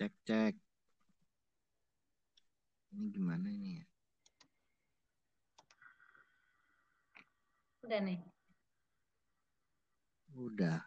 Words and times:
Cek 0.00 0.16
cek. 0.24 0.54
Ini 2.96 3.12
gimana 3.12 3.52
ini 3.52 3.76
ya? 3.76 3.84
Udah 7.84 8.00
nih. 8.08 8.16
Udah. 10.32 10.80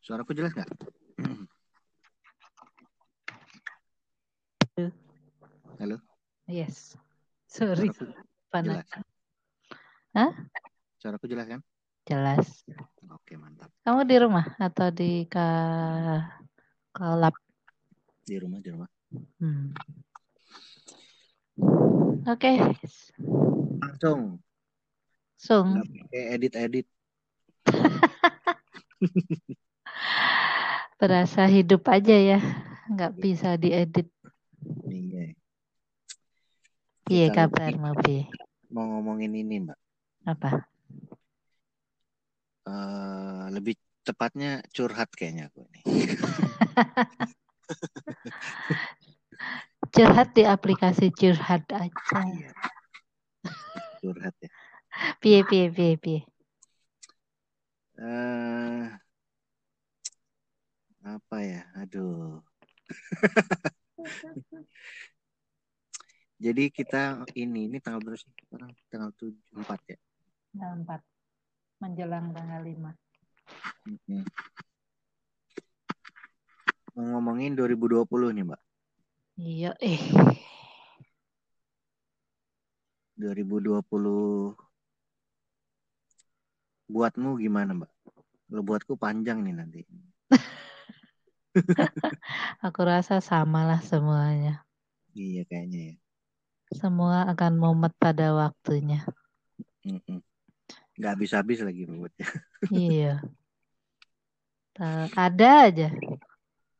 Suaraku 0.00 0.32
jelas 0.32 0.56
nggak? 0.56 0.72
Halo. 5.84 6.00
Yes. 6.48 6.96
Sorry. 7.44 7.92
Suaraku 7.92 8.08
Panas. 8.48 8.88
jelas. 8.88 8.88
Hah? 10.16 10.32
Suaraku 10.96 11.28
jelas 11.28 11.44
kan? 11.44 11.60
Jelas. 12.08 12.64
Oke 13.12 13.36
mantap. 13.36 13.68
Kamu 13.84 14.08
di 14.08 14.16
rumah 14.16 14.48
atau 14.56 14.88
di 14.88 15.28
ka 15.28 15.44
kalap? 16.96 17.36
Di 18.30 18.38
rumah 18.38 18.62
di 18.62 18.70
rumah. 18.70 18.86
Hmm. 19.42 19.74
Oke. 22.30 22.62
Langsung. 23.82 24.38
Sung. 25.34 25.82
Nggak 25.82 25.90
pakai 25.98 26.22
edit 26.38 26.54
edit. 26.54 26.86
Berasa 31.02 31.50
hidup 31.50 31.82
aja 31.90 32.14
ya. 32.14 32.38
Nggak 32.86 33.18
bisa 33.18 33.58
diedit. 33.58 34.06
Iya. 34.86 35.34
Iya 37.10 37.26
kabar 37.34 37.74
Mobi. 37.74 38.30
mau 38.70 38.86
ngomongin 38.86 39.34
ini 39.34 39.66
mbak. 39.66 39.78
Apa? 40.22 40.70
Eh, 42.62 43.44
lebih 43.50 43.74
tepatnya 44.06 44.62
curhat 44.70 45.10
kayaknya 45.18 45.50
aku 45.50 45.66
nih. 45.74 45.82
Curhat 49.94 50.28
di 50.36 50.44
aplikasi 50.46 51.10
curhat 51.10 51.66
aja. 51.74 52.20
Iya. 52.22 52.52
Curhat 53.98 54.34
ya. 54.38 54.50
Piye 55.18 55.42
piye 55.46 55.70
piye 55.70 55.96
piye. 55.98 56.20
Eh, 58.00 58.86
apa 61.04 61.36
ya? 61.42 61.62
Aduh. 61.78 62.42
Jadi 66.40 66.72
kita 66.72 67.20
ini 67.36 67.68
ini 67.68 67.76
tanggal 67.84 68.00
berapa 68.00 68.16
sih? 68.16 68.32
Sekarang 68.48 68.72
tanggal 68.88 69.12
7 69.12 69.60
4 69.60 69.92
ya. 69.92 69.98
Tanggal 70.56 70.72
4. 70.88 71.04
Menjelang 71.84 72.32
tanggal 72.32 72.64
5. 72.64 72.96
Mm-mm. 73.84 74.24
Mau 74.24 74.69
ngomongin 77.00 77.56
2020 77.56 78.36
nih, 78.36 78.44
Mbak. 78.44 78.60
Iya, 79.40 79.70
eh. 79.80 80.00
2020 83.16 84.56
buatmu 86.88 87.36
gimana, 87.40 87.72
Mbak? 87.76 87.90
Kalau 88.50 88.62
buatku 88.66 88.94
panjang 88.98 89.44
nih 89.46 89.54
nanti. 89.54 89.80
Aku 92.66 92.80
rasa 92.82 93.22
samalah 93.22 93.80
semuanya. 93.84 94.66
Iya 95.14 95.46
kayaknya 95.46 95.94
ya. 95.94 95.96
Semua 96.70 97.26
akan 97.30 97.58
mumet 97.58 97.94
pada 97.98 98.30
waktunya. 98.34 99.02
Mm-mm. 99.82 100.22
Nggak 100.98 101.10
habis-habis 101.16 101.64
lagi 101.64 101.88
buatnya. 101.88 102.28
Iya. 102.70 103.24
Ada 105.16 105.50
aja. 105.66 105.88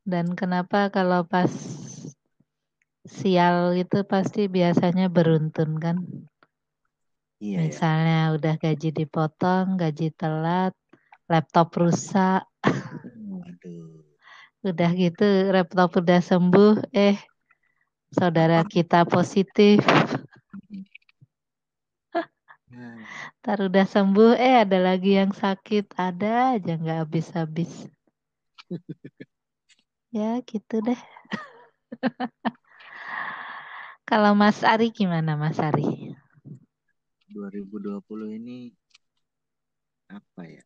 Dan 0.05 0.33
kenapa 0.33 0.89
kalau 0.89 1.25
pas 1.29 1.53
sial 3.05 3.77
itu 3.77 4.05
pasti 4.05 4.49
biasanya 4.49 5.07
beruntun 5.13 5.77
kan? 5.81 5.97
Iya 7.41 7.57
ya. 7.57 7.61
Misalnya 7.69 8.19
udah 8.37 8.55
gaji 8.61 8.89
dipotong, 8.93 9.81
gaji 9.81 10.13
telat, 10.13 10.73
laptop 11.29 11.73
rusak, 11.77 12.45
Aduh. 13.49 14.05
udah 14.61 14.91
gitu 14.93 15.25
laptop 15.49 16.05
udah 16.05 16.21
sembuh, 16.21 16.93
eh 16.93 17.17
saudara 18.13 18.61
kita 18.69 19.09
positif, 19.09 19.81
Nah, 22.71 23.03
ntar 23.43 23.59
udah 23.67 23.83
sembuh, 23.83 24.39
eh 24.39 24.55
ada 24.63 24.79
lagi 24.79 25.19
yang 25.19 25.33
sakit, 25.35 25.85
ada 25.99 26.55
aja 26.55 26.73
nggak 26.79 26.99
habis-habis. 27.03 27.73
Ya 30.19 30.31
gitu 30.51 30.77
deh. 30.87 31.01
Kalau 34.09 34.33
Mas 34.41 34.59
Ari 34.73 34.91
gimana 34.91 35.33
Mas 35.39 35.57
Ari? 35.63 35.87
2020 37.33 38.27
ini 38.39 38.59
apa 40.11 40.43
ya? 40.47 40.63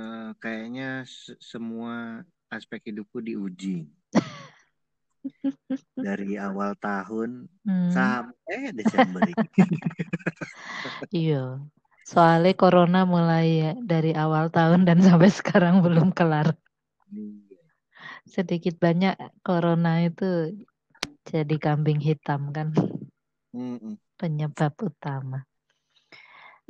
Eh, 0.00 0.30
kayaknya 0.42 1.04
se- 1.04 1.36
semua 1.50 2.24
aspek 2.48 2.80
hidupku 2.88 3.20
diuji. 3.20 3.88
Dari 6.06 6.34
awal 6.40 6.72
tahun 6.80 7.30
Hmm, 7.64 7.92
sampai 7.92 8.72
Desember 8.74 9.22
ini. 9.24 9.48
iya. 11.14 11.36
Soalnya 12.12 12.52
corona 12.60 12.98
mulai 13.14 13.46
ya 13.62 13.70
dari 13.92 14.10
awal 14.22 14.50
tahun 14.56 14.80
dan 14.88 14.98
sampai 15.06 15.30
sekarang 15.38 15.74
belum 15.86 16.10
kelar. 16.18 16.48
Sedikit 18.26 18.78
banyak 18.80 19.14
corona 19.44 20.02
itu 20.06 20.56
jadi 21.28 21.56
kambing 21.60 22.00
hitam 22.02 22.50
kan 22.50 22.72
Mm-mm. 23.52 24.00
penyebab 24.16 24.72
utama. 24.80 25.44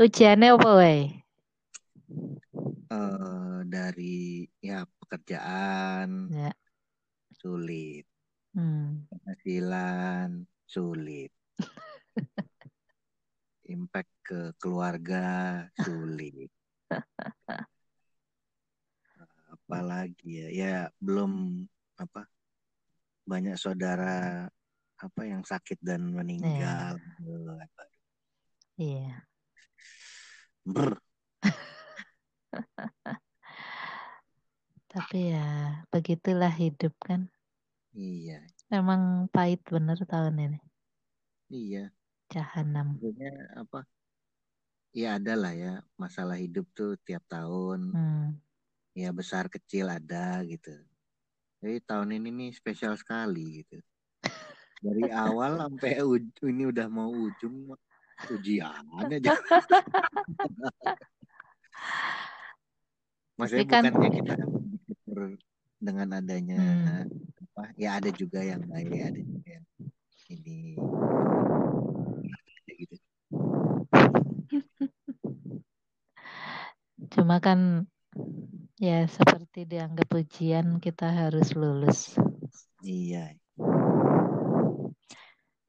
Ujiannya 0.00 0.56
apa 0.56 0.70
wae? 0.76 1.00
Eh, 2.92 3.58
dari 3.70 4.44
ya 4.60 4.84
pekerjaan 5.00 6.28
Ya. 6.28 6.52
sulit, 7.32 8.04
Hmm. 8.52 9.08
penghasilan 9.08 10.44
sulit, 10.68 11.32
impact 13.72 14.12
ke 14.20 14.40
keluarga 14.60 15.24
sulit. 15.80 16.52
Apalagi 19.72 20.28
ya, 20.28 20.48
ya 20.52 20.76
belum 21.00 21.64
apa 21.96 22.28
banyak 23.24 23.56
saudara 23.56 24.44
apa 25.00 25.20
yang 25.24 25.40
sakit 25.40 25.80
dan 25.80 26.12
meninggal. 26.12 27.00
Iya. 28.76 29.24
Brr. 30.68 31.00
Tapi 34.92 35.32
ya 35.32 35.80
begitulah 35.88 36.52
hidup 36.52 36.92
kan. 37.00 37.32
Iya, 37.96 38.44
Emang 38.68 39.28
pahit 39.32 39.64
bener 39.64 39.96
tahun 40.04 40.36
ini. 40.36 40.60
iya. 41.48 41.88
Jahanam. 42.28 42.96
Maksudnya 42.96 43.32
apa? 43.56 43.84
Ya 44.92 45.16
ada 45.16 45.36
lah 45.36 45.52
ya 45.56 45.80
masalah 45.96 46.36
hidup 46.36 46.68
tuh 46.76 46.96
tiap 47.04 47.24
tahun. 47.28 47.92
Hmm. 47.92 48.28
Ya 48.92 49.08
besar 49.08 49.48
kecil 49.48 49.88
ada 49.88 50.44
gitu. 50.44 50.76
Jadi 51.64 51.80
tahun 51.88 52.12
ini 52.20 52.28
nih 52.28 52.50
spesial 52.52 52.92
sekali 53.00 53.64
gitu. 53.64 53.80
Dari 54.82 55.06
awal 55.28 55.64
sampai 55.64 55.96
ini 56.44 56.68
udah 56.68 56.86
mau 56.92 57.08
ujung 57.08 57.72
ujian 58.28 58.84
aja. 59.00 59.32
Maksudnya 63.40 63.64
kan- 63.64 63.88
bukannya 63.88 64.10
kita 64.12 64.34
dengan 65.82 66.08
adanya 66.20 66.60
Hmm. 66.62 67.08
apa? 67.56 67.72
Ya 67.80 67.96
ada 67.98 68.12
juga 68.12 68.44
yang 68.44 68.60
baik, 68.68 68.92
ada 68.92 69.18
juga 69.18 69.48
yang 69.58 69.64
ini 70.30 70.76
gitu. 72.76 72.96
Cuma 77.12 77.42
kan 77.42 77.88
ya 78.86 78.98
seperti 79.16 79.60
dianggap 79.70 80.08
ujian 80.20 80.66
kita 80.84 81.06
harus 81.20 81.48
lulus. 81.60 81.98
Iya, 82.82 83.34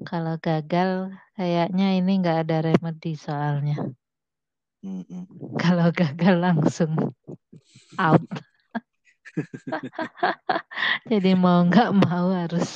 Kalau 0.09 0.35
gagal 0.47 0.91
kayaknya 1.37 1.85
ini 1.99 2.11
nggak 2.21 2.37
ada 2.43 2.57
remedi 2.67 3.11
soalnya. 3.25 3.75
Mm-mm. 4.83 5.27
Kalau 5.61 5.87
gagal 5.95 6.35
langsung 6.45 6.93
out. 7.97 8.27
Jadi 11.11 11.31
mau 11.37 11.59
nggak 11.67 11.89
mau 11.95 12.27
harus 12.33 12.67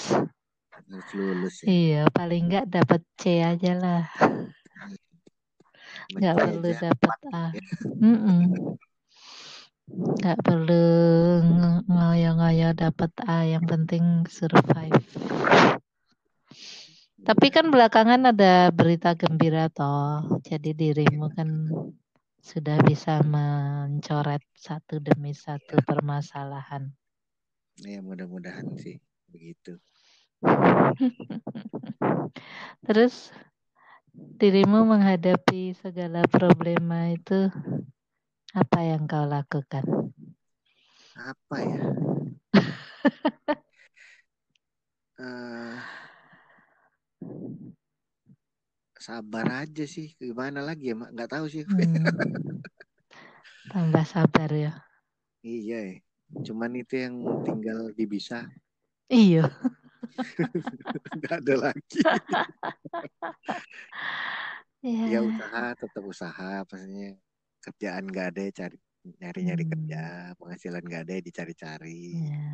harus 0.74 1.08
lulus 1.18 1.56
ya. 1.68 1.72
iya 1.72 1.98
paling 2.16 2.42
nggak 2.48 2.66
dapat 2.74 3.02
C 3.20 3.24
aja 3.50 3.72
lah. 3.84 4.02
Nggak 6.18 6.36
Baca 6.36 6.44
perlu 6.44 6.70
dapat 6.84 7.14
A. 7.34 7.44
Mm-mm. 8.04 8.40
Nggak 9.88 10.44
perlu 10.44 10.88
ngoyo-ngoyo 11.88 12.76
dapat 12.76 13.12
A, 13.24 13.48
yang 13.48 13.64
penting 13.64 14.28
survive. 14.28 15.08
Tapi 17.24 17.48
kan 17.50 17.72
belakangan 17.72 18.36
ada 18.36 18.70
berita 18.76 19.16
gembira 19.16 19.72
toh. 19.72 20.44
Jadi 20.44 20.76
dirimu 20.76 21.32
kan 21.32 21.72
sudah 22.44 22.80
bisa 22.84 23.24
mencoret 23.24 24.44
satu 24.56 25.00
demi 25.00 25.32
satu 25.32 25.80
permasalahan. 25.84 26.92
Ya 27.84 28.04
mudah-mudahan 28.04 28.76
sih 28.80 29.00
begitu. 29.32 29.80
Terus 32.88 33.32
dirimu 34.16 34.88
menghadapi 34.88 35.76
segala 35.76 36.24
problema 36.28 37.12
itu 37.12 37.52
apa 38.54 38.80
yang 38.86 39.04
kau 39.10 39.26
lakukan? 39.26 39.84
Apa 41.18 41.58
ya? 41.60 41.82
uh, 45.20 45.76
sabar 49.08 49.64
aja 49.64 49.86
sih 49.88 50.20
gimana 50.20 50.60
lagi 50.60 50.92
ya 50.92 50.96
mak 51.00 51.16
nggak 51.16 51.32
tahu 51.32 51.48
sih 51.48 51.64
hmm. 51.64 52.60
tambah 53.72 54.04
sabar 54.04 54.52
ya 54.52 54.74
iya 55.48 55.80
ya. 55.96 55.98
cuman 56.44 56.76
itu 56.76 57.08
yang 57.08 57.16
tinggal 57.48 57.96
dibisa 57.96 58.52
iya 59.08 59.48
nggak 61.24 61.36
ada 61.40 61.56
lagi 61.72 62.00
ya. 64.84 65.04
ya 65.08 65.20
usaha 65.24 65.72
tetap 65.80 66.04
usaha 66.04 66.68
pastinya 66.68 67.16
kerjaan 67.68 68.08
nggak 68.08 68.28
ada 68.32 68.44
cari 68.56 68.78
nyari 69.20 69.40
nyari 69.48 69.64
hmm. 69.64 69.72
kerja 69.72 70.02
penghasilan 70.40 70.84
nggak 70.84 71.04
ada 71.08 71.14
dicari-cari 71.24 72.00
ya. 72.28 72.52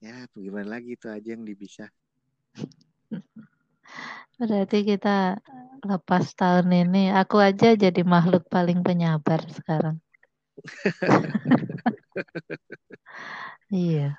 ya 0.00 0.16
gimana 0.32 0.76
lagi 0.76 0.96
itu 0.96 1.08
aja 1.08 1.28
yang 1.32 1.44
dibisa 1.44 1.88
Berarti 4.40 4.82
kita 4.82 5.38
lepas 5.86 6.34
tahun 6.34 6.72
ini, 6.72 7.14
aku 7.14 7.38
aja 7.38 7.78
jadi 7.78 8.02
makhluk 8.02 8.46
paling 8.50 8.82
penyabar 8.82 9.38
sekarang. 9.50 10.02
iya. 13.70 14.18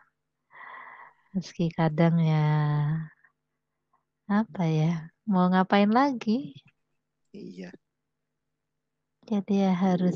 Meski 1.34 1.74
kadang 1.74 2.22
ya 2.22 2.46
apa 4.30 4.64
ya, 4.64 5.12
mau 5.28 5.52
ngapain 5.52 5.92
lagi? 5.92 6.56
Iya. 7.36 7.74
Jadi 9.34 9.66
ya 9.66 9.74
harus 9.74 10.14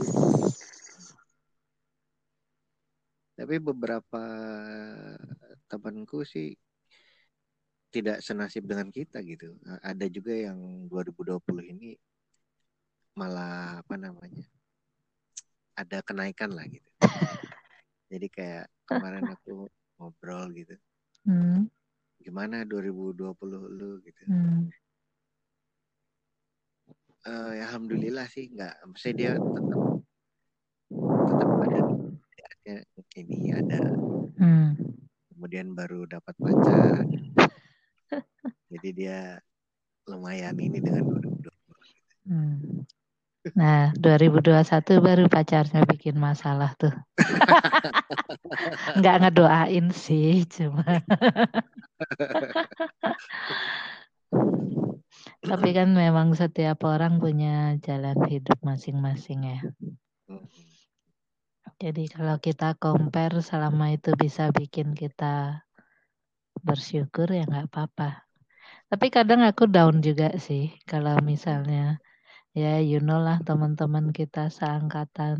tapi 3.33 3.57
beberapa 3.57 4.21
temanku 5.65 6.21
sih 6.21 6.53
tidak 7.89 8.21
senasib 8.21 8.69
dengan 8.69 8.93
kita 8.93 9.25
gitu. 9.25 9.57
Ada 9.81 10.05
juga 10.05 10.37
yang 10.37 10.85
2020 10.85 11.65
ini 11.65 11.97
malah 13.17 13.81
apa 13.81 13.97
namanya? 13.97 14.45
Ada 15.73 16.05
kenaikan 16.05 16.53
lah 16.53 16.69
gitu. 16.69 16.89
Jadi 18.13 18.27
kayak 18.29 18.69
kemarin 18.85 19.25
aku 19.33 19.65
ngobrol 19.97 20.53
gitu. 20.53 20.77
Hmm. 21.25 21.65
Gimana 22.21 22.65
2020 22.69 23.33
lu 23.65 23.97
gitu. 24.05 24.23
Hmm. 24.29 24.69
Uh, 27.27 27.51
ya 27.59 27.67
alhamdulillah 27.67 28.23
sih 28.31 28.47
nggak, 28.55 28.87
maksudnya 28.87 29.15
dia 29.19 29.31
tetap 29.35 29.81
tetap 31.27 31.49
ada 31.67 31.81
ini 33.19 33.51
ada 33.51 33.83
hmm. 34.39 34.79
kemudian 35.35 35.75
baru 35.75 36.07
dapat 36.07 36.31
pacar 36.39 37.03
jadi 38.71 38.89
dia 38.95 39.19
lumayan 40.07 40.55
ini 40.59 40.79
dengan 40.79 41.03
2020. 41.03 41.51
Hmm. 42.27 42.83
Nah, 43.55 43.95
2021 43.95 44.99
baru 44.99 45.23
pacarnya 45.31 45.87
bikin 45.87 46.19
masalah 46.19 46.75
tuh. 46.75 46.91
Nggak 48.99 49.15
ngedoain 49.23 49.87
sih, 49.95 50.43
cuma. 50.51 50.83
Tapi 55.47 55.69
kan 55.71 55.95
memang 55.95 56.35
setiap 56.35 56.83
orang 56.83 57.23
punya 57.23 57.79
jalan 57.79 58.19
hidup 58.27 58.59
masing-masing 58.59 59.47
ya. 59.47 59.59
Jadi 61.77 62.09
kalau 62.11 62.35
kita 62.41 62.75
compare 62.75 63.39
selama 63.39 63.95
itu 63.95 64.11
bisa 64.17 64.51
bikin 64.51 64.91
kita 64.91 65.63
bersyukur 66.59 67.31
ya 67.31 67.47
nggak 67.47 67.71
apa-apa. 67.71 68.27
Tapi 68.91 69.07
kadang 69.07 69.43
aku 69.47 69.71
down 69.71 70.03
juga 70.03 70.35
sih 70.35 70.75
kalau 70.83 71.15
misalnya 71.23 72.01
ya 72.57 72.81
you 72.81 72.97
know 72.97 73.21
lah 73.21 73.37
teman-teman 73.45 74.09
kita 74.09 74.49
seangkatan 74.49 75.37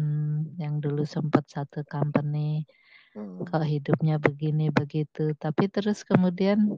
yang 0.62 0.78
dulu 0.78 1.02
sempat 1.02 1.50
satu 1.50 1.82
company 1.90 2.70
hmm. 3.18 3.42
kok 3.50 3.66
hidupnya 3.66 4.22
begini 4.22 4.70
begitu 4.70 5.34
tapi 5.34 5.66
terus 5.66 6.06
kemudian 6.06 6.78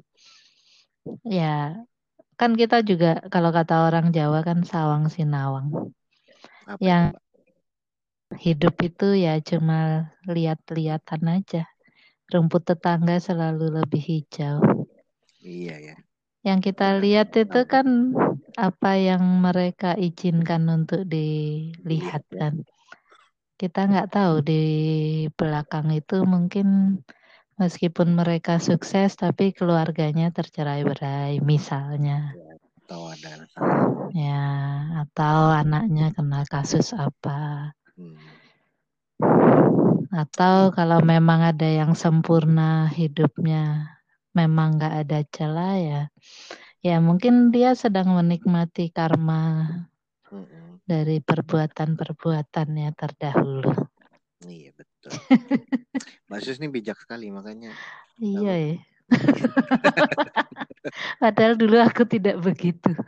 ya 1.28 1.76
kan 2.40 2.56
kita 2.56 2.80
juga 2.88 3.20
kalau 3.28 3.52
kata 3.52 3.92
orang 3.92 4.16
Jawa 4.16 4.40
kan 4.48 4.64
sawang 4.64 5.12
sinawang. 5.12 5.92
Apa 6.64 6.80
yang 6.80 7.04
hidup 8.40 8.80
itu 8.80 9.20
ya 9.20 9.36
cuma 9.44 10.08
lihat-lihatan 10.24 11.24
aja. 11.28 11.68
Rumput 12.32 12.64
tetangga 12.64 13.20
selalu 13.20 13.84
lebih 13.84 14.00
hijau. 14.00 14.64
Iya 15.44 15.76
ya. 15.82 15.96
Yang 16.48 16.72
kita 16.72 16.96
lihat 17.04 17.36
itu 17.36 17.60
kan 17.68 18.16
apa 18.56 18.92
yang 18.96 19.44
mereka 19.44 20.00
izinkan 20.00 20.64
untuk 20.72 21.04
dilihat 21.04 22.24
iya, 22.32 22.38
kan. 22.40 22.54
Kita 23.60 23.92
nggak 23.92 24.16
tahu 24.16 24.40
di 24.40 24.64
belakang 25.36 25.92
itu 25.92 26.24
mungkin 26.24 27.00
meskipun 27.60 28.16
mereka 28.16 28.58
sukses 28.58 29.14
tapi 29.20 29.52
keluarganya 29.52 30.32
tercerai-berai 30.32 31.44
misalnya. 31.44 32.34
Atau 32.88 33.12
ada 33.12 33.46
Ya, 34.16 34.48
atau 35.06 35.54
anaknya 35.54 36.10
kena 36.16 36.42
kasus 36.50 36.96
apa. 36.98 37.76
Hmm. 37.94 38.18
Atau 40.10 40.74
kalau 40.74 41.04
memang 41.06 41.46
ada 41.46 41.70
yang 41.70 41.94
sempurna 41.94 42.90
hidupnya 42.90 44.00
memang 44.34 44.78
nggak 44.78 44.96
ada 45.06 45.20
celah 45.28 45.76
ya 45.78 46.02
ya 46.80 46.98
mungkin 47.04 47.52
dia 47.52 47.76
sedang 47.76 48.14
menikmati 48.16 48.94
karma 48.94 49.68
mm-hmm. 50.32 50.86
dari 50.88 51.20
perbuatan-perbuatannya 51.20 52.90
terdahulu 52.96 53.74
iya 54.48 54.72
betul 54.72 54.89
Mbak 56.28 56.40
Sus 56.44 56.60
ini 56.60 56.68
bijak 56.68 57.00
sekali 57.00 57.32
makanya 57.32 57.72
iya 58.20 58.56
ya 58.56 58.76
padahal 61.22 61.58
dulu 61.58 61.82
aku 61.82 62.06
tidak 62.06 62.38
begitu. 62.46 62.94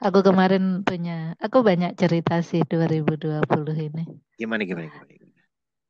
Aku 0.00 0.24
kemarin 0.24 0.80
punya 0.80 1.36
aku 1.36 1.60
banyak 1.60 1.92
cerita 2.00 2.40
sih 2.40 2.64
2020 2.64 3.44
ini. 3.76 4.04
Gimana 4.40 4.64
gimana 4.64 4.88
gimana? 4.88 5.12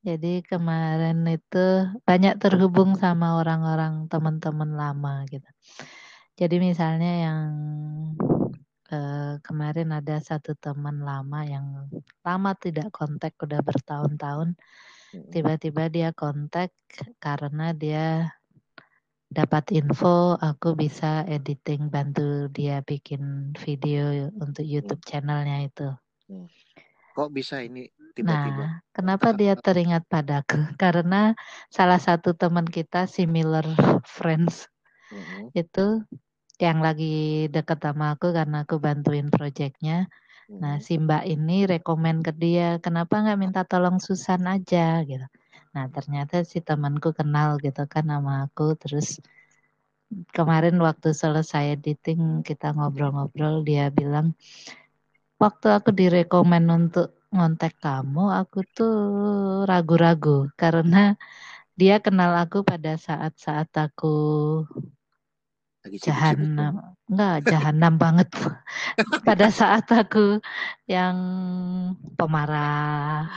Jadi 0.05 0.43
kemarin 0.45 1.23
itu 1.31 1.67
banyak 2.03 2.43
terhubung 2.43 2.99
sama 2.99 3.39
orang-orang 3.39 4.11
teman-teman 4.11 4.75
lama 4.75 5.23
gitu. 5.31 5.47
Jadi 6.35 6.59
misalnya 6.59 7.31
yang 7.31 7.43
eh, 8.91 9.41
kemarin 9.41 9.95
ada 9.95 10.21
satu 10.21 10.53
teman 10.59 11.01
lama 11.01 11.45
yang 11.47 11.89
lama 12.21 12.53
tidak 12.59 12.91
kontak 12.91 13.37
udah 13.41 13.61
bertahun-tahun. 13.63 14.59
Tiba-tiba 15.15 15.87
dia 15.87 16.11
kontak 16.11 16.75
karena 17.23 17.71
dia 17.71 18.35
dapat 19.35 19.75
info 19.75 20.39
aku 20.39 20.79
bisa 20.79 21.27
editing 21.27 21.91
bantu 21.91 22.47
dia 22.55 22.83
bikin 22.87 23.55
video 23.59 24.31
untuk 24.39 24.63
YouTube 24.63 25.03
channelnya 25.03 25.67
itu. 25.67 25.89
Kok 27.15 27.31
bisa 27.31 27.63
ini 27.63 27.87
tiba-tiba. 28.15 28.65
Nah, 28.67 28.73
kenapa 28.95 29.35
dia 29.35 29.55
teringat 29.65 30.07
padaku? 30.07 30.59
Karena 30.83 31.35
salah 31.71 31.99
satu 31.99 32.35
teman 32.35 32.67
kita 32.67 33.07
similar 33.11 33.67
friends 34.07 34.71
mm-hmm. 35.11 35.55
itu 35.55 36.03
yang 36.63 36.79
lagi 36.87 37.47
deket 37.51 37.79
sama 37.83 38.15
aku 38.15 38.31
karena 38.31 38.63
aku 38.65 38.79
bantuin 38.79 39.27
proyeknya. 39.31 40.07
Nah, 40.63 40.79
si 40.79 40.95
Mbak 41.01 41.25
ini 41.27 41.67
rekomen 41.67 42.23
ke 42.23 42.33
dia, 42.37 42.79
kenapa 42.79 43.19
nggak 43.23 43.39
minta 43.43 43.61
tolong 43.67 43.99
Susan 43.99 44.47
aja 44.47 45.03
gitu. 45.03 45.27
Nah, 45.75 45.91
ternyata 45.91 46.47
si 46.47 46.63
temanku 46.63 47.11
kenal 47.11 47.59
gitu 47.59 47.83
kan 47.91 48.07
sama 48.07 48.47
aku, 48.47 48.79
terus 48.79 49.19
kemarin 50.31 50.79
waktu 50.79 51.11
selesai 51.11 51.75
editing 51.75 52.47
kita 52.47 52.71
ngobrol-ngobrol 52.77 53.67
dia 53.67 53.91
bilang 53.91 54.39
waktu 55.43 55.67
aku 55.75 55.91
direkomen 55.91 56.71
untuk 56.71 57.19
ngontek 57.35 57.75
kamu, 57.83 58.31
aku 58.31 58.63
tuh 58.77 58.95
ragu-ragu 59.67 60.47
karena 60.55 61.19
dia 61.75 61.99
kenal 61.99 62.31
aku 62.39 62.63
pada 62.63 62.95
saat-saat 62.95 63.67
aku 63.75 64.15
jahanam. 65.93 66.97
Enggak, 67.05 67.37
jahanam 67.49 67.95
banget. 68.01 68.29
pada 69.29 69.53
saat 69.53 69.85
aku 69.93 70.41
yang 70.89 71.17
pemarah, 72.17 73.29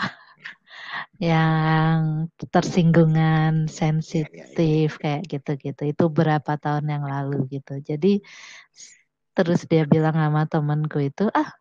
yang 1.19 2.27
tersinggungan, 2.51 3.67
sensitif 3.67 4.95
kayak 5.01 5.27
gitu-gitu. 5.27 5.91
Itu 5.91 6.07
berapa 6.07 6.55
tahun 6.55 6.87
yang 6.87 7.03
lalu 7.03 7.59
gitu. 7.59 7.79
Jadi 7.83 8.23
terus 9.37 9.69
dia 9.69 9.85
bilang 9.85 10.17
sama 10.17 10.49
temanku 10.49 11.03
itu, 11.03 11.29
ah 11.35 11.51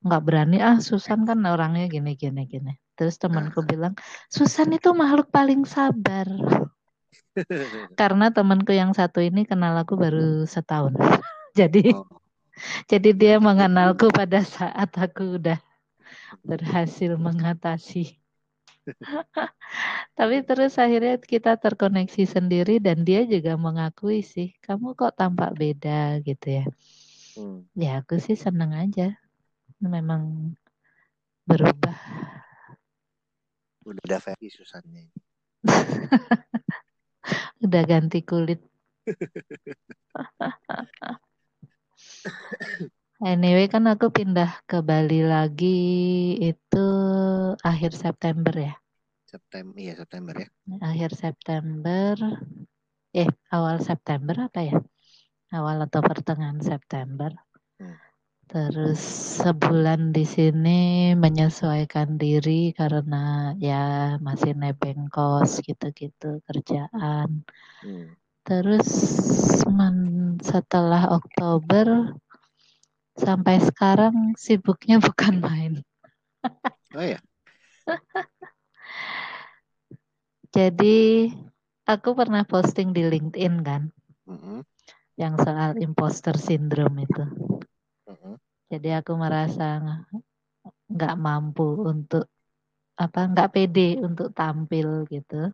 nggak 0.00 0.22
berani 0.24 0.56
ah 0.64 0.80
Susan 0.80 1.28
kan 1.28 1.44
orangnya 1.44 1.90
gini 1.90 2.16
gini 2.16 2.46
gini. 2.48 2.72
Terus 2.96 3.16
temanku 3.20 3.64
bilang 3.64 3.96
Susan 4.28 4.68
itu 4.72 4.92
makhluk 4.92 5.28
paling 5.32 5.64
sabar. 5.64 6.28
Karena 8.00 8.30
temanku 8.30 8.74
yang 8.74 8.92
satu 8.94 9.22
ini 9.22 9.46
kenal 9.46 9.74
aku 9.78 9.94
baru 9.98 10.44
setahun. 10.46 10.94
jadi 11.58 11.94
oh. 11.94 12.06
jadi 12.86 13.10
dia 13.14 13.34
mengenalku 13.38 14.10
pada 14.10 14.42
saat 14.44 14.90
aku 14.94 15.40
udah 15.40 15.58
berhasil 16.44 17.16
mengatasi. 17.16 18.18
Tapi 20.18 20.42
terus 20.44 20.76
akhirnya 20.76 21.16
kita 21.20 21.56
terkoneksi 21.56 22.26
sendiri 22.26 22.82
dan 22.82 23.06
dia 23.06 23.24
juga 23.24 23.54
mengakui 23.54 24.20
sih, 24.20 24.52
kamu 24.64 24.98
kok 24.98 25.16
tampak 25.16 25.54
beda 25.54 26.18
gitu 26.26 26.62
ya. 26.62 26.64
Hmm. 27.38 27.64
Ya 27.78 28.02
aku 28.02 28.18
sih 28.18 28.34
seneng 28.34 28.74
aja 28.74 29.14
memang 29.80 30.52
berubah. 31.46 31.96
Udah 33.86 34.20
versi 34.20 34.48
Susannya. 34.52 35.08
Udah 37.64 37.82
ganti 37.84 38.20
kulit. 38.24 38.60
anyway 43.20 43.68
kan 43.68 43.84
aku 43.86 44.08
pindah 44.08 44.64
ke 44.64 44.80
Bali 44.80 45.20
lagi 45.24 45.78
itu 46.40 46.86
akhir 47.60 47.92
September 47.92 48.54
ya. 48.56 48.74
September 49.28 49.74
iya 49.78 49.94
September 49.94 50.34
ya. 50.34 50.48
Akhir 50.82 51.10
September 51.14 52.14
eh 53.14 53.30
awal 53.50 53.78
September 53.82 54.36
apa 54.50 54.60
ya? 54.62 54.76
Awal 55.50 55.86
atau 55.86 56.00
pertengahan 56.02 56.62
September. 56.62 57.34
Hmm. 57.78 58.09
Terus 58.50 58.98
sebulan 59.38 60.10
di 60.10 60.26
sini 60.26 61.14
menyesuaikan 61.14 62.18
diri 62.18 62.74
karena 62.74 63.54
ya 63.62 64.18
masih 64.18 64.58
nebeng 64.58 65.06
kos 65.06 65.62
gitu-gitu 65.62 66.42
kerjaan. 66.42 67.46
Hmm. 67.86 68.18
Terus 68.42 68.90
men, 69.70 70.34
setelah 70.42 71.14
Oktober 71.14 72.10
sampai 73.14 73.62
sekarang 73.62 74.34
sibuknya 74.34 74.98
bukan 75.06 75.38
main. 75.38 75.72
oh 76.98 77.06
ya. 77.06 77.22
Jadi 80.50 81.30
aku 81.86 82.18
pernah 82.18 82.42
posting 82.42 82.90
di 82.90 83.06
LinkedIn 83.06 83.62
kan, 83.62 83.94
mm 84.26 84.38
-hmm. 84.42 84.58
yang 85.14 85.38
soal 85.38 85.78
imposter 85.78 86.34
syndrome 86.34 87.06
itu. 87.06 87.22
Jadi 88.70 88.88
aku 88.94 89.12
merasa 89.18 89.82
nggak 90.90 91.14
mampu 91.18 91.86
untuk 91.86 92.30
apa 93.00 93.20
nggak 93.32 93.50
pede 93.56 93.96
untuk 94.04 94.30
tampil 94.36 95.08
gitu. 95.08 95.50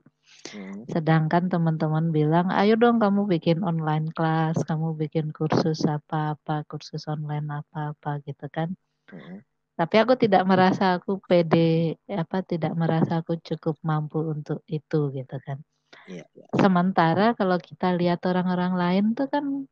Hmm. 0.50 0.82
Sedangkan 0.90 1.46
teman-teman 1.46 2.10
bilang, 2.10 2.50
ayo 2.50 2.74
dong 2.74 2.98
kamu 2.98 3.30
bikin 3.30 3.62
online 3.62 4.10
kelas, 4.10 4.58
kamu 4.66 4.98
bikin 4.98 5.30
kursus 5.30 5.86
apa-apa, 5.86 6.66
kursus 6.66 7.06
online 7.06 7.46
apa-apa 7.62 8.18
gitu 8.26 8.50
kan. 8.50 8.74
Hmm. 9.06 9.46
Tapi 9.76 9.94
aku 10.02 10.18
tidak 10.18 10.42
merasa 10.48 10.98
aku 10.98 11.22
pede, 11.22 12.00
apa 12.10 12.42
tidak 12.42 12.74
merasa 12.74 13.22
aku 13.22 13.38
cukup 13.38 13.78
mampu 13.86 14.24
untuk 14.24 14.64
itu 14.66 15.14
gitu 15.14 15.36
kan. 15.46 15.62
Yeah, 16.10 16.26
yeah. 16.34 16.50
Sementara 16.58 17.38
kalau 17.38 17.60
kita 17.62 17.94
lihat 17.94 18.24
orang-orang 18.26 18.74
lain 18.74 19.04
tuh 19.14 19.30
kan 19.30 19.70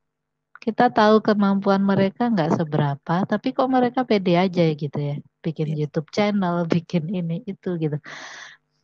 kita 0.64 0.88
tahu 0.88 1.20
kemampuan 1.20 1.84
mereka 1.84 2.32
nggak 2.32 2.56
seberapa, 2.56 3.28
tapi 3.28 3.52
kok 3.52 3.68
mereka 3.68 4.00
pede 4.08 4.40
aja 4.40 4.64
gitu 4.72 4.96
ya, 4.96 5.20
bikin 5.44 5.76
yeah. 5.76 5.78
YouTube 5.84 6.08
channel, 6.08 6.64
bikin 6.74 7.04
ini 7.12 7.44
itu 7.44 7.76
gitu. 7.76 8.00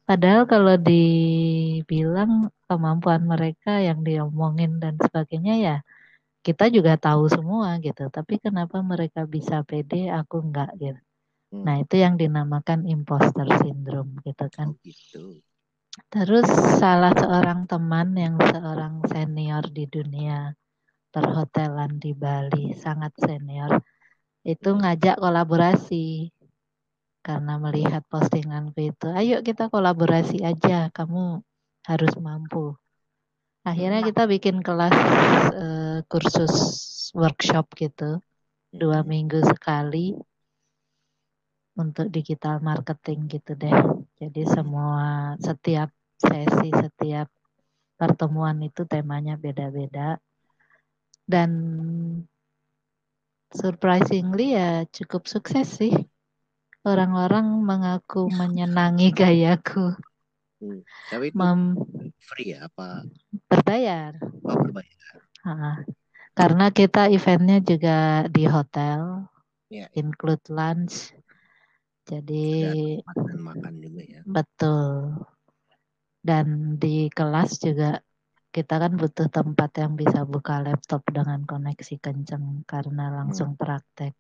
Padahal 0.04 0.44
kalau 0.44 0.76
dibilang 0.76 2.52
kemampuan 2.68 3.24
mereka 3.24 3.80
yang 3.80 4.04
diomongin 4.04 4.76
dan 4.82 4.98
sebagainya 5.00 5.54
ya 5.56 5.76
kita 6.40 6.68
juga 6.68 7.00
tahu 7.00 7.30
semua 7.32 7.80
gitu. 7.80 8.10
Tapi 8.12 8.40
kenapa 8.40 8.80
mereka 8.84 9.24
bisa 9.24 9.64
pede, 9.64 10.12
aku 10.12 10.40
enggak 10.44 10.70
gitu. 10.76 11.00
Hmm. 11.54 11.64
Nah 11.64 11.76
itu 11.80 11.96
yang 11.96 12.20
dinamakan 12.20 12.84
imposter 12.84 13.46
syndrome 13.62 14.20
gitu 14.26 14.46
kan. 14.52 14.74
Oh, 14.74 14.76
gitu. 14.84 15.40
Terus 16.10 16.46
salah 16.76 17.14
seorang 17.16 17.66
teman 17.66 18.14
yang 18.14 18.36
seorang 18.38 19.04
senior 19.10 19.64
di 19.70 19.84
dunia 19.90 20.54
perhotelan 21.10 21.98
di 21.98 22.14
Bali 22.14 22.74
sangat 22.74 23.12
senior. 23.18 23.82
Itu 24.46 24.78
ngajak 24.78 25.20
kolaborasi 25.20 26.30
karena 27.20 27.60
melihat 27.60 28.00
postinganku 28.08 28.96
itu 28.96 29.06
ayo 29.12 29.44
kita 29.44 29.68
kolaborasi 29.68 30.40
aja 30.40 30.88
kamu 30.88 31.44
harus 31.84 32.12
mampu. 32.16 32.72
Akhirnya 33.60 34.00
kita 34.00 34.24
bikin 34.24 34.64
kelas 34.64 34.96
uh, 35.52 35.98
kursus 36.08 36.54
workshop 37.12 37.68
gitu 37.76 38.24
dua 38.72 39.04
minggu 39.04 39.44
sekali 39.44 40.16
untuk 41.76 42.08
digital 42.08 42.64
marketing 42.64 43.28
gitu 43.28 43.52
deh. 43.52 43.76
Jadi 44.16 44.42
semua 44.48 45.36
setiap 45.36 45.92
sesi 46.16 46.72
setiap 46.72 47.28
pertemuan 48.00 48.56
itu 48.64 48.88
temanya 48.88 49.36
beda-beda 49.36 50.16
dan 51.30 51.50
surprisingly 53.54 54.58
ya 54.58 54.82
cukup 54.90 55.30
sukses 55.30 55.78
sih. 55.78 55.94
Orang-orang 56.82 57.62
mengaku 57.62 58.26
menyenangi 58.40 59.14
gayaku. 59.14 59.94
Hmm. 60.60 60.82
Tapi 61.08 61.32
itu 61.32 61.36
Mem 61.38 61.78
free 62.20 62.52
ya 62.58 62.66
apa? 62.66 63.06
Berbayar. 63.48 64.18
Oh, 64.44 64.56
berbayar. 64.60 65.14
Ha, 65.40 65.86
karena 66.36 66.66
kita 66.68 67.08
eventnya 67.08 67.64
juga 67.64 68.28
di 68.28 68.44
hotel, 68.44 69.24
ya. 69.72 69.88
include 69.96 70.44
lunch. 70.52 71.16
Jadi 72.04 72.98
makan-makan 73.06 73.74
juga 73.80 74.02
ya. 74.04 74.20
Betul. 74.26 75.16
Dan 76.20 76.76
di 76.76 77.08
kelas 77.08 77.56
juga 77.62 78.04
kita 78.50 78.82
kan 78.82 78.98
butuh 78.98 79.30
tempat 79.30 79.70
yang 79.78 79.94
bisa 79.94 80.26
buka 80.26 80.58
laptop 80.58 81.06
dengan 81.06 81.46
koneksi 81.46 82.02
kenceng 82.02 82.66
karena 82.66 83.14
langsung 83.14 83.54
hmm. 83.54 83.60
praktek. 83.62 84.14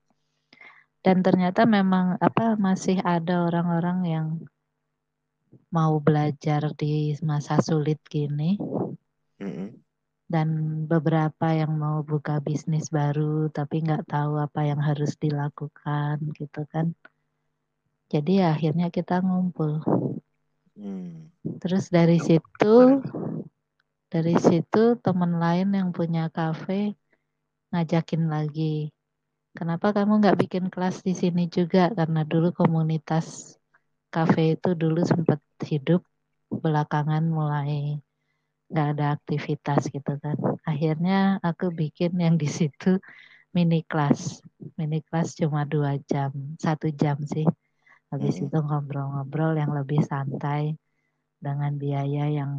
Dan 1.02 1.26
ternyata 1.26 1.66
memang 1.66 2.14
apa 2.22 2.54
masih 2.54 3.02
ada 3.02 3.48
orang-orang 3.50 3.98
yang 4.06 4.26
mau 5.74 5.98
belajar 5.98 6.70
di 6.78 7.18
masa 7.26 7.58
sulit 7.58 7.98
gini. 8.06 8.54
Hmm. 9.42 9.74
Dan 10.30 10.48
beberapa 10.86 11.50
yang 11.50 11.74
mau 11.74 12.06
buka 12.06 12.38
bisnis 12.38 12.86
baru 12.86 13.50
tapi 13.50 13.82
nggak 13.82 14.06
tahu 14.06 14.38
apa 14.38 14.62
yang 14.62 14.78
harus 14.78 15.18
dilakukan 15.18 16.22
gitu 16.38 16.62
kan. 16.70 16.94
Jadi 18.10 18.42
ya, 18.42 18.54
akhirnya 18.54 18.94
kita 18.94 19.18
ngumpul. 19.26 19.82
Hmm. 20.78 21.34
Terus 21.58 21.90
dari 21.90 22.22
situ 22.22 23.02
dari 24.10 24.34
situ 24.34 24.98
teman 24.98 25.38
lain 25.38 25.70
yang 25.70 25.88
punya 25.94 26.26
kafe 26.34 26.98
ngajakin 27.70 28.26
lagi. 28.26 28.90
Kenapa 29.54 29.94
kamu 29.94 30.18
nggak 30.18 30.38
bikin 30.46 30.66
kelas 30.66 31.06
di 31.06 31.14
sini 31.14 31.46
juga? 31.46 31.94
Karena 31.94 32.26
dulu 32.26 32.50
komunitas 32.50 33.54
kafe 34.10 34.58
itu 34.58 34.74
dulu 34.74 35.06
sempat 35.06 35.38
hidup, 35.62 36.02
belakangan 36.50 37.22
mulai 37.22 38.02
nggak 38.70 38.88
ada 38.98 39.06
aktivitas 39.14 39.90
gitu 39.94 40.18
kan. 40.18 40.38
Akhirnya 40.66 41.38
aku 41.42 41.70
bikin 41.70 42.18
yang 42.18 42.34
di 42.34 42.50
situ 42.50 42.98
mini 43.54 43.86
kelas. 43.86 44.42
Mini 44.78 45.02
kelas 45.06 45.38
cuma 45.38 45.62
dua 45.66 45.98
jam, 46.10 46.34
satu 46.58 46.90
jam 46.94 47.18
sih. 47.26 47.46
Habis 48.10 48.42
itu 48.42 48.58
ngobrol-ngobrol 48.58 49.54
yang 49.54 49.70
lebih 49.70 50.02
santai 50.02 50.74
dengan 51.38 51.78
biaya 51.78 52.26
yang 52.26 52.52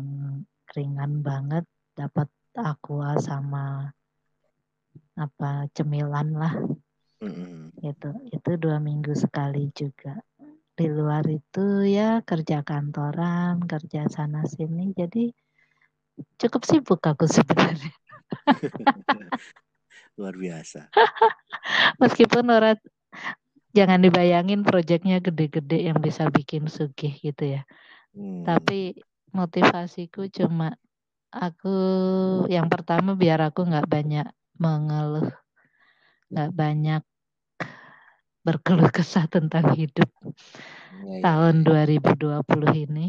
ringan 0.76 1.24
banget 1.26 1.66
dapat 1.94 2.28
aqua 2.56 3.16
sama 3.20 3.92
apa 5.16 5.68
cemilan 5.76 6.36
lah 6.36 6.56
mm-hmm. 7.24 7.80
itu 7.84 8.10
itu 8.32 8.52
dua 8.60 8.80
minggu 8.80 9.16
sekali 9.16 9.72
juga 9.76 10.20
di 10.82 10.88
luar 10.90 11.22
itu 11.30 11.86
ya 11.86 12.26
kerja 12.26 12.66
kantoran, 12.66 13.62
kerja 13.70 14.10
sana 14.10 14.48
sini. 14.50 14.96
Jadi 14.98 15.30
cukup 16.42 16.66
sibuk 16.66 17.02
aku 17.06 17.30
sebenarnya. 17.36 17.94
Luar 20.18 20.36
biasa. 20.36 20.90
Meskipun 22.02 22.46
orang 22.50 22.82
jangan 23.72 24.02
dibayangin 24.02 24.66
proyeknya 24.66 25.22
gede-gede 25.24 25.88
yang 25.88 26.02
bisa 26.02 26.28
bikin 26.34 26.66
sugih 26.66 27.14
gitu 27.20 27.60
ya. 27.60 27.62
Hmm. 28.18 28.44
Tapi 28.44 28.98
motivasiku 29.32 30.28
cuma 30.32 30.76
aku 31.32 31.76
yang 32.52 32.68
pertama 32.68 33.16
biar 33.16 33.40
aku 33.52 33.64
nggak 33.64 33.88
banyak 33.88 34.28
mengeluh, 34.60 35.32
nggak 36.30 36.52
banyak 36.52 37.02
berkeluh 38.42 38.90
kesah 38.90 39.30
tentang 39.30 39.72
hidup 39.78 40.10
ya, 40.12 40.32
ya. 41.18 41.22
tahun 41.24 41.64
2020 41.64 42.74
ini. 42.76 43.08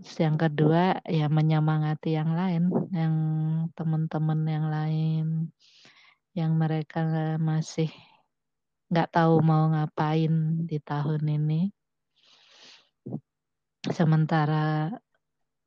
Yang 0.00 0.36
kedua 0.48 1.02
ya 1.04 1.28
menyemangati 1.28 2.16
yang 2.16 2.32
lain, 2.32 2.72
yang 2.94 3.14
teman-teman 3.76 4.40
yang 4.48 4.66
lain, 4.72 5.26
yang 6.32 6.56
mereka 6.56 7.36
masih 7.36 7.90
nggak 8.88 9.12
tahu 9.12 9.44
mau 9.44 9.68
ngapain 9.68 10.64
di 10.64 10.78
tahun 10.80 11.22
ini. 11.26 11.74
Sementara 13.88 14.92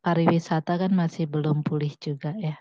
pariwisata 0.05 0.77
kan 0.77 0.93
masih 0.93 1.25
belum 1.25 1.65
pulih 1.65 1.89
juga 1.98 2.38
ya. 2.38 2.53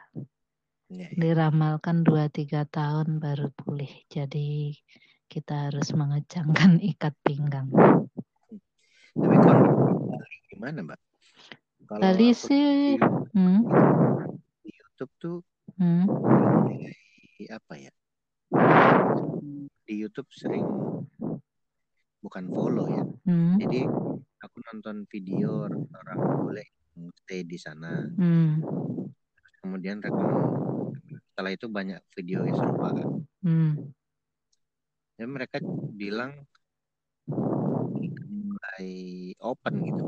ya, 0.89 1.05
ya. 1.05 1.09
Diramalkan 1.13 2.01
2-3 2.01 2.65
tahun 2.73 3.21
baru 3.21 3.53
pulih. 3.53 3.93
Jadi 4.09 4.73
kita 5.29 5.69
harus 5.69 5.93
mengecangkan 5.93 6.81
ikat 6.97 7.13
pinggang. 7.21 7.69
Tapi 9.13 9.37
kalau 9.45 9.69
Bali 10.09 10.37
gimana 10.49 10.79
Mbak? 10.81 11.01
Kalau 11.85 12.01
Bali 12.01 12.29
sih 12.33 12.97
di, 12.97 13.37
hmm? 13.37 13.61
di 14.65 14.71
YouTube 14.73 15.13
tuh 15.21 15.39
hmm? 15.77 16.05
apa 17.53 17.75
ya? 17.77 17.93
Di 19.85 19.95
YouTube 20.01 20.33
sering 20.33 20.65
bukan 22.25 22.45
follow 22.49 22.89
ya. 22.89 23.05
Hmm? 23.29 23.61
Jadi 23.61 23.85
aku 24.43 24.57
nonton 24.67 25.07
video 25.07 25.71
orang 25.71 26.19
boleh 26.43 26.67
stay 27.23 27.47
di 27.47 27.57
sana. 27.57 28.05
Hmm. 28.19 28.61
Kemudian 29.63 30.03
setelah 30.03 31.51
itu 31.55 31.67
banyak 31.71 32.03
video 32.19 32.43
yang 32.45 32.57
serupa 32.59 32.89
kan. 32.93 33.09
Hmm. 33.47 33.73
Ya 35.17 35.27
mereka 35.31 35.63
bilang 35.95 36.43
mulai 38.27 38.91
open 39.39 39.75
gitu. 39.87 40.05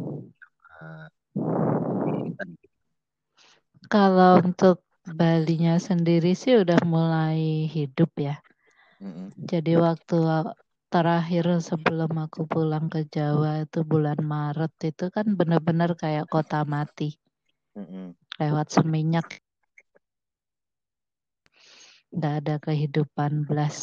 Kalau 3.87 4.43
untuk 4.43 4.83
Balinya 5.05 5.77
sendiri 5.77 6.33
sih 6.33 6.57
udah 6.65 6.81
mulai 6.89 7.69
hidup 7.69 8.09
ya. 8.17 8.41
Mm 9.05 9.13
-hmm. 9.13 9.27
Jadi 9.37 9.73
waktu 9.77 10.17
terakhir 10.95 11.59
sebelum 11.59 12.15
aku 12.15 12.47
pulang 12.47 12.87
ke 12.87 13.03
Jawa 13.11 13.67
itu 13.67 13.83
bulan 13.83 14.23
Maret 14.23 14.95
itu 14.95 15.11
kan 15.11 15.35
benar-benar 15.35 15.99
kayak 15.99 16.31
kota 16.31 16.63
mati. 16.63 17.19
Lewat 18.39 18.71
seminyak. 18.71 19.27
Nggak 22.15 22.35
ada 22.47 22.55
kehidupan 22.63 23.43
belas. 23.43 23.77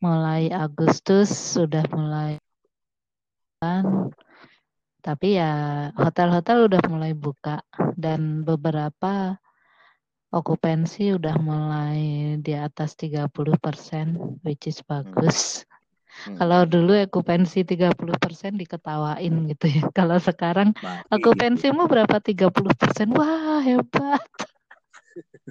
Mulai 0.00 0.48
Agustus 0.48 1.28
sudah 1.28 1.84
mulai 1.92 2.40
kan 3.56 4.12
tapi 5.00 5.40
ya 5.40 5.52
hotel-hotel 5.96 6.68
udah 6.68 6.82
mulai 6.92 7.16
buka 7.16 7.64
dan 7.96 8.44
beberapa 8.44 9.40
okupansi 10.36 11.16
udah 11.16 11.36
mulai 11.40 12.00
di 12.44 12.52
atas 12.52 12.92
30 13.00 13.56
persen, 13.56 14.36
which 14.44 14.68
is 14.68 14.84
bagus. 14.84 15.64
Hmm. 16.24 16.36
Kalau 16.40 16.60
dulu 16.68 16.96
okupansi 17.08 17.64
30 17.64 17.92
persen 18.20 18.60
diketawain 18.60 19.32
gitu 19.52 19.66
ya. 19.68 19.82
Kalau 19.98 20.20
sekarang 20.20 20.76
okupansimu 21.08 21.88
berapa 21.88 22.20
30 22.20 22.52
persen? 22.76 23.12
Wah 23.16 23.64
hebat. 23.64 24.24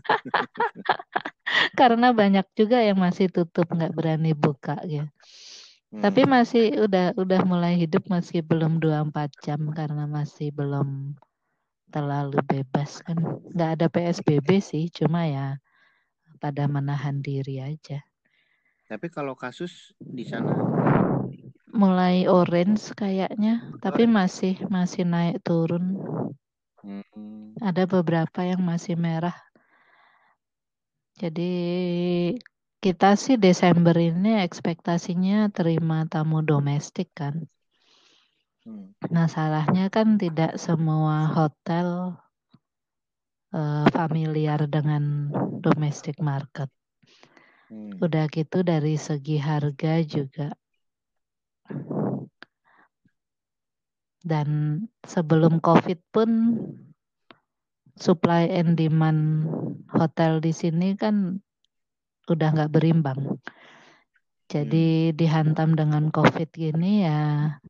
Karena 1.80 2.13
banyak 2.13 2.45
juga 2.54 2.82
yang 2.82 3.02
masih 3.02 3.30
tutup 3.30 3.69
nggak 3.69 3.93
berani 3.93 4.34
buka 4.38 4.82
ya. 4.86 5.10
Hmm. 5.93 6.02
Tapi 6.02 6.26
masih 6.26 6.86
udah 6.86 7.13
udah 7.13 7.41
mulai 7.45 7.78
hidup 7.78 8.10
masih 8.10 8.41
belum 8.41 8.82
24 8.82 9.32
jam 9.45 9.62
karena 9.71 10.10
masih 10.10 10.50
belum 10.50 11.13
terlalu 11.96 12.44
bebas 12.44 13.00
kan. 13.08 13.16
Nggak 13.56 13.70
ada 13.80 13.88
PSBB 13.88 14.60
sih 14.60 14.92
cuma 14.92 15.24
ya 15.24 15.56
pada 16.44 16.68
menahan 16.68 17.24
diri 17.24 17.64
aja. 17.64 18.04
Tapi 18.92 19.08
kalau 19.08 19.40
kasus 19.40 19.96
di 19.96 20.28
sana? 20.28 20.52
Mulai 21.72 22.28
orange 22.28 22.92
kayaknya 22.92 23.72
tapi 23.80 24.04
masih 24.04 24.60
masih 24.68 25.08
naik 25.08 25.40
turun. 25.48 25.96
Hmm. 26.86 27.58
ada 27.66 27.90
beberapa 27.90 28.46
yang 28.46 28.62
masih 28.62 28.94
merah. 28.94 29.34
Jadi 31.18 31.50
kita 32.78 33.18
sih 33.18 33.42
Desember 33.42 33.98
ini 33.98 34.38
ekspektasinya 34.46 35.50
terima 35.50 36.06
tamu 36.06 36.46
domestik 36.46 37.10
kan 37.18 37.50
Hmm. 38.65 38.97
Masalahnya 39.13 39.93
kan 39.93 40.17
tidak 40.17 40.58
semua 40.58 41.30
hotel 41.30 42.17
uh, 43.54 43.86
familiar 43.93 44.65
dengan 44.65 45.30
domestic 45.62 46.17
market. 46.17 46.73
Hmm. 47.69 47.93
Udah 48.01 48.25
gitu 48.34 48.65
dari 48.65 48.97
segi 48.97 49.38
harga 49.38 50.01
juga. 50.01 50.49
Dan 54.25 54.82
sebelum 55.06 55.62
COVID 55.62 55.99
pun 56.10 56.30
supply 58.01 58.49
and 58.49 58.73
demand 58.73 59.45
hotel 59.93 60.41
di 60.41 60.49
sini 60.49 60.97
kan 60.97 61.38
udah 62.25 62.49
nggak 62.49 62.73
berimbang. 62.73 63.38
Jadi 64.49 65.13
hmm. 65.13 65.21
dihantam 65.21 65.78
dengan 65.78 66.10
COVID 66.10 66.49
gini 66.49 67.06
ya 67.06 67.62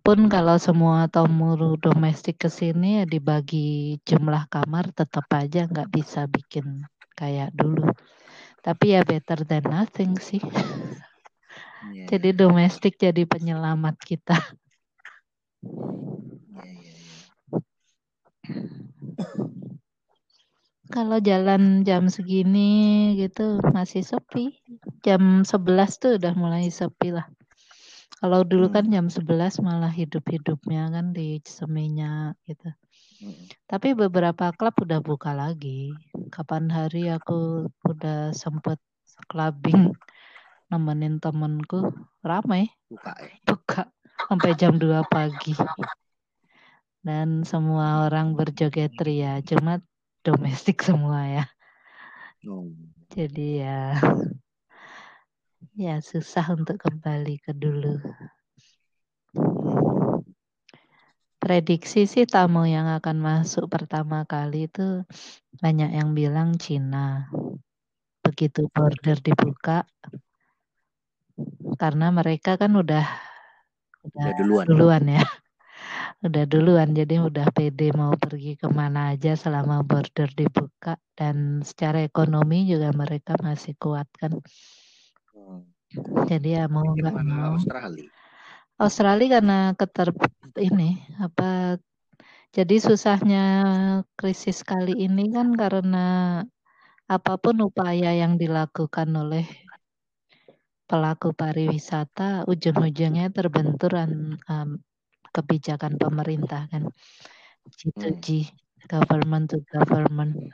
pun 0.00 0.30
kalau 0.32 0.56
semua 0.56 1.06
tamu 1.12 1.76
domestik 1.78 2.42
ke 2.42 2.48
sini 2.50 3.02
ya 3.02 3.04
dibagi 3.04 3.98
jumlah 4.02 4.50
kamar 4.50 4.90
tetap 4.94 5.26
aja 5.34 5.66
nggak 5.68 5.90
bisa 5.92 6.26
bikin 6.26 6.86
kayak 7.18 7.50
dulu. 7.54 7.90
Tapi 8.62 8.98
ya 8.98 9.06
better 9.06 9.46
than 9.46 9.64
nothing 9.68 10.18
sih. 10.18 10.42
Yeah. 11.88 12.10
jadi 12.10 12.34
domestik 12.34 12.98
jadi 12.98 13.22
penyelamat 13.24 13.96
kita. 14.02 14.38
Yeah, 15.62 16.66
yeah, 16.68 16.74
yeah. 16.74 17.28
Kalau 20.88 21.20
jalan 21.20 21.84
jam 21.84 22.08
segini 22.08 23.12
gitu 23.20 23.60
masih 23.60 24.00
sepi. 24.00 24.56
Jam 25.04 25.44
11 25.44 26.00
tuh 26.00 26.16
udah 26.16 26.32
mulai 26.32 26.72
sepi 26.72 27.12
lah. 27.12 27.28
Kalau 28.18 28.42
dulu 28.42 28.66
kan 28.74 28.90
hmm. 28.90 28.90
kan 28.90 29.06
jam 29.06 29.06
11 29.10 29.62
malah 29.62 29.94
hidup-hidupnya 29.94 30.90
kan 30.90 31.14
di 31.14 31.38
Seminyak 31.46 32.34
gitu. 32.50 32.68
Hmm. 33.22 33.46
Tapi 33.70 33.94
beberapa 33.94 34.50
klub 34.54 34.74
udah 34.82 34.98
buka 34.98 35.30
lagi. 35.38 35.94
Kapan 36.34 36.66
hari 36.66 37.06
aku 37.14 37.70
udah 37.86 38.34
sempet 38.34 38.82
clubbing 39.30 39.94
nemenin 40.70 41.22
temenku 41.22 41.94
ramai. 42.26 42.66
Buka 42.90 43.14
ya? 43.22 43.34
Buka 43.46 43.82
sampai 44.26 44.50
jam 44.58 44.82
2 44.82 45.06
pagi. 45.06 45.54
Dan 46.98 47.46
semua 47.46 48.10
orang 48.10 48.34
berjoget 48.34 48.98
ria, 48.98 49.38
cuma 49.46 49.78
domestik 50.26 50.82
semua 50.82 51.22
ya. 51.24 51.44
Oh. 52.50 52.66
Jadi 53.14 53.62
ya 53.62 53.96
ya 55.78 56.02
susah 56.02 56.58
untuk 56.58 56.82
kembali 56.82 57.38
ke 57.38 57.54
dulu. 57.54 58.02
Prediksi 61.38 62.10
sih 62.10 62.26
tamu 62.26 62.66
yang 62.66 62.90
akan 62.98 63.22
masuk 63.22 63.70
pertama 63.70 64.26
kali 64.26 64.66
itu 64.66 65.06
banyak 65.62 65.94
yang 65.94 66.18
bilang 66.18 66.58
Cina. 66.58 67.30
Begitu 68.26 68.66
border 68.74 69.22
dibuka, 69.22 69.86
karena 71.78 72.10
mereka 72.10 72.58
kan 72.58 72.74
udah 72.74 73.06
udah, 74.02 74.26
duluan. 74.34 74.66
duluan 74.66 75.04
ya. 75.06 75.22
udah 76.26 76.44
duluan 76.50 76.90
jadi 76.90 77.22
udah 77.22 77.54
pede 77.54 77.94
mau 77.94 78.10
pergi 78.18 78.58
ke 78.58 78.66
mana 78.66 79.14
aja 79.14 79.38
selama 79.38 79.86
border 79.86 80.26
dibuka 80.34 80.98
dan 81.14 81.62
secara 81.62 82.02
ekonomi 82.02 82.66
juga 82.66 82.90
mereka 82.90 83.38
masih 83.38 83.78
kuat 83.78 84.10
kan. 84.18 84.34
Jadi 86.28 86.48
ya 86.56 86.68
mau 86.68 86.84
nggak 86.84 87.16
mau. 87.24 87.56
Australia? 87.56 88.08
Australia 88.78 89.28
karena 89.40 89.58
keter 89.74 90.08
ini 90.60 91.02
apa 91.18 91.80
jadi 92.54 92.76
susahnya 92.80 93.44
krisis 94.16 94.64
kali 94.64 94.94
ini 94.94 95.34
kan 95.34 95.52
karena 95.52 96.06
apa 97.08 97.34
pun 97.40 97.56
upaya 97.64 98.12
yang 98.12 98.36
dilakukan 98.36 99.08
oleh 99.16 99.44
pelaku 100.88 101.36
pariwisata 101.36 102.48
ujung-ujungnya 102.48 103.28
terbenturan 103.28 104.40
um, 104.48 104.80
kebijakan 105.32 106.00
pemerintah 106.00 106.64
kan 106.72 106.88
G2G 107.68 108.48
hmm. 108.48 108.52
government 108.88 109.52
to 109.52 109.60
government 109.68 110.52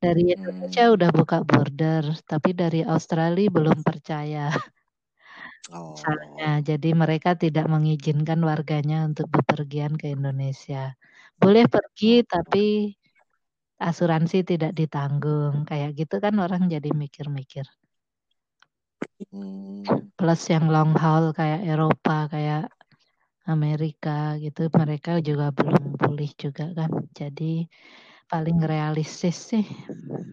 dari 0.00 0.32
Indonesia 0.32 0.84
hmm. 0.88 0.94
udah 0.96 1.10
buka 1.12 1.38
border 1.44 2.04
tapi 2.24 2.56
dari 2.56 2.80
Australia 2.82 3.52
belum 3.52 3.84
percaya 3.84 4.48
Oh. 5.70 5.94
jadi 6.66 6.90
mereka 6.98 7.38
tidak 7.38 7.70
mengizinkan 7.70 8.42
warganya 8.42 9.06
untuk 9.06 9.30
bepergian 9.30 9.94
ke 9.94 10.10
Indonesia. 10.18 10.98
Boleh 11.38 11.70
pergi 11.70 12.26
tapi 12.26 12.90
asuransi 13.78 14.42
tidak 14.42 14.74
ditanggung. 14.74 15.62
Kayak 15.68 15.94
gitu 15.94 16.18
kan 16.18 16.34
orang 16.42 16.66
jadi 16.66 16.90
mikir-mikir. 16.90 17.62
Hmm. 19.30 19.86
Plus 20.18 20.42
yang 20.50 20.66
long 20.66 20.92
haul 20.98 21.30
kayak 21.30 21.62
Eropa, 21.62 22.26
kayak 22.26 22.72
Amerika 23.46 24.34
gitu, 24.42 24.66
mereka 24.74 25.22
juga 25.22 25.54
belum 25.54 25.94
pulih 25.94 26.30
juga 26.34 26.72
kan. 26.74 26.90
Jadi 27.14 27.70
paling 28.30 28.62
realistis 28.62 29.34
sih 29.50 29.66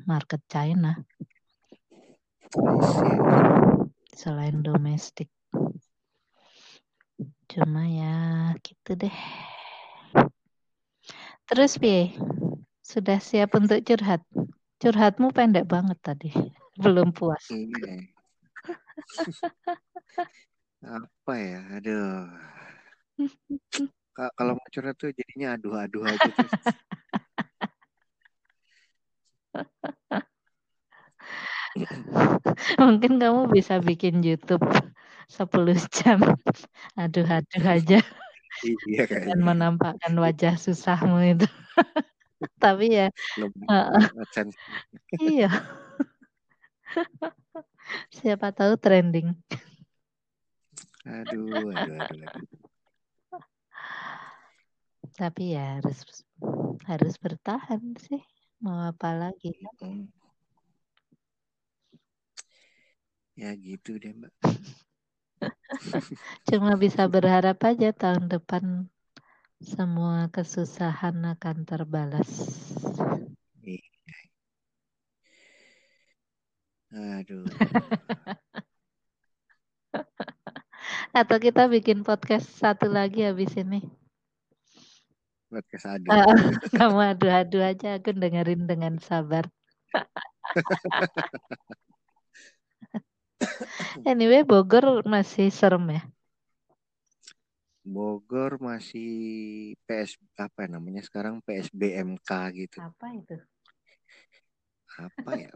market 0.05 0.45
China. 0.45 0.93
Selain 4.13 4.61
domestik. 4.61 5.33
Cuma 7.49 7.89
ya 7.89 8.53
gitu 8.61 8.93
deh. 8.93 9.17
Terus 11.49 11.79
Pi, 11.81 12.13
sudah 12.85 13.17
siap 13.17 13.57
untuk 13.57 13.81
curhat? 13.81 14.21
Curhatmu 14.77 15.33
pendek 15.33 15.65
banget 15.65 15.97
tadi. 16.05 16.29
Belum 16.83 17.09
puas. 17.09 17.41
Iya. 17.49 18.05
Apa 21.01 21.33
ya? 21.33 21.61
Aduh. 21.81 22.29
Kalau 24.17 24.53
mau 24.57 24.69
curhat 24.73 24.97
tuh 24.97 25.13
jadinya 25.13 25.57
aduh-aduh 25.57 26.05
aja 26.05 26.29
tuh. 26.29 26.49
Mungkin 32.81 33.21
kamu 33.21 33.53
bisa 33.53 33.77
bikin 33.81 34.25
YouTube 34.25 34.63
10 35.37 35.77
jam 35.91 36.19
aduh-aduh 37.01 37.65
aja. 37.67 37.99
Iya. 38.89 39.05
Dan 39.05 39.45
menampakkan 39.45 40.17
wajah 40.17 40.57
susahmu 40.57 41.21
itu. 41.21 41.47
Tapi 42.57 42.95
ya. 42.95 43.07
uh, 43.69 43.91
iya. 45.19 45.51
Siapa 48.09 48.55
tahu 48.55 48.79
trending. 48.79 49.35
Aduh, 51.05 51.71
aduh, 51.71 51.97
aduh, 52.01 52.27
aduh. 52.33 52.47
Tapi 55.17 55.57
ya 55.57 55.81
harus 55.81 56.23
harus 56.85 57.15
bertahan 57.17 57.81
sih. 57.99 58.21
Mau 58.63 58.79
apa 58.89 59.09
lagi? 59.13 59.53
Kan? 59.77 60.09
Ya 63.37 63.53
gitu 63.53 64.01
deh, 64.01 64.13
Mbak. 64.17 64.33
Cuma 66.49 66.73
bisa 66.73 67.05
berharap 67.05 67.61
aja 67.61 67.93
tahun 67.93 68.25
depan 68.33 68.89
semua 69.61 70.29
kesusahan 70.33 71.17
akan 71.37 71.57
terbalas. 71.69 72.29
Iya. 73.61 73.81
Aduh. 76.93 77.45
Atau 81.19 81.37
kita 81.41 81.65
bikin 81.65 82.05
podcast 82.05 82.47
satu 82.57 82.87
lagi 82.89 83.25
habis 83.25 83.53
ini. 83.57 83.96
Podcast 85.57 85.89
adu. 85.89 86.13
Kamu 86.77 87.01
adu-adu 87.01 87.65
aja, 87.65 87.97
aku 87.97 88.13
dengerin 88.13 88.69
dengan 88.69 89.01
sabar. 89.01 89.49
anyway, 94.05 94.45
Bogor 94.45 95.01
masih 95.01 95.49
serem 95.49 95.97
ya? 95.97 96.05
Bogor 97.81 98.61
masih 98.61 99.73
PS 99.89 100.21
apa 100.37 100.69
namanya 100.69 101.01
sekarang 101.01 101.41
PSBMK 101.41 102.29
gitu. 102.53 102.77
Apa 102.77 103.17
itu? 103.17 103.41
Apa 105.01 105.41
ya? 105.41 105.49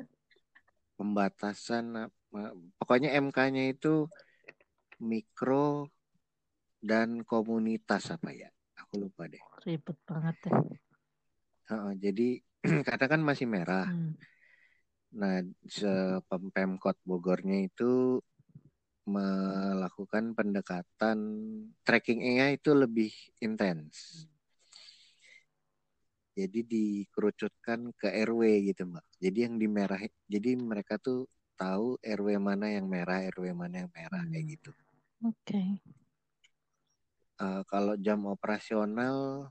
Pembatasan 0.98 2.10
apa? 2.10 2.58
Pokoknya 2.82 3.14
MK-nya 3.22 3.70
itu 3.70 4.10
mikro 4.98 5.94
dan 6.82 7.22
komunitas 7.22 8.10
apa 8.10 8.34
ya? 8.34 8.50
Aku 8.92 9.08
lupa 9.08 9.24
deh. 9.24 9.40
Ribet 9.64 9.96
banget 10.04 10.36
ya. 10.52 10.52
Uh, 11.72 11.96
jadi 11.96 12.44
karena 12.92 13.06
kan 13.08 13.22
masih 13.24 13.48
merah. 13.48 13.88
Hmm. 13.88 14.20
Nah, 15.16 15.40
Pemkot 16.28 17.00
Bogornya 17.08 17.72
itu 17.72 18.20
melakukan 19.08 20.36
pendekatan 20.36 21.18
tracking 21.88 22.20
AI 22.20 22.60
itu 22.60 22.76
lebih 22.76 23.16
intens. 23.40 24.28
Jadi 26.36 26.60
dikerucutkan 26.68 27.96
ke 27.96 28.12
RW 28.28 28.76
gitu, 28.76 28.92
Mbak. 28.92 29.06
Jadi 29.24 29.40
yang 29.40 29.56
di 29.56 29.68
merah, 29.72 30.04
jadi 30.28 30.60
mereka 30.60 31.00
tuh 31.00 31.32
tahu 31.56 31.96
RW 32.04 32.28
mana 32.44 32.76
yang 32.76 32.92
merah, 32.92 33.24
RW 33.32 33.56
mana 33.56 33.88
yang 33.88 33.92
merah 33.96 34.20
kayak 34.28 34.44
hmm. 34.44 34.52
gitu. 34.52 34.72
Oke. 35.24 35.32
Okay. 35.48 36.01
Uh, 37.42 37.66
kalau 37.66 37.98
jam 37.98 38.22
operasional 38.30 39.50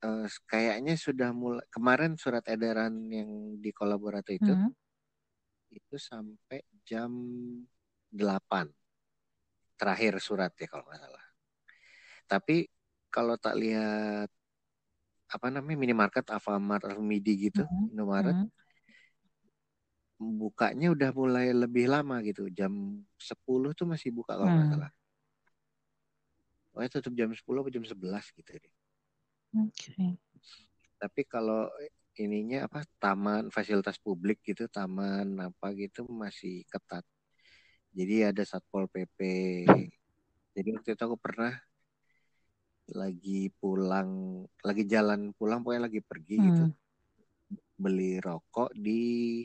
uh, 0.00 0.26
kayaknya 0.48 0.96
sudah 0.96 1.36
mulai 1.36 1.64
kemarin 1.68 2.16
surat 2.16 2.40
edaran 2.48 3.12
yang 3.12 3.60
di 3.60 3.68
kolaborator 3.76 4.32
itu 4.32 4.48
hmm. 4.48 4.72
itu 5.68 5.96
sampai 6.00 6.64
jam 6.80 7.12
8 8.08 8.72
terakhir 9.76 10.16
surat 10.20 10.52
ya 10.56 10.68
kalau 10.68 10.84
nggak 10.84 11.00
salah. 11.00 11.24
Tapi 12.28 12.68
kalau 13.08 13.34
tak 13.40 13.56
lihat 13.56 14.28
apa 15.30 15.46
namanya 15.48 15.78
minimarket, 15.78 16.26
Alfamart, 16.28 16.84
Midi 16.98 17.48
gitu, 17.48 17.62
hmm. 17.62 17.94
Indomaret, 17.94 18.36
hmm. 18.36 18.50
bukanya 20.18 20.90
udah 20.92 21.10
mulai 21.16 21.54
lebih 21.54 21.88
lama 21.88 22.20
gitu. 22.20 22.50
Jam 22.52 23.00
10 23.16 23.72
tuh 23.72 23.86
masih 23.88 24.10
buka 24.12 24.36
kalau 24.36 24.50
nggak 24.50 24.68
hmm. 24.68 24.74
salah. 24.76 24.92
Pokoknya 26.70 26.90
tutup 26.98 27.12
jam 27.18 27.30
10 27.34 27.42
atau 27.42 27.72
jam 27.72 27.84
11 27.84 28.36
gitu 28.38 28.50
deh. 28.54 28.74
Oke. 29.58 29.70
Okay. 29.70 30.10
Tapi 31.00 31.20
kalau 31.26 31.66
ininya 32.20 32.68
apa 32.68 32.84
taman 33.00 33.50
fasilitas 33.50 33.98
publik 33.98 34.44
gitu, 34.46 34.70
taman 34.70 35.38
apa 35.40 35.72
gitu 35.74 36.06
masih 36.06 36.62
ketat. 36.70 37.02
Jadi 37.90 38.30
ada 38.30 38.42
satpol 38.46 38.86
pp. 38.86 39.18
Jadi 40.54 40.68
waktu 40.74 40.94
itu 40.94 41.02
aku 41.02 41.18
pernah 41.18 41.54
lagi 42.90 43.50
pulang, 43.54 44.42
lagi 44.66 44.82
jalan 44.86 45.30
pulang, 45.34 45.62
pokoknya 45.62 45.86
lagi 45.86 46.00
pergi 46.02 46.36
hmm. 46.38 46.44
gitu, 46.46 46.64
beli 47.78 48.18
rokok 48.18 48.74
di 48.74 49.42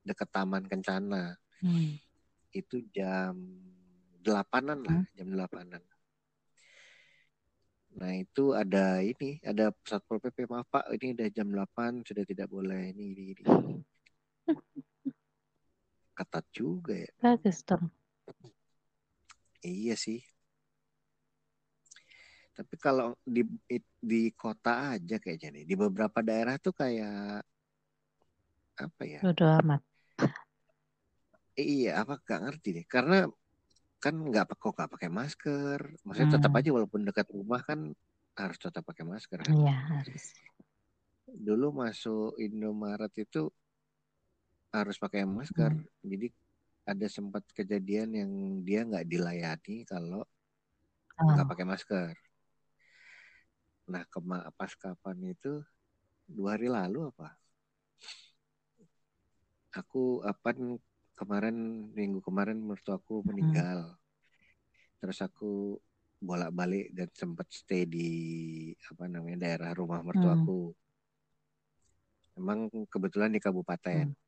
dekat 0.00 0.28
Taman 0.32 0.64
Kencana. 0.64 1.36
Hmm. 1.60 1.96
Itu 2.52 2.84
jam 2.92 3.36
delapanan 4.24 4.80
lah, 4.80 5.00
hmm. 5.04 5.12
jam 5.16 5.26
delapanan. 5.28 5.82
Nah 7.94 8.12
itu 8.18 8.50
ada 8.50 8.98
ini, 8.98 9.38
ada 9.46 9.70
satpol 9.86 10.18
pp 10.18 10.50
maaf 10.50 10.66
pak, 10.66 10.90
ini 10.98 11.14
udah 11.14 11.28
jam 11.30 11.46
8 11.46 12.02
sudah 12.02 12.26
tidak 12.26 12.50
boleh 12.50 12.90
ini 12.90 13.14
ini. 13.14 13.24
ini. 13.38 13.44
ketat 16.14 16.46
juga 16.54 16.94
ya. 16.94 17.12
Bagus 17.18 17.62
dong. 17.66 17.90
Iya 19.62 19.94
sih. 19.98 20.22
Tapi 22.54 22.74
kalau 22.78 23.18
di 23.26 23.42
di 23.98 24.30
kota 24.30 24.94
aja 24.94 25.18
kayaknya 25.18 25.58
nih, 25.58 25.64
di 25.66 25.74
beberapa 25.74 26.22
daerah 26.22 26.54
tuh 26.62 26.70
kayak 26.70 27.42
apa 28.78 29.02
ya? 29.02 29.20
Bodo 29.22 29.46
amat. 29.62 29.82
Iya, 31.54 32.02
apa 32.02 32.18
gak 32.22 32.40
ngerti 32.46 32.68
deh. 32.82 32.86
Karena 32.86 33.26
kan 34.04 34.12
nggak 34.20 34.52
kok 34.60 34.76
nggak 34.76 34.92
pakai 34.92 35.08
masker. 35.08 35.80
Maksudnya 36.04 36.28
hmm. 36.28 36.36
tetap 36.36 36.52
aja 36.52 36.68
walaupun 36.76 37.00
dekat 37.08 37.26
rumah 37.32 37.64
kan 37.64 37.96
harus 38.36 38.58
tetap 38.60 38.84
pakai 38.84 39.08
masker 39.08 39.40
kan. 39.40 39.54
Iya 39.56 39.72
harus. 39.72 40.36
Dulu 41.24 41.72
masuk 41.72 42.36
Indomaret 42.36 43.16
itu 43.16 43.48
harus 44.76 45.00
pakai 45.00 45.24
masker. 45.24 45.72
Hmm. 45.72 45.88
Jadi 46.04 46.28
ada 46.84 47.06
sempat 47.08 47.48
kejadian 47.56 48.12
yang 48.12 48.30
dia 48.60 48.84
nggak 48.84 49.08
dilayani 49.08 49.88
kalau 49.88 50.28
nggak 51.16 51.46
Oh. 51.46 51.50
pakai 51.56 51.64
masker. 51.64 52.12
Nah, 53.88 54.04
kema 54.12 54.52
pas 54.52 54.72
kapan 54.76 55.32
itu 55.32 55.64
dua 56.28 56.60
hari 56.60 56.68
lalu 56.68 57.08
apa? 57.08 57.32
Aku 59.80 60.20
apa 60.20 60.52
kemarin 61.14 61.88
minggu 61.94 62.18
kemarin 62.22 62.58
mertuaku 62.60 63.22
meninggal. 63.26 63.96
Terus 65.00 65.18
aku 65.22 65.78
bolak-balik 66.18 66.90
dan 66.96 67.08
sempat 67.12 67.46
stay 67.52 67.84
di 67.84 68.08
apa 68.88 69.04
namanya 69.06 69.44
daerah 69.44 69.70
rumah 69.76 70.00
Hmm. 70.00 70.08
mertuaku. 70.10 70.72
Emang 72.34 72.66
kebetulan 72.90 73.30
di 73.30 73.38
kabupaten. 73.38 74.10
Hmm. 74.10 74.22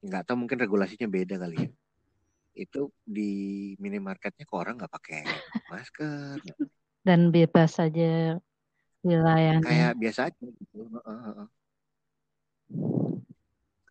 Nggak 0.00 0.22
tahu 0.24 0.36
mungkin 0.46 0.58
regulasinya 0.64 1.08
beda 1.10 1.36
kali 1.36 1.56
ya. 1.60 1.70
Itu 2.56 2.88
di 3.04 3.30
minimarketnya 3.76 4.48
kok 4.48 4.58
orang 4.58 4.80
nggak 4.80 4.94
pakai 4.96 5.22
masker. 5.68 6.40
Dan 7.04 7.32
bebas 7.32 7.76
saja 7.76 8.36
wilayahnya. 9.04 9.64
Kayak 9.64 9.92
biasa 10.00 10.20
aja 10.32 10.44
gitu. 10.44 10.78
Heeh, 10.88 11.20
heeh. 11.26 11.48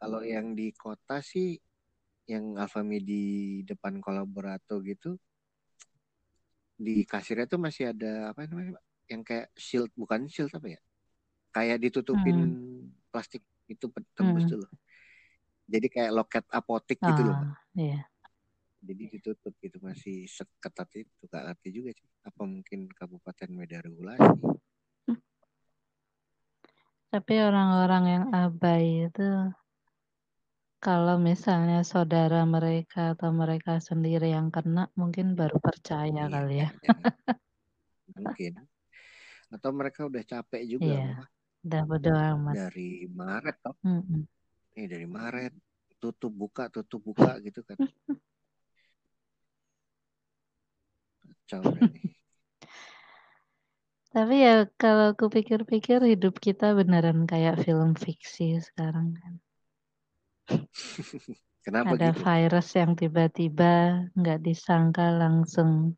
Kalau 0.10 0.26
yang 0.26 0.58
di 0.58 0.74
kota 0.74 1.22
sih 1.22 1.54
yang 2.26 2.58
Alfamidi 2.58 3.06
di 3.06 3.24
depan 3.62 4.02
kolaborato 4.02 4.82
gitu 4.82 5.14
di 6.74 7.06
kasirnya 7.06 7.46
tuh 7.46 7.62
masih 7.62 7.94
ada 7.94 8.34
apa 8.34 8.50
namanya 8.50 8.82
Pak? 8.82 8.84
yang 9.06 9.22
kayak 9.22 9.54
shield 9.54 9.94
bukan 9.94 10.26
shield 10.26 10.50
apa 10.50 10.66
ya 10.66 10.80
kayak 11.54 11.78
ditutupin 11.78 12.58
plastik 13.14 13.46
itu 13.70 13.86
tembus 14.18 14.50
Hmm. 14.50 14.66
loh 14.66 14.72
jadi 15.70 15.86
kayak 15.94 16.12
loket 16.18 16.46
apotik 16.50 16.98
gitu 17.06 17.30
loh 17.30 17.38
Pak. 17.38 17.46
Ah, 17.46 17.62
iya. 17.78 18.02
jadi 18.82 19.04
ditutup 19.14 19.54
gitu 19.62 19.78
masih 19.78 20.26
seketat 20.26 20.90
itu 21.06 21.22
gak 21.30 21.54
ngerti 21.54 21.70
juga 21.70 21.94
sih 21.94 22.10
apa 22.26 22.42
mungkin 22.50 22.90
kabupaten 22.98 23.50
beda 23.54 23.78
regulasi 23.86 24.58
Tapi 27.10 27.42
orang-orang 27.42 28.04
yang 28.06 28.26
abai 28.30 29.10
itu 29.10 29.26
kalau 30.80 31.16
misalnya 31.20 31.84
saudara 31.84 32.40
mereka 32.56 33.14
atau 33.14 33.30
mereka 33.36 33.72
sendiri 33.84 34.32
yang 34.36 34.48
kena 34.56 34.88
mungkin 35.00 35.36
baru 35.40 35.58
percaya 35.60 36.08
Iya, 36.08 36.34
kali 36.34 36.56
ya. 36.64 36.68
jangan. 36.84 37.04
mungkin 38.18 38.54
atau 39.50 39.70
mereka 39.74 40.00
udah 40.10 40.24
capek 40.24 40.62
juga 40.66 40.94
Iya. 40.98 41.10
Udah 41.66 41.82
bodo 41.90 42.12
amat. 42.16 42.56
dari 42.56 42.90
Maret 43.12 43.56
toh 43.60 43.76
Mm-mm. 43.84 44.22
nih 44.76 44.86
dari 44.88 45.08
Maret 45.08 45.54
tutup 46.00 46.32
buka 46.32 46.64
tutup 46.72 47.02
buka 47.04 47.36
gitu 47.44 47.60
kan 47.68 47.78
kacau 51.48 51.62
nih 51.76 51.84
Tapi 54.10 54.36
ya 54.42 54.66
kalau 54.82 55.14
aku 55.14 55.30
pikir-pikir 55.30 56.02
hidup 56.02 56.42
kita 56.42 56.74
beneran 56.74 57.30
kayak 57.30 57.62
film 57.62 57.94
fiksi 57.94 58.58
sekarang 58.58 59.14
kan. 59.22 59.34
kenapa 61.66 61.94
Ada 61.96 62.10
gitu 62.14 62.22
virus 62.26 62.68
yang 62.76 62.92
tiba-tiba 62.98 63.74
nggak 64.18 64.40
disangka 64.42 65.14
langsung 65.14 65.94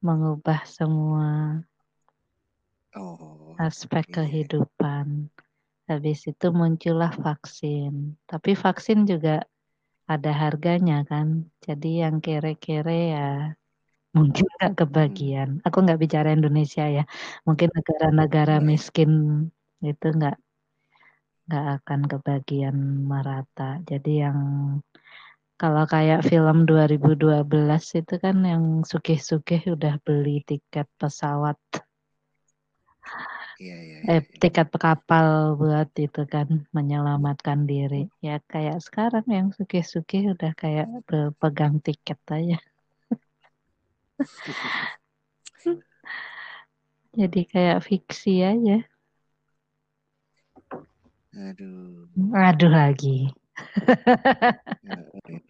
mengubah 0.00 0.62
semua 0.68 1.60
oh 2.94 3.36
aspek 3.60 4.04
iya 4.08 4.14
kehidupan. 4.22 5.32
Habis 5.86 6.20
itu 6.30 6.46
muncullah 6.50 7.12
vaksin. 7.14 8.18
Tapi 8.26 8.50
vaksin 8.58 9.06
juga 9.06 9.46
ada 10.06 10.30
harganya 10.34 11.06
kan. 11.06 11.46
Jadi 11.62 12.02
yang 12.02 12.18
kere-kere 12.24 13.00
ya 13.14 13.28
mungkin 14.16 14.44
nggak 14.56 14.72
hmm. 14.74 14.80
kebagian. 14.80 15.48
Aku 15.66 15.76
nggak 15.84 16.00
bicara 16.00 16.28
Indonesia 16.34 16.84
ya. 16.88 17.04
Mungkin 17.46 17.68
negara-negara 17.76 18.60
iya. 18.60 18.66
miskin 18.66 19.10
itu 19.84 20.06
nggak 20.16 20.36
nggak 21.46 21.66
akan 21.76 22.00
kebagian 22.12 22.76
merata. 23.10 23.70
Jadi 23.90 24.10
yang 24.24 24.38
kalau 25.62 25.84
kayak 25.94 26.20
film 26.30 26.56
2012 26.70 27.84
itu 28.00 28.14
kan 28.24 28.36
yang 28.52 28.64
sugih-sugih 28.90 29.62
udah 29.74 29.94
beli 30.04 30.36
tiket 30.48 30.86
pesawat 31.00 31.56
Iya, 33.62 33.74
iya, 33.86 33.98
eh 34.12 34.20
iya, 34.20 34.24
iya. 34.36 34.42
tiket 34.42 34.68
kapal 34.84 35.26
buat 35.60 35.88
itu 36.06 36.20
kan 36.34 36.48
menyelamatkan 36.76 37.58
diri. 37.70 37.96
Ya 38.26 38.34
kayak 38.52 38.76
sekarang 38.86 39.26
yang 39.36 39.46
sugih-sugih 39.56 40.22
udah 40.34 40.52
kayak 40.62 40.86
pe- 41.08 41.32
pegang 41.40 41.74
tiket 41.86 42.18
aja. 42.36 42.56
Jadi 47.18 47.40
kayak 47.52 47.78
fiksi 47.88 48.32
aja. 48.50 48.76
Aduh. 51.36 52.08
Aduh 52.32 52.70
lagi. 52.72 53.28
Ya, 54.80 54.96
iya. 55.28 55.40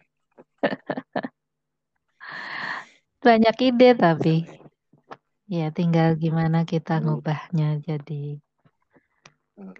Banyak 3.23 3.55
ide 3.63 3.89
tapi 3.95 4.43
Kacau 4.43 4.67
ya. 5.51 5.67
tinggal 5.71 6.19
gimana 6.19 6.67
kita 6.67 6.99
Hmm. 6.99 7.17
ngubahnya 7.19 7.79
jadi 7.83 8.39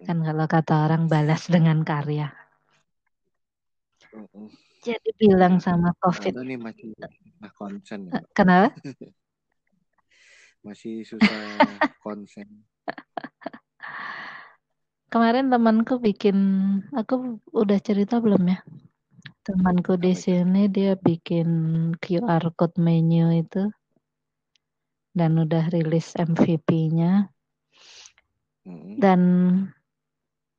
kan 0.08 0.18
kalau 0.24 0.46
kata 0.50 0.88
orang 0.88 1.06
balas 1.06 1.46
dengan 1.46 1.84
karya. 1.84 2.32
Jadi 4.82 5.10
bilang 5.20 5.60
sama 5.60 5.92
COVID. 6.00 6.34
Nih 6.40 6.56
masih 6.58 6.96
konsen 7.54 8.08
Eh. 8.10 8.22
Kenapa? 8.32 8.72
Masih 10.66 11.06
susah 11.06 11.62
konsen. 12.02 12.66
Kemarin 15.08 15.48
temanku 15.48 15.96
bikin, 16.04 16.36
aku 16.92 17.40
udah 17.56 17.80
cerita 17.80 18.20
belum 18.20 18.44
ya? 18.44 18.60
Temanku 19.40 19.96
di 19.96 20.12
sini 20.12 20.68
dia 20.68 21.00
bikin 21.00 21.48
QR 21.96 22.52
code 22.52 22.76
menu 22.76 23.32
itu 23.32 23.72
dan 25.16 25.40
udah 25.40 25.72
rilis 25.72 26.12
MVP-nya 26.12 27.32
Heeh. 28.68 29.00
dan 29.00 29.20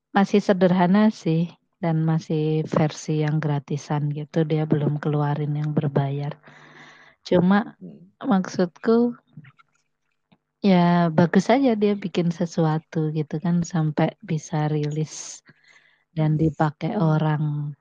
masih 0.09 0.41
sederhana 0.41 1.13
sih 1.13 1.45
dan 1.77 2.01
masih 2.01 2.65
versi 2.65 3.21
yang 3.21 3.37
gratisan 3.37 4.09
gitu 4.09 4.41
dia 4.49 4.65
belum 4.65 4.97
keluarin 4.97 5.53
yang 5.53 5.77
berbayar. 5.77 6.33
Cuma 7.21 7.77
Heeh. 7.77 8.01
maksudku 8.25 9.13
ya 10.59 11.07
bagus 11.07 11.47
aja 11.47 11.71
dia 11.79 11.95
bikin 11.95 12.35
sesuatu 12.35 13.09
gitu 13.15 13.39
kan 13.39 13.63
sampai 13.63 14.15
bisa 14.19 14.67
rilis 14.67 15.39
dan 16.11 16.35
dipakai 16.35 16.99
orang. 16.99 17.73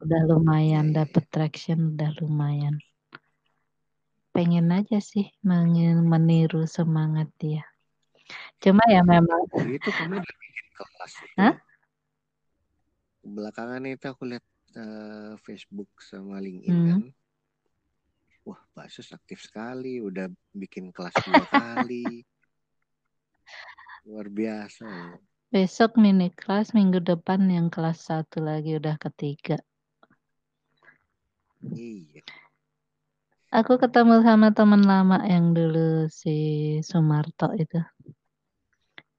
Udah 0.00 0.22
lumayan 0.32 0.96
dapet 0.96 1.28
traction, 1.28 1.96
udah 1.96 2.12
lumayan. 2.24 2.80
Pengen 4.32 4.72
aja 4.72 4.96
sih 5.02 5.28
meniru 5.44 6.64
semangat 6.64 7.28
dia. 7.36 7.66
Cuma 8.62 8.80
ya 8.88 9.02
memang 9.04 9.44
Itu 9.68 9.90
kamu 9.90 10.20
udah 10.20 10.34
bikin 10.40 10.66
kelas. 10.76 11.14
Hah? 11.36 11.54
Belakangan 13.20 13.84
itu 13.84 14.04
aku 14.08 14.24
lihat 14.24 14.44
eh, 14.76 15.32
Facebook 15.44 15.90
sama 16.00 16.40
LinkedIn 16.40 16.72
Hmm. 16.72 16.88
kan. 16.88 17.00
Wah, 18.50 18.58
Basus 18.74 19.14
aktif 19.14 19.46
sekali, 19.46 20.02
udah 20.02 20.26
bikin 20.50 20.90
kelas 20.90 21.14
dua 21.22 21.46
kali. 21.54 22.26
Luar 24.02 24.26
biasa 24.26 24.90
ya. 24.90 25.14
besok 25.54 25.94
mini 25.94 26.34
kelas, 26.34 26.74
minggu 26.74 26.98
depan 26.98 27.46
yang 27.46 27.70
kelas 27.70 28.10
satu 28.10 28.42
lagi 28.42 28.74
udah 28.74 28.98
ketiga. 28.98 29.58
Iya. 31.70 32.22
Aku 33.54 33.78
ketemu 33.78 34.22
sama 34.26 34.50
teman 34.54 34.82
lama 34.86 35.22
yang 35.26 35.54
dulu 35.54 36.06
si 36.10 36.34
Sumarto 36.86 37.54
itu. 37.54 37.78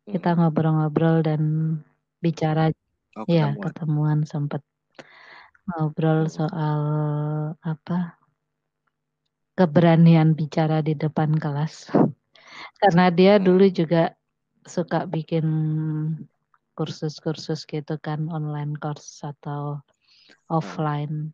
Kita 0.08 0.36
Heeh. 0.36 0.40
ngobrol-ngobrol 0.40 1.24
dan 1.24 1.42
bicara 2.20 2.72
Oh, 3.16 3.28
ya 3.28 3.52
ketemuan. 3.52 3.64
ketemuan 3.64 4.20
sempet 4.24 4.64
ngobrol 5.68 6.32
soal 6.32 6.82
apa 7.60 8.21
keberanian 9.62 10.34
bicara 10.34 10.82
di 10.82 10.98
depan 10.98 11.38
kelas. 11.38 11.94
Karena 12.82 13.14
dia 13.14 13.38
Heeh. 13.38 13.46
dulu 13.46 13.70
juga 13.70 14.18
suka 14.66 15.06
bikin 15.06 15.46
kursus-kursus 16.74 17.70
gitu 17.70 18.02
kan 18.02 18.26
online 18.34 18.74
course 18.82 19.22
atau 19.22 19.86
offline. 20.50 21.30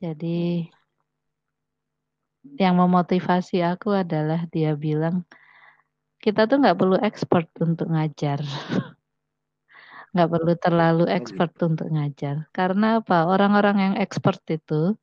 Jadi 0.00 0.72
yang 2.56 2.80
memotivasi 2.80 3.60
aku 3.60 3.92
adalah 3.92 4.48
dia 4.48 4.72
bilang 4.72 5.28
kita 6.16 6.48
tuh 6.48 6.64
nggak 6.64 6.78
perlu 6.80 6.96
expert 6.96 7.52
untuk 7.60 7.92
ngajar. 7.92 8.40
nggak 10.12 10.28
perlu 10.28 10.52
terlalu 10.60 11.04
expert 11.12 11.52
oh, 11.52 11.56
gitu. 11.56 11.64
untuk 11.76 11.88
ngajar. 11.92 12.36
Karena 12.56 13.04
apa? 13.04 13.28
Orang-orang 13.28 13.76
yang 13.80 13.94
expert 14.00 14.40
itu 14.48 14.96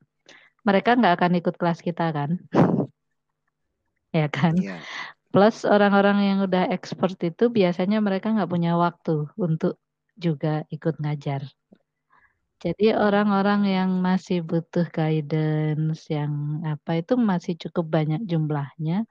mereka 0.67 0.95
nggak 0.95 1.13
akan 1.19 1.32
ikut 1.39 1.56
kelas 1.56 1.80
kita 1.84 2.12
kan, 2.12 2.39
ya 4.19 4.28
kan? 4.28 4.56
Yeah. 4.58 4.82
Plus 5.30 5.62
orang-orang 5.62 6.26
yang 6.26 6.39
udah 6.50 6.74
expert 6.74 7.13
itu 7.22 7.54
biasanya 7.54 8.02
mereka 8.02 8.34
nggak 8.34 8.50
punya 8.50 8.74
waktu 8.74 9.30
untuk 9.38 9.78
juga 10.17 10.65
ikut 10.74 10.98
ngajar. 10.98 11.45
Jadi 12.60 12.91
orang-orang 12.91 13.72
yang 13.72 13.89
masih 14.04 14.43
butuh 14.43 14.84
guidance 14.91 16.12
yang 16.12 16.60
apa 16.67 17.00
itu 17.00 17.15
masih 17.15 17.56
cukup 17.56 17.88
banyak 17.88 18.19
jumlahnya 18.28 19.08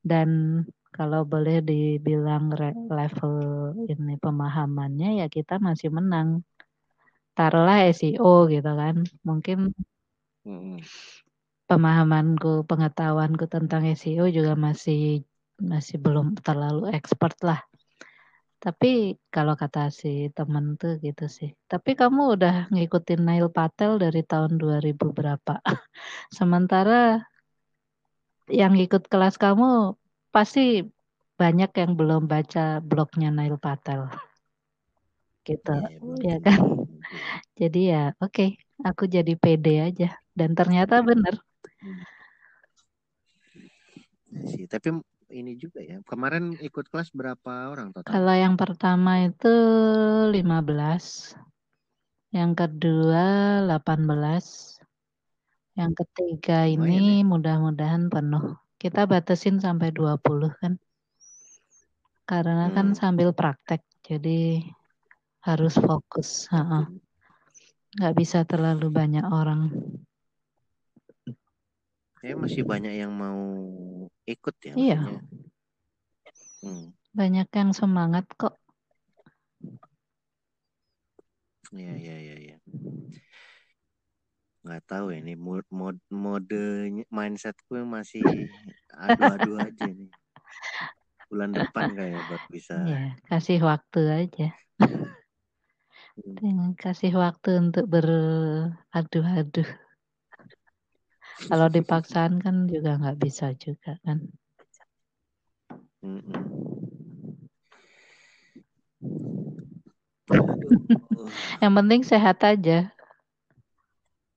dan 0.00 0.62
kalau 0.88 1.28
boleh 1.28 1.60
dibilang 1.60 2.48
level 2.88 3.36
ini 3.84 4.16
pemahamannya 4.16 5.20
ya 5.20 5.26
kita 5.28 5.60
masih 5.60 5.92
menang. 5.92 6.40
Taruhlah 7.36 7.84
SEO 7.92 8.48
gitu 8.48 8.70
kan. 8.72 9.04
Mungkin 9.20 9.76
pemahamanku, 11.66 12.62
pengetahuanku 12.70 13.50
tentang 13.50 13.82
SEO 13.90 14.30
juga 14.30 14.54
masih 14.54 15.26
masih 15.58 15.98
belum 15.98 16.38
terlalu 16.38 16.94
expert 16.94 17.34
lah. 17.42 17.60
Tapi 18.56 19.20
kalau 19.28 19.54
kata 19.54 19.92
si 19.92 20.32
temen 20.32 20.80
tuh 20.80 20.96
gitu 21.04 21.28
sih. 21.28 21.52
Tapi 21.68 21.92
kamu 21.92 22.40
udah 22.40 22.54
ngikutin 22.72 23.20
Nail 23.22 23.52
Patel 23.52 24.00
dari 24.00 24.24
tahun 24.24 24.56
2000 24.56 25.12
berapa? 25.12 25.60
Sementara 26.36 27.20
yang 28.48 28.74
ikut 28.78 29.10
kelas 29.10 29.36
kamu 29.36 29.98
pasti 30.32 30.86
banyak 31.36 31.68
yang 31.76 31.92
belum 32.00 32.24
baca 32.26 32.80
blognya 32.80 33.28
Nail 33.28 33.60
Patel. 33.60 34.08
Gitu, 35.44 35.76
ya, 36.22 36.34
ya 36.34 36.36
kan? 36.42 36.60
Jadi 37.60 37.80
ya 37.92 38.16
oke, 38.18 38.32
okay, 38.32 38.50
aku 38.82 39.08
jadi 39.08 39.32
pede 39.38 39.80
aja 39.80 40.16
dan 40.36 40.52
ternyata 40.52 41.00
benar. 41.00 41.40
Sih, 44.52 44.68
tapi 44.68 44.92
ini 45.32 45.56
juga 45.56 45.80
ya. 45.80 46.02
Kemarin 46.04 46.58
ikut 46.60 46.92
kelas 46.92 47.08
berapa 47.14 47.72
orang 47.72 47.94
total? 47.96 48.12
Kalau 48.12 48.34
yang 48.36 48.60
pertama 48.60 49.24
itu 49.24 49.54
15. 50.34 50.36
Yang 52.36 52.52
kedua 52.58 53.24
18. 53.64 54.76
Yang 55.76 55.92
ketiga 56.04 56.64
ini 56.68 57.20
ya? 57.20 57.28
mudah-mudahan 57.28 58.08
penuh 58.08 58.56
kita 58.76 59.08
batasin 59.08 59.58
sampai 59.58 59.90
20 59.92 60.52
kan. 60.60 60.72
Karena 62.26 62.68
kan 62.70 62.70
hmm. 62.70 62.76
kan 62.76 62.88
sambil 62.98 63.30
praktek, 63.32 63.82
jadi 64.02 64.62
harus 65.46 65.74
fokus. 65.78 66.50
Nggak 67.96 68.14
bisa 68.14 68.44
terlalu 68.44 68.92
banyak 68.92 69.24
orang. 69.24 69.72
Ya 72.20 72.36
masih 72.36 72.62
banyak 72.62 72.92
yang 72.92 73.12
mau 73.12 73.40
ikut 74.28 74.56
ya. 74.60 74.74
Iya. 74.76 75.00
Hmm. 76.60 76.92
Banyak 77.16 77.48
yang 77.50 77.70
semangat 77.72 78.28
kok. 78.36 78.60
Iya, 81.72 81.94
iya, 81.96 82.16
iya. 82.20 82.36
Ya 82.36 82.58
nggak 84.66 84.82
tahu 84.90 85.14
ya, 85.14 85.22
ini 85.22 85.38
mod 85.38 85.62
mod 85.70 85.94
mode 86.10 86.90
mindsetku 87.06 87.86
masih 87.86 88.50
adu-adu 88.90 89.54
aja 89.62 89.86
nih 89.86 90.10
bulan 91.30 91.54
depan 91.54 91.94
kayak 91.94 92.18
buat 92.26 92.42
bisa 92.50 92.82
ya, 92.82 93.14
kasih 93.30 93.62
waktu 93.62 94.26
aja 94.26 94.46
hmm. 96.20 96.76
kasih 96.80 97.12
waktu 97.16 97.60
untuk 97.60 97.84
beradu-adu 97.88 99.64
kalau 101.46 101.68
dipaksakan 101.68 102.40
kan 102.40 102.64
juga 102.68 102.96
nggak 102.96 103.18
bisa 103.20 103.52
juga 103.56 104.00
kan 104.04 104.24
yang 111.62 111.72
penting 111.76 112.02
sehat 112.06 112.40
aja 112.42 112.96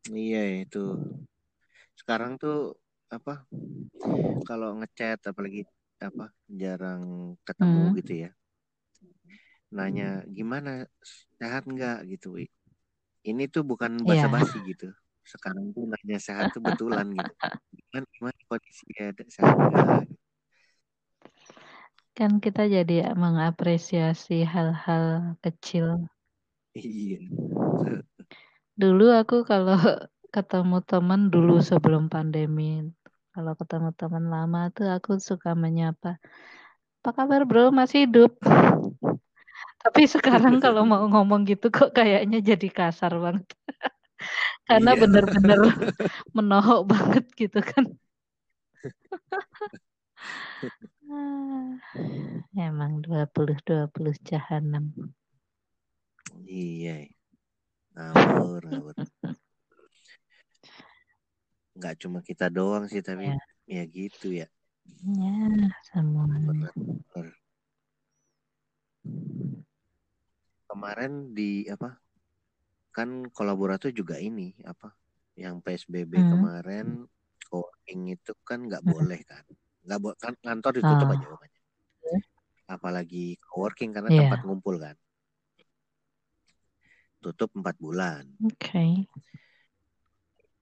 Iya 0.09 0.65
itu. 0.65 0.97
Sekarang 1.93 2.39
tuh 2.41 2.73
apa? 3.13 3.45
Kalau 4.47 4.79
ngechat 4.81 5.21
apalagi 5.29 5.67
apa 6.01 6.33
jarang 6.47 7.35
ketemu 7.45 7.83
hmm. 7.85 7.95
gitu 8.01 8.13
ya. 8.25 8.31
Nanya 9.69 10.25
gimana 10.29 10.85
sehat 11.37 11.69
nggak 11.69 12.05
gitu. 12.09 12.37
Ini 13.25 13.43
tuh 13.51 13.63
bukan 13.67 14.01
iya. 14.03 14.25
basa-basi 14.25 14.57
yeah. 14.61 14.69
gitu. 14.73 14.87
Sekarang 15.23 15.69
tuh 15.75 15.85
nanya 15.85 16.17
sehat 16.17 16.51
tuh 16.55 16.61
betulan 16.63 17.09
gitu. 17.13 17.31
Gimana, 17.77 18.05
gimana 18.09 18.39
kondisinya 18.49 19.05
sehat 19.29 19.55
nggak? 19.55 20.05
Kan 22.17 22.43
kita 22.43 22.67
jadi 22.67 23.13
mengapresiasi 23.15 24.43
hal-hal 24.43 25.37
kecil. 25.39 26.09
Iya. 26.75 27.23
Dulu 28.79 29.05
aku 29.11 29.43
kalau 29.43 29.79
ketemu 30.29 30.79
teman 30.85 31.27
dulu 31.33 31.59
sebelum 31.59 32.07
pandemi, 32.07 32.85
kalau 33.33 33.53
ketemu 33.57 33.89
teman 33.97 34.25
lama 34.29 34.69
tuh 34.71 34.87
aku 34.93 35.17
suka 35.17 35.57
menyapa, 35.57 36.21
apa 36.99 37.09
kabar 37.15 37.47
bro, 37.47 37.71
masih 37.71 38.05
hidup? 38.05 38.35
Tapi 39.79 40.01
sekarang 40.05 40.59
kalau 40.65 40.83
mau 40.83 41.07
ngomong 41.07 41.47
gitu 41.47 41.71
kok 41.71 41.95
kayaknya 41.95 42.43
jadi 42.43 42.67
kasar 42.69 43.15
banget. 43.15 43.47
Karena 44.67 44.91
iya. 44.93 45.01
bener-bener 45.01 45.59
menohok 46.35 46.81
banget 46.91 47.25
gitu 47.39 47.59
kan. 47.63 47.85
Emang 52.53 53.01
20-20 53.01 54.13
jahanam. 54.27 54.93
Iya 56.45 57.09
ngawur 57.99 58.61
ngawur 58.63 58.95
nggak 61.75 61.95
cuma 61.99 62.19
kita 62.23 62.47
doang 62.47 62.87
sih 62.87 63.03
tapi 63.03 63.31
ya, 63.31 63.39
ya 63.67 63.83
gitu 63.87 64.27
ya 64.31 64.47
ya 65.19 65.35
semua 65.91 66.27
kemarin 70.79 71.35
di 71.35 71.67
apa 71.67 71.99
kan 72.95 73.27
kolaborator 73.35 73.91
juga 73.91 74.15
ini 74.15 74.55
apa 74.63 74.95
yang 75.35 75.59
PSBB 75.59 76.15
hmm. 76.15 76.31
kemarin 76.31 76.87
coworking 77.51 78.15
itu 78.15 78.31
kan 78.47 78.63
nggak 78.63 78.83
hmm. 78.83 78.91
boleh 78.95 79.19
kan 79.27 79.43
nggak 79.83 79.99
boleh 79.99 80.17
kan 80.23 80.33
kantor 80.39 80.71
ditutup 80.79 81.07
oh. 81.07 81.15
aja 81.15 81.25
pokoknya 81.27 81.59
apalagi 82.69 83.25
coworking 83.43 83.91
karena 83.91 84.09
yeah. 84.09 84.19
tempat 84.25 84.41
ngumpul 84.47 84.79
kan 84.79 84.95
tutup 87.19 87.51
empat 87.55 87.75
bulan. 87.77 88.23
Oke. 88.43 88.55
Okay. 88.55 88.91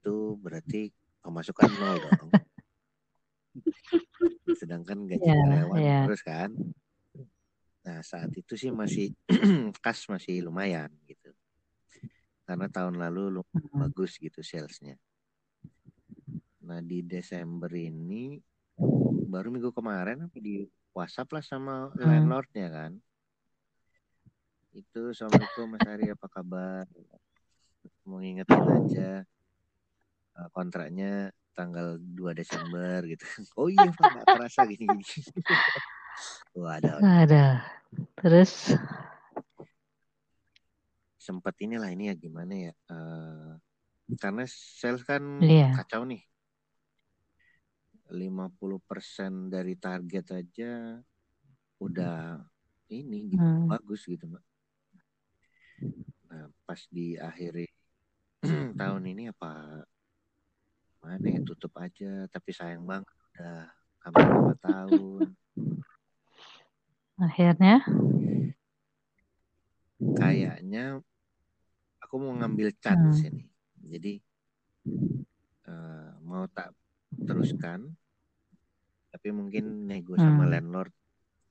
Itu 0.01 0.38
berarti 0.41 0.89
pemasukan 1.21 1.69
nol 1.77 1.97
dong. 2.01 2.30
Sedangkan 4.60 5.06
gaji 5.06 5.21
yeah, 5.21 5.38
karyawan 5.38 5.80
yeah. 5.82 6.03
terus 6.10 6.21
kan. 6.25 6.49
Nah 7.88 8.04
saat 8.04 8.36
itu 8.36 8.60
sih 8.60 8.67
masih 8.67 9.15
kas 9.84 10.04
masih 10.12 10.43
lumayan 10.43 10.91
gitu. 11.07 11.32
Karena 12.43 12.68
tahun 12.68 12.99
lalu 12.99 13.39
lumayan 13.39 13.88
bagus 13.88 14.20
gitu 14.20 14.43
salesnya. 14.43 14.99
Nah 16.68 16.84
di 16.84 16.99
Desember 17.07 17.72
ini 17.72 18.36
baru 19.32 19.47
minggu 19.55 19.72
kemarin 19.72 20.28
di 20.36 20.68
WhatsApp 20.91 21.32
lah 21.32 21.43
sama 21.43 21.76
hmm. 21.95 22.03
landlordnya 22.03 22.68
kan 22.74 22.91
itu 24.78 25.09
assalamualaikum 25.09 25.74
Mas 25.74 25.86
Ari 25.89 26.14
apa 26.14 26.28
kabar 26.30 26.86
mau 28.05 28.22
ngingetin 28.22 28.62
aja 28.62 29.09
uh, 30.38 30.49
kontraknya 30.53 31.34
tanggal 31.57 31.97
2 31.97 32.38
Desember 32.38 33.01
gitu 33.09 33.26
oh 33.59 33.74
iya 33.74 33.89
Pak 33.89 34.05
nggak 34.05 34.26
terasa 34.38 34.70
gini 34.70 35.01
gini 36.53 37.15
ada 37.28 37.47
terus? 38.18 38.74
Sempat 41.18 41.53
inilah 41.59 41.91
ini 41.91 42.09
ya 42.09 42.15
gimana 42.15 42.53
ya 42.55 42.74
uh, 42.89 43.59
karena 44.15 44.47
sales 44.47 45.03
kan 45.03 45.22
yeah. 45.43 45.76
kacau 45.76 46.07
nih. 46.07 46.24
50% 48.07 49.51
dari 49.51 49.76
target 49.76 50.26
aja 50.32 50.95
udah 51.84 52.39
ini 52.88 53.36
gitu 53.36 53.43
hmm. 53.43 53.68
bagus 53.68 54.07
gitu 54.07 54.32
mbak. 54.32 54.45
Nah, 56.32 56.47
pas 56.63 56.80
di 56.88 57.20
akhir 57.20 57.68
tahun 58.80 59.03
ini 59.11 59.28
apa 59.30 59.84
mana 61.03 61.28
ya 61.28 61.43
tutup 61.43 61.76
aja. 61.78 62.26
Tapi 62.32 62.49
sayang 62.55 62.88
banget 62.88 63.11
udah 63.36 63.68
hampir 64.07 64.24
lima 64.24 64.55
tahun 64.63 65.36
akhirnya 67.18 67.82
kayaknya 70.13 71.01
aku 71.97 72.15
mau 72.18 72.34
ngambil 72.34 72.72
chance 72.78 73.26
Hmm. 73.26 73.30
ini. 73.34 73.43
Jadi 73.88 74.13
eh, 75.68 76.11
mau 76.24 76.47
tak 76.47 76.72
teruskan, 77.28 77.91
tapi 79.11 79.28
mungkin 79.30 79.84
nego 79.84 80.15
sama 80.15 80.45
Hmm. 80.45 80.51
landlord 80.53 80.93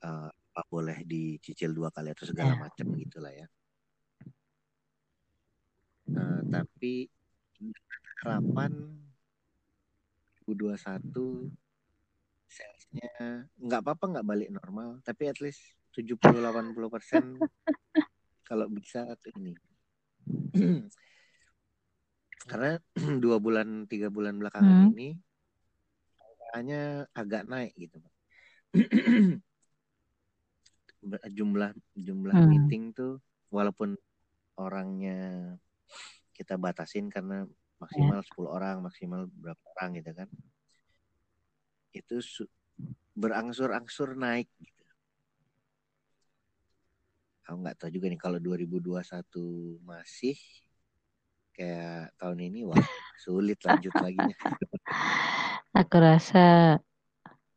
eh, 0.01 0.29
apa 0.31 0.61
boleh 0.67 1.05
dicicil 1.05 1.69
dua 1.69 1.93
kali 1.93 2.09
atau 2.09 2.25
segala 2.25 2.57
Ya. 2.57 2.61
macam 2.65 2.85
gitulah 2.97 3.29
ya. 3.29 3.47
Eh, 6.07 6.41
tapi 6.49 7.05
harapan 8.23 8.71
2021 10.41 11.51
salesnya 12.97 13.45
nggak 13.61 13.81
apa-apa 13.85 14.05
nggak 14.17 14.27
balik 14.27 14.49
normal, 14.49 14.97
tapi 15.05 15.29
at 15.29 15.37
least 15.41 15.61
70-80 15.93 16.89
persen 16.89 17.23
kalau 18.49 18.65
bisa 18.69 19.05
atau 19.05 19.29
ini. 19.37 19.53
Karena 22.49 22.79
dua 23.23 23.37
bulan 23.37 23.85
tiga 23.85 24.09
bulan 24.09 24.39
belakangan 24.39 24.87
Hmm. 24.87 24.89
ini 24.97 25.09
hanya 26.55 27.05
agak 27.13 27.45
naik 27.45 27.75
gitu. 27.77 27.99
jumlah 31.07 31.71
jumlah 31.95 32.35
Hmm. 32.35 32.49
meeting 32.49 32.91
tuh 32.91 33.21
walaupun 33.53 33.95
orangnya 34.57 35.55
kita 36.33 36.57
batasin 36.57 37.07
karena 37.13 37.45
maksimal 37.77 38.25
10 38.25 38.49
orang, 38.49 38.81
maksimal 38.81 39.29
berapa 39.29 39.61
orang 39.77 40.01
gitu 40.01 40.11
kan. 40.17 40.29
Itu 41.93 42.15
su- 42.25 42.49
berangsur-angsur 43.21 44.09
naik 44.23 44.47
gitu. 44.61 44.83
Aku 47.47 47.57
nggak 47.63 47.77
tahu 47.79 47.89
juga 47.95 48.07
nih 48.11 48.19
kalau 48.25 48.39
2021 48.45 49.79
masih 49.89 50.35
kayak 51.55 52.13
tahun 52.19 52.39
ini 52.47 52.59
wah 52.69 52.85
sulit 53.23 53.57
lanjut 53.67 53.95
lagi. 54.03 54.29
Aku 55.79 55.95
rasa 56.01 56.39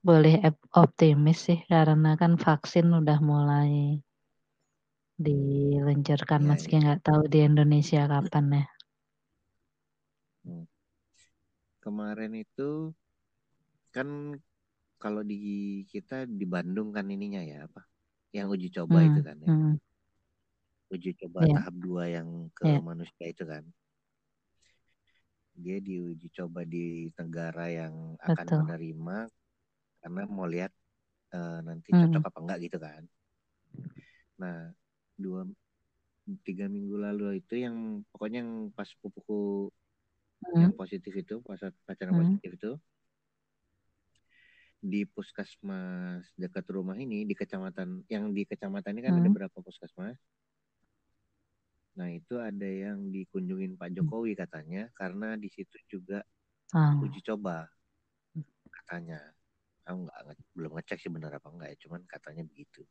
boleh 0.09 0.35
optimis 0.83 1.39
sih 1.47 1.59
karena 1.73 2.11
kan 2.21 2.33
vaksin 2.45 2.87
udah 3.01 3.19
mulai 3.31 3.71
diluncurkan 5.25 6.43
Iya, 6.43 6.51
meski 6.51 6.75
iya. 6.75 6.81
nggak 6.83 7.01
tahu 7.07 7.23
di 7.33 7.39
Indonesia 7.49 8.01
kapan 8.13 8.45
ya. 8.59 8.65
Kemarin 11.85 12.33
itu 12.45 12.69
kan 13.95 14.09
kalau 15.03 15.23
di 15.31 15.37
kita 15.93 16.17
di 16.41 16.45
Bandung 16.55 16.89
kan 16.97 17.07
ininya 17.15 17.43
ya 17.53 17.59
apa? 17.69 17.81
Yang 18.37 18.47
uji 18.55 18.69
coba 18.79 18.99
Hmm, 18.99 19.09
itu 19.09 19.21
kan 19.29 19.37
ya. 19.47 19.53
hmm, 19.53 19.77
Uji 20.95 21.11
coba 21.21 21.41
Iya. 21.41 21.55
tahap 21.55 21.75
dua 21.85 22.05
yang 22.17 22.29
ke 22.59 22.69
Iya. 22.69 22.81
manusia 22.89 23.27
itu 23.33 23.43
kan. 23.53 23.65
Dia 25.63 25.79
diuji 25.87 26.27
coba 26.39 26.61
di 26.75 26.87
negara 27.19 27.67
yang 27.79 27.95
akan 28.29 28.49
Betul. 28.49 28.59
menerima 28.59 29.19
karena 30.03 30.23
mau 30.37 30.47
lihat 30.55 30.73
eh, 31.37 31.59
nanti 31.69 31.91
Hmm. 31.91 32.01
cocok 32.01 32.23
apa 32.31 32.39
enggak 32.43 32.59
gitu 32.67 32.79
kan. 32.87 33.03
Nah, 34.41 34.73
dua 35.19 35.47
tiga 36.47 36.67
minggu 36.75 36.97
lalu 37.07 37.25
itu 37.43 37.55
yang 37.65 37.77
pokoknya 38.13 38.39
yang 38.45 38.53
pas 38.77 38.89
pupuku 39.03 39.69
yang 40.63 40.71
Hmm, 40.71 40.79
positif 40.81 41.13
itu, 41.23 41.35
pas 41.47 41.61
pacaran 41.87 42.13
hmm, 42.13 42.21
positif 42.21 42.51
itu 42.59 42.71
di 44.81 45.05
puskesmas 45.05 46.25
dekat 46.41 46.65
rumah 46.73 46.97
ini 46.97 47.29
di 47.29 47.37
kecamatan 47.37 48.01
yang 48.09 48.33
di 48.33 48.49
kecamatan 48.49 48.97
ini 48.97 49.03
kan 49.05 49.15
ada 49.21 49.29
hmm. 49.29 49.37
berapa 49.37 49.59
puskesmas. 49.61 50.17
Nah, 52.01 52.09
itu 52.09 52.41
ada 52.41 52.65
yang 52.65 53.13
dikunjungin 53.13 53.77
Pak 53.77 53.93
Jokowi 53.93 54.33
katanya 54.33 54.89
karena 54.97 55.37
di 55.37 55.53
situ 55.53 55.77
juga 55.85 56.25
Ah, 56.73 56.95
uji 57.03 57.21
coba 57.21 57.67
katanya. 58.71 59.21
Aku 59.85 60.07
nggak 60.07 60.19
nge- 60.33 60.49
belum 60.55 60.73
ngecek 60.79 60.99
sih 61.03 61.11
benar 61.11 61.35
apa 61.37 61.51
enggak 61.51 61.69
ya, 61.75 61.77
cuman 61.85 62.01
katanya 62.09 62.43
begitu. 62.47 62.87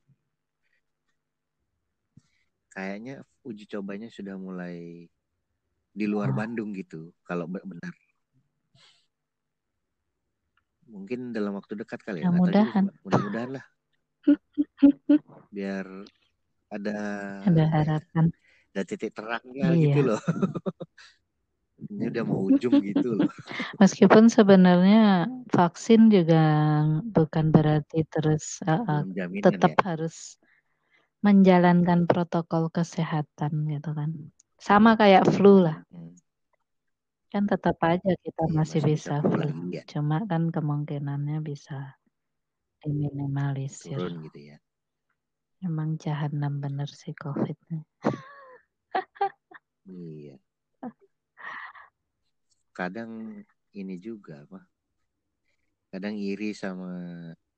Kayaknya 2.70 3.26
uji 3.42 3.66
cobanya 3.66 4.12
sudah 4.14 4.36
mulai 4.38 5.10
di 5.90 6.06
luar 6.06 6.30
ah. 6.30 6.36
Bandung 6.38 6.70
gitu 6.76 7.16
kalau 7.26 7.50
be- 7.50 7.66
benar. 7.66 7.94
Mungkin 10.90 11.32
dalam 11.32 11.54
waktu 11.54 11.78
dekat 11.78 12.02
kali 12.02 12.26
ya, 12.26 12.28
Ya 12.28 12.30
nggak 12.34 12.42
tahu 12.42 12.50
juga 12.50 12.58
sih, 12.58 12.66
mudahan. 12.66 12.84
Mbak. 12.84 12.96
Mudah-mudahan 13.06 13.50
lah 13.56 13.66
biar 15.56 15.86
ada 16.70 16.98
Ada 17.46 17.64
apa 17.66 17.74
harapan. 17.74 18.26
Ada 18.70 18.82
titik 18.86 19.12
terangnya 19.18 19.68
gitu 19.74 20.00
Iya. 20.02 20.10
loh. 20.14 20.22
Ini 21.80 22.12
udah 22.12 22.24
mau 22.28 22.40
ujung 22.44 22.84
gitu 22.84 23.16
loh. 23.16 23.32
Meskipun 23.80 24.28
sebenarnya 24.28 25.32
vaksin 25.50 26.12
juga 26.12 26.44
bukan 27.08 27.50
berarti 27.56 28.04
terus 28.06 28.60
uh, 28.68 28.84
uh, 28.84 29.02
tetap 29.40 29.80
ya. 29.80 29.96
harus 29.96 30.36
menjalankan 31.24 32.04
protokol 32.06 32.68
kesehatan 32.70 33.66
gitu 33.72 33.96
kan. 33.96 34.12
Sama 34.60 35.00
kayak 35.00 35.24
flu 35.32 35.64
lah. 35.64 35.82
Hmm. 35.90 36.14
Kan 37.30 37.46
tetap 37.46 37.78
aja 37.86 38.12
kita 38.26 38.44
Iya, 38.50 38.54
masih 38.58 38.82
masih 38.82 38.90
bisa 38.90 39.16
lagi 39.22 39.78
ya. 39.78 39.84
Cuma 39.86 40.26
kan 40.26 40.50
kemungkinannya 40.50 41.38
bisa 41.46 41.94
diminimalisir. 42.82 44.02
Turun 44.02 44.26
gitu 44.26 44.40
ya. 44.54 44.58
Emang 45.62 46.02
jahanam 46.02 46.58
bener 46.58 46.90
sih 46.90 47.14
COVID. 47.14 47.86
Iya. 49.86 50.42
Kadang 52.74 53.44
ini 53.78 53.96
juga 54.02 54.50
apa? 54.50 54.66
Kadang 55.94 56.18
iri 56.18 56.54
sama 56.58 56.90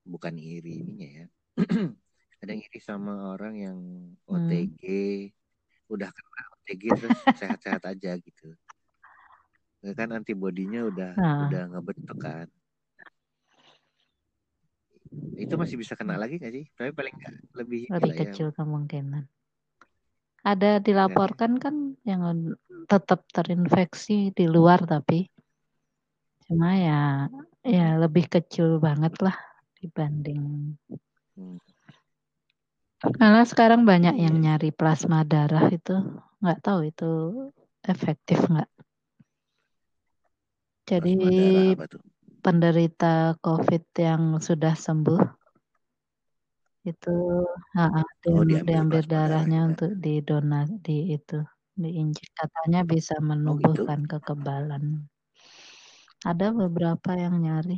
bukan 0.03 0.36
iri 0.36 0.84
ininya 0.84 1.09
ya. 1.24 1.26
Kadang 2.41 2.57
iri 2.59 2.80
sama 2.84 3.32
orang 3.32 3.55
yang 3.55 3.80
Hmm. 4.28 4.47
OTG 4.47 4.82
udah 5.91 6.07
kena 6.07 6.43
OTG 6.55 6.84
terus 6.95 7.19
sehat-sehat 7.39 7.84
aja 7.84 8.15
gitu. 8.15 8.55
Ya 9.82 9.92
Kan 9.98 10.10
antibodinya 10.14 10.86
udah 10.86 11.12
Nah, 11.18 11.42
udah 11.50 11.62
ngebentuk 11.74 12.18
kan. 12.22 12.48
Itu 15.36 15.54
masih 15.58 15.76
bisa 15.82 15.94
kena 15.98 16.16
lagi 16.22 16.38
nggak 16.38 16.54
sih? 16.54 16.66
Tapi 16.78 16.90
paling 16.94 17.14
nggak 17.18 17.36
lebih 17.60 17.82
lebih 17.90 18.12
ya. 18.14 18.20
kecil 18.22 18.48
kemungkinan. 18.54 19.24
Ada 20.42 20.72
Kan 20.72 20.82
ya. 20.82 20.86
dilaporkan 20.86 21.52
kan 21.62 21.76
yang 22.02 22.22
tetap 22.90 23.26
terinfeksi 23.30 24.34
di 24.34 24.46
luar 24.50 24.82
tapi 24.86 25.30
cuma 26.50 26.74
ya 26.76 27.30
ya 27.64 27.96
Hmm. 27.96 28.02
lebih 28.02 28.26
kecil 28.28 28.82
banget 28.82 29.14
lah 29.22 29.38
dibanding 29.80 30.76
Hmm. 31.38 31.58
karena 33.02 33.42
sekarang 33.48 33.82
banyak 33.86 34.14
yang 34.18 34.36
nyari 34.42 34.70
plasma 34.74 35.22
darah 35.26 35.70
itu 35.74 35.96
nggak 36.42 36.60
tahu 36.66 36.80
itu 36.90 37.12
efektif 37.86 38.46
nggak. 38.50 38.70
Jadi 40.90 41.16
penderita 42.42 43.38
COVID 43.40 43.84
yang 43.96 44.24
sudah 44.42 44.74
sembuh 44.74 45.22
itu 46.82 47.14
ha, 47.78 48.02
Oh, 48.32 48.42
di- 48.42 48.58
diambil 48.58 48.66
diambil 48.66 49.02
plasma 49.06 49.14
darahnya 49.14 49.60
darahnya. 49.62 49.70
untuk 49.70 49.92
didonat 50.02 50.68
di 50.82 50.98
itu 51.14 51.40
diinjek 51.78 52.30
katanya 52.34 52.80
bisa 52.86 53.14
Oh 53.14 53.22
gitu. 53.22 53.28
menumbuhkan 53.30 54.02
kekebalan. 54.10 54.84
Ada 56.26 56.54
beberapa 56.54 57.12
yang 57.18 57.38
nyari. 57.42 57.78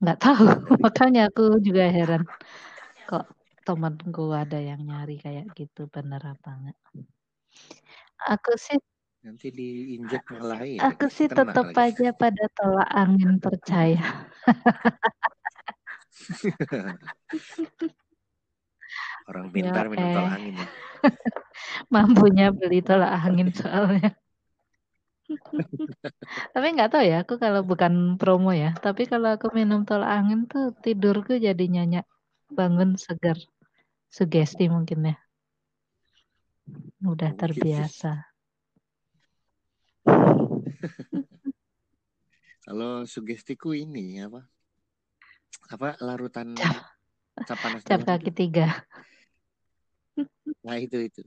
Nggak 0.00 0.18
tahu, 0.22 0.44
makanya 0.84 1.28
aku 1.28 1.60
juga 1.60 1.84
heran 1.92 2.24
kok 3.10 3.26
temanku 3.66 4.30
ada 4.30 4.56
yang 4.62 4.86
nyari 4.86 5.18
kayak 5.18 5.50
gitu 5.58 5.90
bener 5.90 6.22
apa 6.22 6.48
enggak. 6.54 6.78
Aku 8.30 8.54
sih 8.54 8.78
nanti 9.20 9.46
diinjek 9.52 10.24
malah 10.32 10.64
ini 10.64 10.80
aku 10.80 11.04
sih 11.16 11.28
tetap 11.28 11.68
lagi. 11.68 11.84
aja 11.84 12.08
pada 12.16 12.44
tolak 12.56 12.88
angin 13.00 13.36
percaya. 13.44 14.00
Orang 19.30 19.46
Ya 19.54 19.54
pintar 19.54 19.84
minum 19.92 20.08
eh 20.08 20.14
tolak 20.16 20.32
angin 20.40 20.54
ya. 20.60 20.66
mampunya 21.94 22.46
beli 22.58 22.78
tolak 22.88 23.12
angin 23.26 23.48
soalnya. 23.52 24.10
Tapi 26.54 26.66
nggak 26.74 26.90
tahu 26.92 27.04
ya, 27.06 27.16
aku 27.22 27.34
kalau 27.38 27.62
bukan 27.62 28.18
promo 28.20 28.50
ya. 28.54 28.74
Tapi 28.84 29.02
kalau 29.10 29.28
aku 29.36 29.46
minum 29.54 29.80
tolak 29.88 30.10
angin 30.18 30.40
tuh 30.50 30.74
tidurku 30.84 31.32
jadi 31.38 31.64
nyenyak, 31.74 32.06
bangun 32.58 32.98
segar, 32.98 33.38
sugesti 34.10 34.66
mungkin 34.66 34.98
ya. 35.10 35.16
Udah 37.02 37.30
Mungkin 37.32 37.38
sih. 37.38 37.40
terbiasa. 37.40 38.29
Kalau 42.66 43.04
sugestiku 43.08 43.72
ini 43.72 44.20
apa? 44.20 44.44
Apa 45.70 45.96
larutan 46.02 46.56
Cap, 46.58 46.76
cap 47.46 47.58
panas 47.62 47.82
cap 47.86 48.02
kaki 48.04 48.30
tiga. 48.34 48.84
nah 50.60 50.76
itu 50.76 51.08
itu 51.08 51.22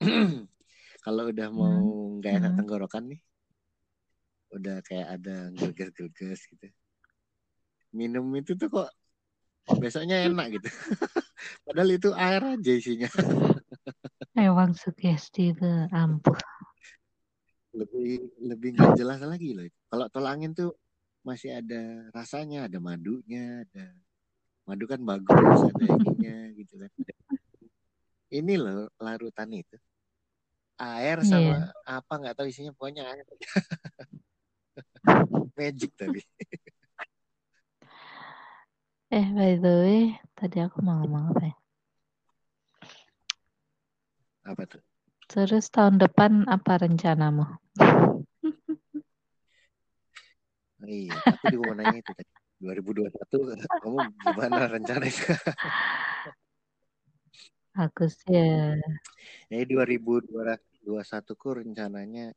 kalau 1.04 1.28
udah 1.28 1.48
mau 1.52 1.68
Hmm. 1.68 2.16
nggak 2.16 2.32
enak 2.40 2.52
Hmm. 2.54 2.58
tenggorokan 2.64 3.04
nih 3.12 3.20
udah 4.56 4.80
kayak 4.88 5.20
ada 5.20 5.52
gerges-gerges 5.52 6.40
gitu 6.48 6.66
minum 7.92 8.24
itu 8.40 8.56
tuh 8.56 8.72
kok 8.72 8.88
besoknya 9.78 10.26
enak 10.32 10.56
gitu 10.58 10.68
padahal 11.68 11.90
itu 11.92 12.08
air 12.16 12.42
aja 12.56 12.72
isinya 12.72 13.10
Emang 14.40 14.72
sugesti 14.72 15.52
itu 15.52 15.68
ampuh. 15.92 16.38
Lebih 17.80 18.28
lebih 18.40 18.68
nggak 18.76 18.92
jelas 19.00 19.20
lagi 19.24 19.56
loh. 19.56 19.64
Kalau 19.88 20.04
tolak 20.12 20.36
angin 20.36 20.52
tuh 20.52 20.76
masih 21.24 21.60
ada 21.60 21.80
rasanya 22.12 22.68
ada 22.68 22.80
madunya 22.80 23.64
ada 23.68 23.92
madu 24.64 24.84
kan 24.88 25.00
bagus 25.00 25.60
ada 25.64 25.84
ininya 25.84 26.36
gitu 26.56 26.74
kan. 26.80 26.90
Ini 28.30 28.54
loh 28.60 28.88
larutan 29.00 29.48
itu. 29.52 29.76
Air 30.80 31.20
sama 31.24 31.60
Iya. 31.60 31.72
apa 31.84 32.12
nggak 32.16 32.34
tahu 32.40 32.46
isinya 32.48 32.72
pokoknya 32.72 33.04
air. 33.08 33.24
Magic 35.58 35.92
tapi. 35.92 36.24
Eh, 39.10 39.26
by 39.34 39.58
the 39.58 39.74
way, 39.82 40.02
tadi 40.38 40.62
aku 40.62 40.78
mau 40.80 41.02
ngomong 41.02 41.34
apa 41.34 41.42
ya? 41.50 41.54
apa 44.40 44.64
tuh 44.66 44.82
Terus 45.30 45.70
tahun 45.70 46.02
depan 46.02 46.50
apa 46.50 46.82
rencanamu? 46.82 47.46
Iya 50.82 51.14
aku 51.22 51.44
juga 51.54 51.62
mau 51.70 51.74
nanya 51.78 52.02
itu 52.02 52.10
tadi 52.10 52.30
2021 52.58 53.14
kamu 53.78 53.98
gimana 54.26 54.60
rencananya 54.66 55.36
Aku 57.78 58.10
sih 58.10 58.34
ya, 58.34 58.74
Jadi 59.46 59.64
2021 59.70 60.82
ku 61.38 61.48
rencananya 61.54 62.34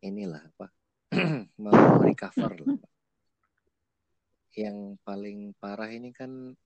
inilah 0.00 0.40
apa? 0.48 0.72
Mau 1.60 2.00
recover 2.00 2.52
lah. 2.56 2.80
Yang 4.56 4.96
paling 5.04 5.52
parah 5.60 5.92
ini 5.92 6.08
kan 6.16 6.56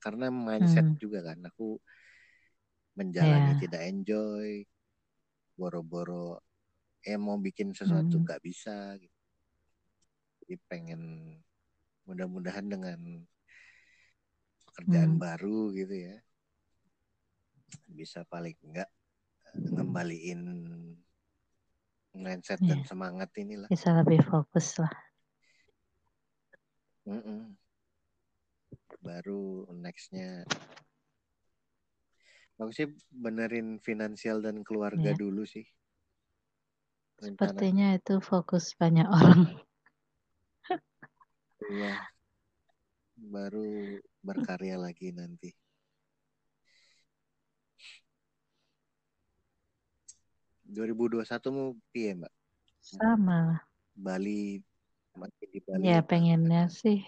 karena 0.00 0.32
mindset 0.32 0.96
hmm, 0.96 1.00
juga 1.00 1.20
kan. 1.28 1.38
Aku 1.52 1.76
menjalani 2.98 3.54
ya, 3.54 3.60
tidak 3.62 3.82
enjoy, 3.86 4.66
boro-boro 5.54 6.42
eh 7.06 7.14
mau 7.14 7.38
bikin 7.38 7.70
sesuatu 7.70 8.18
hmm, 8.18 8.24
nggak 8.26 8.42
bisa 8.42 8.98
gitu. 8.98 9.18
Jadi 10.42 10.54
pengen 10.66 11.02
mudah-mudahan 12.10 12.66
dengan 12.66 12.98
pekerjaan 14.66 15.14
hmm, 15.14 15.22
baru 15.22 15.70
gitu 15.78 15.94
ya 15.94 16.18
bisa 17.88 18.24
paling 18.28 18.56
enggak 18.64 18.88
ngembaliin 19.58 20.40
mindset 22.16 22.60
dan 22.64 22.82
ya, 22.82 22.86
semangat 22.88 23.30
inilah. 23.38 23.68
bisa 23.70 23.94
lebih 23.94 24.20
fokus 24.26 24.80
lah. 24.80 24.92
Mm-mm. 27.08 27.56
Baru 29.00 29.64
nextnya 29.72 30.44
aku 32.58 32.70
sih 32.74 32.86
benerin 33.14 33.78
finansial 33.78 34.42
dan 34.42 34.66
keluarga 34.66 35.14
Ya, 35.14 35.14
dulu 35.14 35.46
sih 35.46 35.62
rencananya. 37.18 37.54
sepertinya 37.54 37.86
itu 37.98 38.14
fokus 38.22 38.64
banyak 38.78 39.06
orang. 39.08 39.40
Iya, 41.68 42.00
baru 43.18 44.00
berkarya 44.24 44.80
lagi 44.80 45.12
nanti. 45.12 45.52
dua 50.68 50.84
ribu 50.84 51.08
dua 51.08 51.24
satu 51.24 51.48
mau 51.52 51.68
piye 51.92 52.12
mbak? 52.16 52.32
Sama. 52.80 53.60
Bali 53.96 54.60
masih 55.16 55.46
di 55.52 55.60
Bali 55.64 55.82
Ya, 55.84 55.98
pengennya 56.00 56.68
sih 56.72 57.04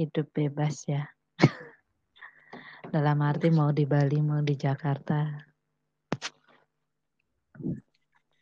hidup 0.00 0.32
bebas 0.32 0.84
ya. 0.88 1.08
Dalam 2.90 3.22
arti 3.22 3.54
mau 3.54 3.70
di 3.70 3.86
Bali, 3.86 4.18
mau 4.18 4.42
di 4.42 4.58
Jakarta. 4.58 5.46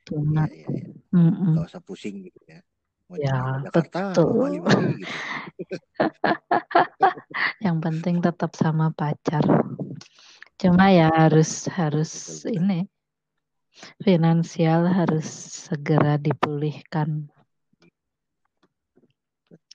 Cuma, 0.09 0.49
Iya, 0.49 0.65
iya, 0.65 0.89
iya. 1.13 1.53
Gak 1.53 1.69
usah 1.69 1.83
pusing 1.85 2.25
gitu 2.25 2.41
ya. 2.49 2.65
Mau 3.13 3.17
Ya, 3.21 3.61
Jakarta, 3.69 4.01
mau 4.17 4.33
betul. 4.33 4.37
Bali-Bali 4.41 5.05
gitu. 5.05 5.17
Yang 7.69 7.77
penting 7.85 8.17
tetap 8.25 8.57
sama 8.57 8.89
pacar. 8.97 9.45
Cuma 10.57 10.89
ya 10.97 11.13
harus 11.13 11.69
harus 11.69 12.09
Betul, 12.09 12.33
betul. 12.33 12.57
ini 12.57 12.81
finansial 14.01 14.89
harus 14.89 15.29
segera 15.69 16.17
dipulihkan. 16.17 17.29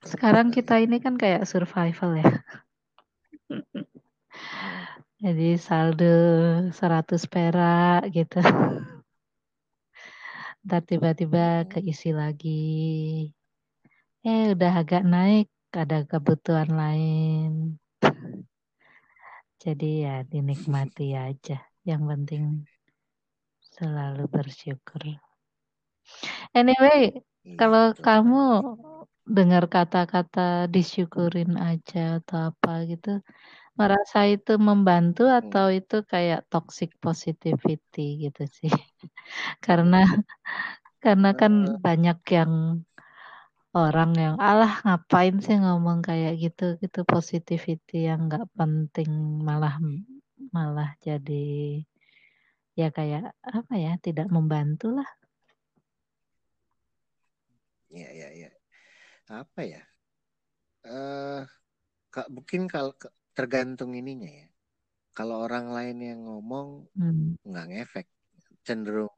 Sekarang 0.04 0.50
kita 0.50 0.82
ini 0.82 0.98
kan 0.98 1.16
kayak 1.16 1.46
survival 1.46 2.18
ya. 2.20 2.42
Jadi 5.24 5.56
saldo 5.56 6.14
100 6.76 7.24
perak 7.32 8.12
gitu. 8.12 8.40
Ntar 10.66 10.82
tiba-tiba 10.90 11.68
keisi 11.72 12.10
lagi. 12.12 12.60
Eh 14.24 14.56
udah 14.56 14.74
agak 14.84 15.04
naik, 15.04 15.48
ada 15.76 16.08
kebutuhan 16.08 16.72
lain. 16.72 17.80
Jadi 19.64 20.04
ya 20.04 20.28
dinikmati 20.28 21.16
aja. 21.16 21.60
Yang 21.84 22.02
penting 22.10 22.44
selalu 23.76 24.24
bersyukur. 24.28 25.04
Anyway, 26.56 27.24
Iya, 27.44 27.60
kalau 27.60 27.92
kamu 27.96 28.44
dengar 29.28 29.68
kata-kata 29.68 30.68
disyukurin 30.72 31.60
aja 31.60 32.24
atau 32.24 32.52
apa 32.52 32.88
gitu, 32.88 33.20
merasa 33.80 34.20
itu 34.34 34.52
membantu 34.68 35.22
Hmm. 35.40 35.40
atau 35.40 35.66
itu 35.78 35.96
kayak 36.12 36.40
toxic 36.52 36.90
positivity 37.06 38.02
gitu 38.24 38.42
sih? 38.58 38.72
karena 39.66 39.98
karena 41.04 41.30
kan 41.40 41.54
Eh, 41.64 41.78
banyak 41.86 42.18
yang 42.36 42.54
orang 43.84 44.12
yang 44.24 44.36
alah 44.50 44.74
ngapain 44.86 45.36
sih 45.46 45.56
ngomong 45.64 46.00
kayak 46.08 46.34
gitu 46.44 46.64
gitu 46.82 47.00
positivity 47.14 47.96
yang 48.10 48.20
nggak 48.28 48.46
penting 48.58 49.10
malah 49.48 49.74
malah 50.56 50.90
jadi 51.06 51.34
ya 52.80 52.88
kayak 52.98 53.24
apa 53.58 53.74
ya 53.86 53.92
tidak 54.06 54.28
membantu 54.36 54.86
lah. 54.98 55.10
Iya, 57.94 58.08
iya, 58.18 58.28
iya. 58.38 58.50
Apa 59.42 59.62
ya? 59.74 59.82
Eh, 60.98 61.42
kak 62.14 62.28
mungkin 62.36 62.62
kalau 62.74 62.92
tergantung 63.38 63.92
ininya 63.98 64.30
ya. 64.30 64.48
Kalau 65.14 65.46
orang 65.46 65.70
lain 65.70 65.98
yang 66.02 66.20
ngomong 66.26 66.90
Hmm. 66.98 67.38
nggak 67.46 67.68
ngefek, 67.70 68.08
cenderung 68.66 69.14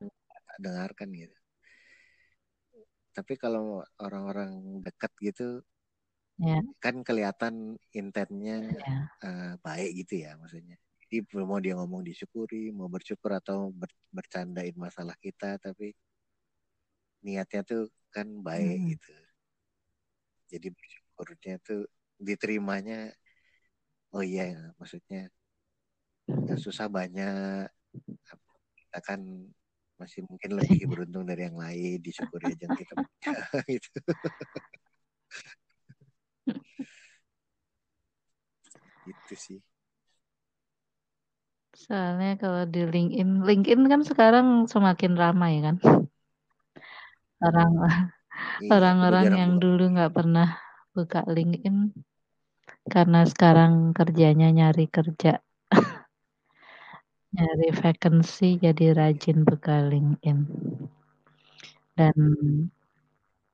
dengarkan 0.59 1.11
gitu. 1.15 1.35
Tapi 3.15 3.33
kalau 3.39 3.79
orang-orang 3.99 4.83
dekat 4.83 5.11
gitu, 5.23 5.63
Ya, 6.35 6.59
kan 6.83 6.99
kelihatan 7.07 7.79
intentnya 7.95 8.59
ya. 8.59 9.07
eh, 9.23 9.53
baik 9.63 9.91
gitu 10.03 10.27
ya 10.27 10.35
maksudnya. 10.35 10.75
Jadi 11.07 11.23
mau 11.47 11.61
dia 11.63 11.79
ngomong 11.79 12.03
disyukuri, 12.03 12.75
mau 12.75 12.91
bersyukur 12.91 13.31
atau 13.39 13.71
ber- 13.71 13.95
bercandain 14.11 14.75
masalah 14.75 15.15
kita, 15.23 15.55
tapi 15.63 15.95
niatnya 17.23 17.61
tuh 17.63 17.87
kan 18.11 18.27
baik 18.43 18.83
Hmm. 18.83 18.91
gitu. 18.91 19.13
Jadi 20.51 20.67
bersyukurnya 20.75 21.55
tuh 21.63 21.81
diterimanya, 22.19 23.15
oh 24.15 24.23
iya 24.23 24.71
maksudnya 24.79 25.27
yang 26.25 26.57
susah 26.57 26.87
banyak, 26.89 27.69
kita 28.79 28.99
kan 29.05 29.19
masih 30.01 30.25
mungkin 30.25 30.57
lebih 30.57 30.81
beruntung 30.91 31.27
dari 31.29 31.45
yang 31.45 31.57
lain, 31.59 32.01
disyukuri 32.01 32.55
aja 32.55 32.65
kita 32.73 32.93
gitu. 33.69 33.99
Gitu 39.05 39.35
sih. 39.37 39.59
Soalnya 41.75 42.39
kalau 42.39 42.63
di 42.65 42.87
LinkedIn, 42.87 43.43
LinkedIn 43.45 43.83
kan 43.91 44.01
sekarang 44.01 44.47
semakin 44.65 45.13
ramai 45.13 45.61
kan. 45.61 45.75
Orang 47.43 47.85
Iya, 48.59 48.71
orang-orang 48.71 49.25
jarang 49.31 49.39
yang 49.39 49.53
dulu 49.59 49.83
nggak 49.95 50.13
pernah 50.15 50.59
buka 50.95 51.23
LinkedIn 51.27 51.91
karena 52.85 53.25
sekarang 53.25 53.91
kerjanya 53.97 54.53
nyari 54.53 54.85
kerja, 54.85 55.41
nyari 57.35 57.67
vacancy 57.73 58.61
jadi 58.61 58.93
rajin 58.93 59.41
buka 59.41 59.89
LinkedIn. 59.89 60.39
Dan 61.95 62.17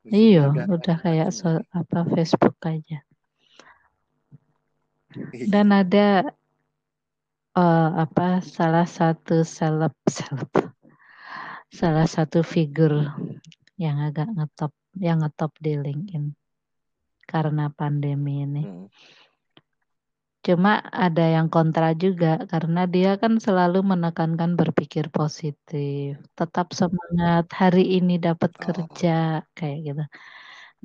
iyo 0.09 0.51
udah 0.51 0.97
kayak 0.99 1.31
so, 1.31 1.61
apa 1.71 2.03
Facebook 2.11 2.57
aja. 2.67 3.05
Dan 5.31 5.67
Iya. 5.75 5.79
ada 5.83 6.07
uh, 7.55 7.89
apa 7.99 8.39
salah 8.43 8.87
satu 8.87 9.43
seleb 9.43 9.91
seleb 10.17 10.51
salah 11.71 12.07
satu 12.07 12.43
figur 12.43 13.11
yang 13.79 14.03
agak 14.03 14.27
ngetop 14.35 14.75
yang 14.99 15.23
ngetop 15.23 15.51
di 15.59 15.79
LinkedIn 15.79 16.35
karena 17.23 17.71
pandemi 17.71 18.43
ini. 18.43 18.63
Hmm. 18.67 18.87
Cuma 20.41 20.81
ada 20.89 21.21
yang 21.35 21.47
kontra 21.53 21.93
juga 21.93 22.27
karena 22.51 22.89
dia 22.89 23.13
kan 23.21 23.37
selalu 23.37 23.85
menekankan 23.91 24.57
berpikir 24.57 25.05
positif, 25.13 26.17
tetap 26.33 26.73
semangat 26.73 27.45
hari 27.53 28.01
ini 28.01 28.17
dapat 28.17 28.49
oh. 28.57 28.59
kerja 28.65 29.45
kayak 29.53 29.77
gitu. 29.85 30.03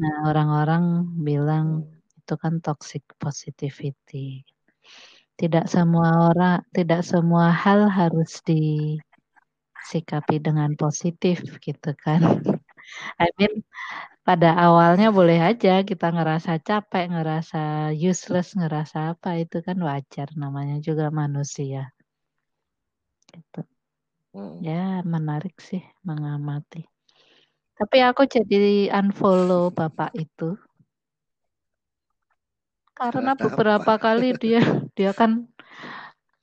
Nah 0.01 0.15
orang-orang 0.29 0.85
bilang 1.25 1.89
itu 2.21 2.35
kan 2.43 2.61
toxic 2.61 3.01
positivity. 3.17 4.45
Tidak 5.41 5.65
semua 5.75 6.09
orang, 6.29 6.61
tidak 6.77 7.01
semua 7.01 7.49
hal 7.63 7.89
harus 7.89 8.45
disikapi 8.49 10.37
dengan 10.47 10.77
positif 10.77 11.41
gitu 11.65 11.91
kan. 12.05 12.21
I 13.25 13.29
mean 13.41 13.65
pada 14.27 14.59
awalnya 14.59 15.15
boleh 15.15 15.39
aja 15.39 15.87
kita 15.87 16.11
ngerasa 16.11 16.59
capek, 16.59 17.15
ngerasa 17.15 17.95
useless, 17.95 18.59
ngerasa 18.59 19.15
apa 19.15 19.39
itu 19.39 19.63
kan 19.63 19.79
wajar 19.79 20.27
namanya 20.35 20.83
juga 20.83 21.15
manusia. 21.15 21.95
Gitu. 23.31 23.63
Hmm. 24.35 24.59
Ya 24.59 24.99
menarik 25.07 25.55
sih 25.63 25.79
mengamati. 26.03 26.83
Tapi 27.79 27.99
aku 28.03 28.27
jadi 28.27 28.91
unfollow 28.91 29.71
bapak 29.71 30.11
itu 30.19 30.59
karena 32.99 33.39
beberapa 33.39 33.95
apa? 33.95 34.03
kali 34.03 34.35
dia 34.43 34.65
dia 34.99 35.15
kan 35.15 35.47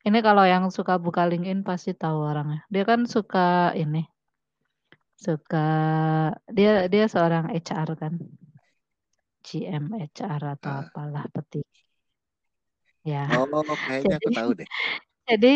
ini 0.07 0.19
kalau 0.23 0.47
yang 0.47 0.71
suka 0.71 0.95
buka 0.95 1.27
LinkedIn 1.27 1.67
pasti 1.67 1.91
tahu 1.91 2.31
orangnya. 2.31 2.63
Dia 2.71 2.88
kan 2.88 3.03
suka 3.11 3.75
ini 3.75 4.07
suka. 5.24 5.67
Dia 6.51 6.91
dia 6.91 7.05
seorang 7.07 7.55
HR 7.55 7.89
kan? 7.95 8.13
GM 9.43 9.86
HR 9.95 10.41
atau 10.59 10.71
uh. 10.71 10.82
apalah 10.88 11.26
peti 11.32 11.63
ya. 13.03 13.28
Oh 13.36 13.47
kayaknya 13.51 14.17
jadi, 14.17 14.26
aku 14.26 14.30
tahu 14.32 14.51
deh. 14.55 14.69
jadi 15.30 15.53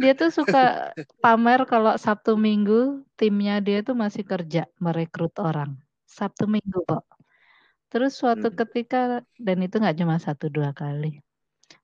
dia 0.00 0.12
tuh 0.16 0.30
suka 0.32 0.92
pamer 1.20 1.60
kalau 1.68 1.96
Sabtu 2.00 2.36
Minggu 2.36 3.04
timnya 3.20 3.60
dia 3.60 3.84
tuh 3.84 3.94
masih 3.94 4.24
kerja 4.24 4.64
merekrut 4.80 5.36
orang. 5.38 5.76
Sabtu 6.08 6.48
Minggu 6.48 6.80
kok. 6.88 7.04
Terus 7.92 8.16
suatu 8.18 8.50
hmm. 8.50 8.56
ketika 8.64 9.22
dan 9.38 9.58
itu 9.62 9.78
nggak 9.78 9.96
cuma 10.00 10.16
satu 10.18 10.50
dua 10.50 10.74
kali. 10.74 11.20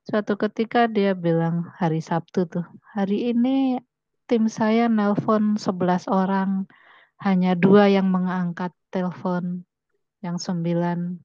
Suatu 0.01 0.35
ketika 0.35 0.89
dia 0.89 1.13
bilang 1.13 1.69
hari 1.77 2.01
Sabtu 2.01 2.49
tuh 2.49 2.65
hari 2.91 3.31
ini 3.31 3.79
tim 4.25 4.49
saya 4.49 4.87
nelpon 4.89 5.59
11 5.59 6.07
orang 6.07 6.63
hanya 7.21 7.53
dua 7.53 7.85
yang 7.85 8.09
mengangkat 8.09 8.73
telepon, 8.89 9.61
yang 10.25 10.41
sembilan 10.41 11.21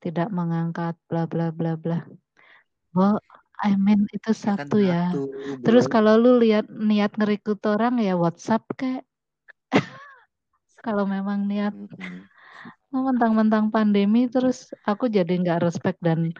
tidak 0.00 0.32
mengangkat, 0.32 0.96
bla 1.12 1.28
bla 1.28 1.52
bla 1.52 1.76
bla. 1.76 2.00
Oh, 2.96 3.20
I 3.60 3.76
mean 3.76 4.08
itu 4.16 4.32
satu 4.32 4.80
ya. 4.80 5.12
Satu, 5.12 5.60
Terus 5.60 5.84
kalau 5.92 6.16
lu 6.16 6.40
lihat 6.40 6.72
niat 6.72 7.12
ngerikut 7.20 7.60
orang 7.68 8.00
ya 8.00 8.16
WhatsApp 8.16 8.64
kayak 8.80 9.04
kalau 10.84 11.04
memang 11.04 11.44
niat 11.44 11.76
mentang-mentang 12.90 13.68
pandemi 13.68 14.26
terus 14.26 14.72
aku 14.82 15.06
jadi 15.06 15.30
nggak 15.30 15.62
respect 15.62 16.00
dan 16.02 16.32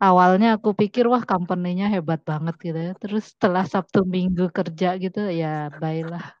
awalnya 0.00 0.56
aku 0.56 0.72
pikir 0.72 1.04
wah 1.06 1.22
company-nya 1.22 1.92
hebat 1.92 2.24
banget 2.24 2.56
gitu 2.64 2.80
ya. 2.80 2.92
Terus 2.96 3.36
setelah 3.36 3.68
Sabtu 3.68 4.08
Minggu 4.08 4.48
kerja 4.48 4.96
gitu 4.96 5.28
ya 5.28 5.68
baiklah 5.76 6.39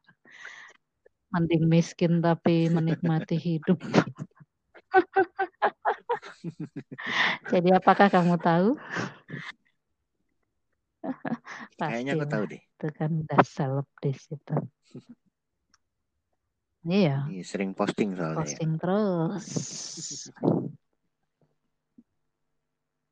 mending 1.30 1.70
miskin 1.70 2.22
tapi 2.22 2.68
menikmati 2.70 3.36
hidup. 3.38 3.78
Jadi 7.52 7.68
apakah 7.70 8.10
kamu 8.10 8.34
tahu? 8.42 8.74
Kayaknya 11.78 12.12
aku 12.18 12.26
tahu 12.28 12.44
deh. 12.50 12.60
Itu 12.60 12.86
kan 12.92 13.10
udah 13.24 13.40
seleb 13.46 13.86
di 14.02 14.12
situ. 14.12 14.54
Iya. 16.84 17.28
Sering 17.44 17.76
posting 17.76 18.16
soalnya. 18.16 18.34
Ya. 18.34 18.40
Posting 18.40 18.70
ya. 18.74 18.78
terus. 18.80 19.46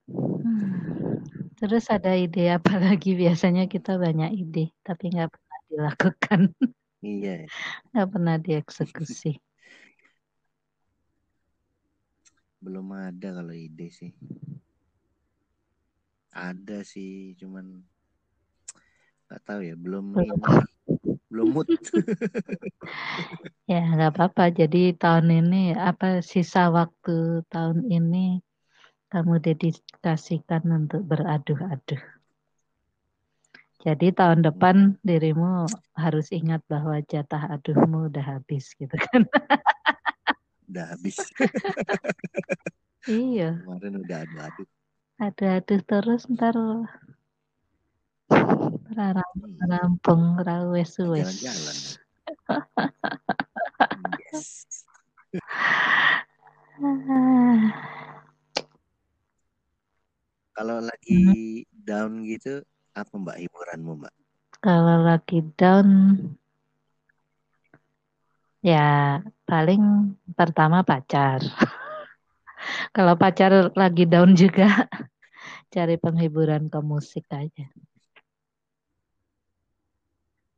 Hmm. 0.08 1.20
Terus 1.58 1.84
ada 1.90 2.16
ide 2.16 2.54
apa 2.54 2.80
lagi? 2.80 3.12
Biasanya 3.12 3.68
kita 3.68 4.00
banyak 4.00 4.30
ide, 4.32 4.72
tapi 4.80 5.12
nggak 5.12 5.28
pernah 5.28 5.58
dilakukan. 5.68 6.40
Iya. 6.98 7.46
Nggak 7.94 8.08
pernah 8.10 8.36
dieksekusi. 8.42 9.38
Belum 12.64 12.90
ada 12.90 13.38
kalau 13.38 13.54
ide 13.54 13.86
sih. 13.86 14.10
Ada 16.34 16.82
sih, 16.82 17.38
cuman 17.38 17.86
nggak 19.30 19.42
tahu 19.46 19.60
ya, 19.62 19.78
belum 19.78 20.10
belum, 20.10 20.38
belum 21.30 21.48
mood. 21.54 21.70
ya 23.70 23.80
nggak 23.94 24.10
apa-apa. 24.16 24.50
Jadi 24.50 24.98
tahun 24.98 25.46
ini 25.46 25.78
apa 25.78 26.18
sisa 26.24 26.66
waktu 26.74 27.46
tahun 27.46 27.86
ini 27.86 28.42
kamu 29.08 29.38
dedikasikan 29.38 30.66
untuk 30.66 31.06
beraduh-aduh. 31.06 32.17
Jadi 33.78 34.10
tahun 34.10 34.42
depan 34.42 34.98
dirimu 35.06 35.70
harus 35.94 36.34
ingat 36.34 36.66
bahwa 36.66 36.98
jatah 37.06 37.46
aduhmu 37.54 38.10
udah 38.10 38.26
habis 38.38 38.74
gitu 38.74 38.90
kan. 38.90 39.22
udah 40.68 40.98
habis. 40.98 41.14
iya. 43.06 43.54
Kemarin 43.62 44.02
udah 44.02 44.18
adu-adu. 44.26 44.66
Adu-adu 45.22 45.76
terus 45.86 46.26
ntar 46.26 46.58
rampung 49.70 50.42
rawes 50.42 50.98
wes. 50.98 51.38
Jalan-jalan. 51.38 51.78
yes. 54.26 54.66
Kalau 60.58 60.82
lagi 60.82 61.62
hmm. 61.62 61.86
down 61.86 62.26
gitu 62.26 62.66
apa 63.02 63.14
mbak 63.14 63.38
hiburanmu 63.38 63.92
mbak? 64.02 64.14
Kalau 64.58 65.06
lagi 65.06 65.38
down, 65.54 65.88
ya 68.58 69.22
paling 69.46 70.14
pertama 70.34 70.82
pacar. 70.82 71.38
Kalau 72.96 73.14
pacar 73.14 73.70
lagi 73.78 74.02
down 74.02 74.34
juga, 74.34 74.66
cari 75.74 75.94
penghiburan 75.94 76.66
ke 76.66 76.80
musik 76.82 77.24
aja. 77.30 77.70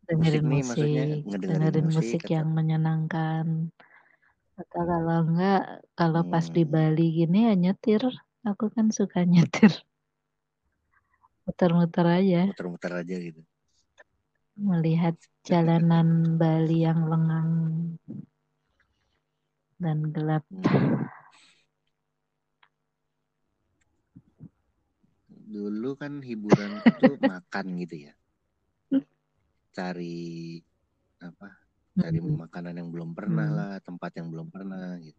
Dengerin 0.09 0.47
musik, 0.49 0.81
musik 0.81 1.39
dengerin 1.39 1.87
musik, 1.87 1.99
musik 2.01 2.23
yang 2.33 2.49
menyenangkan. 2.51 3.71
Atau 4.59 4.83
kalau 4.85 5.25
enggak, 5.25 5.87
kalau 5.97 6.21
hmm. 6.27 6.33
pas 6.33 6.47
di 6.51 6.65
hmm. 6.67 6.73
Bali 6.73 7.07
gini 7.15 7.39
ya 7.49 7.55
nyetir. 7.55 8.03
Aku 8.45 8.73
kan 8.73 8.89
suka 8.91 9.23
nyetir. 9.23 9.71
Muter-muter 11.51 12.07
aja. 12.07 12.47
Muter-muter 12.47 12.93
aja 12.95 13.17
gitu. 13.19 13.43
Melihat 14.55 15.19
jalanan 15.43 16.39
Bali 16.39 16.87
yang 16.87 17.11
lengang 17.11 17.51
dan 19.83 19.99
gelap. 20.15 20.47
Hmm. 20.47 21.11
Dulu 25.51 25.99
kan 25.99 26.23
hiburan 26.23 26.79
itu 26.87 27.19
makan 27.35 27.67
gitu 27.83 27.97
ya. 28.07 28.15
Cari 29.75 30.63
apa? 31.19 31.51
Cari 31.99 32.19
hmm. 32.23 32.47
makanan 32.47 32.79
yang 32.79 32.95
belum 32.95 33.11
pernah 33.11 33.49
hmm. 33.51 33.59
lah, 33.59 33.75
tempat 33.83 34.15
yang 34.23 34.31
belum 34.31 34.55
pernah 34.55 34.95
gitu. 35.03 35.19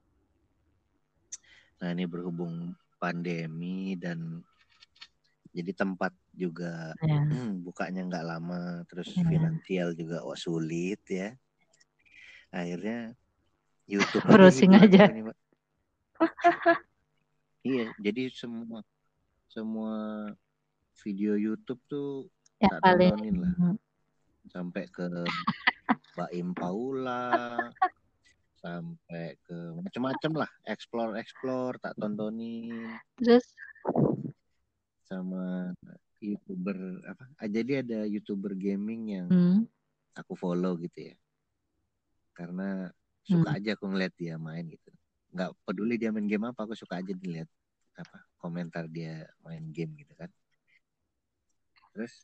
Nah 1.83 1.91
ini 1.91 2.07
berhubung 2.07 2.71
pandemi 3.01 3.99
dan 3.99 4.45
jadi 5.51 5.71
tempat 5.75 6.15
juga 6.31 6.95
ya. 7.03 7.19
hmm, 7.27 7.67
bukanya 7.67 8.07
nggak 8.07 8.25
lama 8.27 8.87
terus 8.87 9.11
ya. 9.11 9.27
finansial 9.27 9.91
juga 9.91 10.23
wah 10.23 10.39
sulit 10.39 11.03
ya. 11.11 11.35
Akhirnya 12.51 13.15
YouTube 13.87 14.23
browsing 14.27 14.75
aja. 14.75 15.11
ini, 15.11 15.27
iya 17.67 17.91
jadi 17.99 18.31
semua 18.31 18.79
semua 19.51 19.95
video 21.03 21.35
YouTube 21.35 21.81
tuh 21.91 22.31
ya, 22.63 22.71
tak 22.79 22.95
tontonin 22.95 23.35
lah. 23.43 23.53
Sampai 24.47 24.87
ke 24.87 25.07
Baim 26.15 26.55
Paula 26.55 27.71
sampai 28.61 29.35
ke 29.43 29.57
macam-macam 29.75 30.45
lah. 30.45 30.49
Explore 30.69 31.17
explore 31.19 31.75
tak 31.81 31.97
tontonin. 31.97 32.93
Terus 33.19 33.51
sama 35.11 35.75
youtuber 36.23 37.03
apa? 37.03 37.27
ah, 37.35 37.49
Jadi 37.51 37.83
ada 37.83 38.07
youtuber 38.07 38.55
gaming 38.55 39.01
yang 39.11 39.27
Hmm. 39.27 39.67
aku 40.15 40.39
follow 40.39 40.79
gitu 40.79 41.11
ya. 41.11 41.15
Karena 42.31 42.87
suka 43.27 43.51
Hmm. 43.51 43.57
aja 43.59 43.69
aku 43.75 43.91
ngeliat 43.91 44.13
dia 44.15 44.39
main 44.39 44.63
gitu. 44.71 44.87
Nggak 45.35 45.51
peduli 45.67 45.99
dia 45.99 46.15
main 46.15 46.27
game 46.31 46.47
apa, 46.47 46.63
aku 46.63 46.79
suka 46.79 47.03
aja 47.03 47.11
dilihat 47.11 47.51
apa 47.99 48.23
komentar 48.39 48.87
dia 48.87 49.27
main 49.43 49.67
game 49.75 49.99
gitu 49.99 50.15
kan. 50.15 50.31
Terus 51.91 52.23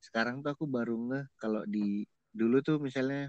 sekarang 0.00 0.40
tuh 0.40 0.56
aku 0.56 0.64
baru 0.64 0.96
ngeh 0.96 1.24
kalau 1.36 1.68
di 1.68 2.08
dulu 2.32 2.64
tuh 2.64 2.80
misalnya 2.80 3.28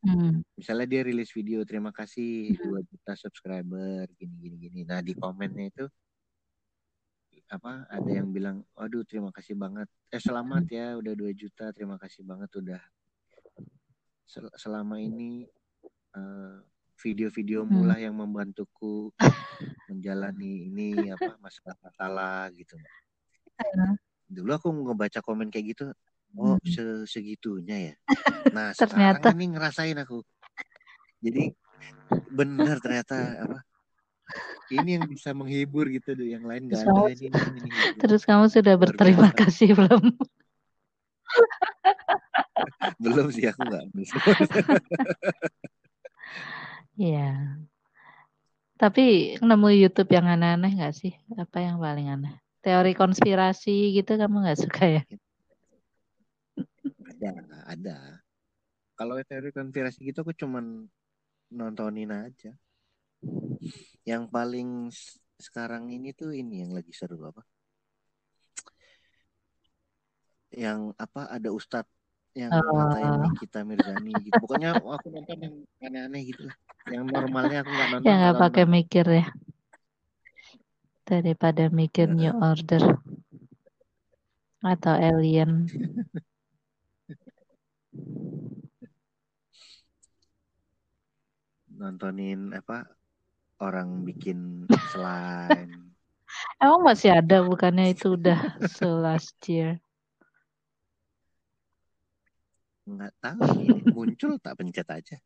Hmm. 0.00 0.40
misalnya 0.56 0.88
dia 0.88 1.04
rilis 1.04 1.28
video 1.30 1.60
terima 1.68 1.92
kasih 1.92 2.56
Hmm. 2.56 2.72
2 2.72 2.80
juta 2.88 3.12
subscriber 3.14 4.08
gini 4.18 4.34
gini 4.40 4.56
gini. 4.58 4.80
Nah, 4.88 5.04
di 5.04 5.12
komennya 5.12 5.68
itu 5.70 5.84
apa 7.50 7.82
ada 7.90 8.06
yang 8.10 8.30
bilang 8.30 8.62
waduh 8.78 9.02
terima 9.02 9.34
kasih 9.34 9.58
banget 9.58 9.90
eh 10.14 10.22
selamat 10.22 10.70
Hmm. 10.70 10.74
ya 10.78 10.86
udah 11.02 11.12
2 11.18 11.32
juta 11.34 11.74
terima 11.74 11.98
kasih 11.98 12.22
banget 12.22 12.46
udah 12.54 12.78
sel- 14.22 14.54
selama 14.54 15.02
ini 15.02 15.50
eh, 16.14 16.56
video-videomu 17.02 17.82
Hmm. 17.82 17.88
lah 17.90 17.98
yang 17.98 18.14
membantuku 18.14 19.10
menjalani 19.90 20.70
ini 20.70 21.10
apa 21.10 21.34
masalah-masalah 21.42 22.54
gitu 22.54 22.78
Hmm. 23.60 23.98
dulu 24.30 24.50
aku 24.54 24.68
ngebaca 24.70 25.18
komen 25.18 25.50
kayak 25.50 25.74
gitu 25.74 25.86
oh 26.38 26.54
Hmm. 26.54 26.70
se- 26.70 27.06
segitunya 27.10 27.76
ya 27.90 27.94
nah 28.54 28.70
Ternyata. 28.70 29.18
sekarang 29.18 29.34
ini 29.42 29.46
ngerasain 29.58 29.98
aku 29.98 30.22
jadi 31.18 31.50
benar 32.30 32.78
ternyata 32.78 33.42
apa 33.42 33.58
ini 34.70 34.90
yang 34.98 35.06
bisa 35.10 35.34
menghibur 35.34 35.90
gitu 35.90 36.14
tuh 36.14 36.26
yang 36.26 36.46
lain 36.46 36.70
nggak 36.70 36.82
ada 36.86 37.10
ini, 37.10 37.26
ini, 37.26 37.58
ini, 37.66 37.70
terus 37.98 38.22
kamu 38.22 38.46
sudah 38.46 38.78
berterima 38.78 39.30
kasih 39.34 39.74
belum? 39.74 40.14
belum 43.02 43.26
sih 43.34 43.50
aku 43.50 43.60
nggak 43.66 43.84
Iya. 47.00 47.56
Tapi 48.76 49.36
nemu 49.40 49.68
YouTube 49.72 50.12
yang 50.12 50.28
aneh-aneh 50.28 50.76
nggak 50.76 50.92
sih? 50.92 51.16
Apa 51.36 51.64
yang 51.64 51.80
paling 51.80 52.12
aneh? 52.12 52.34
Teori 52.60 52.92
konspirasi 52.92 53.96
gitu 53.96 54.20
kamu 54.20 54.44
nggak 54.44 54.60
suka 54.60 54.84
ya? 55.00 55.02
ada 57.20 57.36
ada 57.68 57.96
kalau 58.96 59.20
teori 59.24 59.52
konspirasi 59.52 60.08
gitu 60.08 60.24
aku 60.24 60.32
cuman 60.32 60.88
nontonin 61.52 62.08
aja 62.08 62.56
yang 64.04 64.24
paling 64.26 64.88
sekarang 65.36 65.88
ini 65.92 66.12
tuh 66.12 66.32
ini 66.32 66.64
yang 66.64 66.72
lagi 66.72 66.92
seru 66.92 67.20
apa 67.24 67.42
yang 70.50 70.90
apa 70.98 71.30
ada 71.30 71.48
ustadz 71.54 71.88
yang 72.34 72.50
Oh. 72.54 72.62
ngatain 72.74 73.26
Nikita 73.26 73.60
Mirzani 73.66 74.12
gitu 74.22 74.38
pokoknya 74.38 74.78
aku 74.78 75.08
nonton 75.10 75.38
yang 75.42 75.54
aneh-aneh 75.82 76.22
gitu 76.30 76.46
lah. 76.46 76.56
yang 76.90 77.04
normalnya 77.06 77.62
aku 77.62 77.70
nggak 77.74 77.88
nonton 77.90 78.06
Ya 78.06 78.14
nggak 78.18 78.36
pakai 78.38 78.64
nonton. 78.66 78.74
mikir 78.78 79.06
ya. 79.10 79.26
Daripada 81.02 81.66
mikir 81.70 82.06
New 82.10 82.30
Order 82.38 82.82
atau 84.62 84.94
Alien. 84.94 85.66
nontonin 91.78 92.40
apa 92.54 92.86
orang 93.60 94.02
bikin 94.08 94.66
slime 94.90 95.92
Emang 96.62 96.86
masih 96.86 97.10
ada 97.10 97.42
bukannya 97.42 97.90
itu 97.92 98.14
udah 98.14 98.62
so 98.70 98.86
last 99.02 99.34
year? 99.50 99.82
nggak 102.90 103.12
tahu 103.22 103.40
ini 103.62 103.80
muncul 103.94 104.32
tak 104.42 104.54
pencet 104.58 104.88
aja 104.90 105.16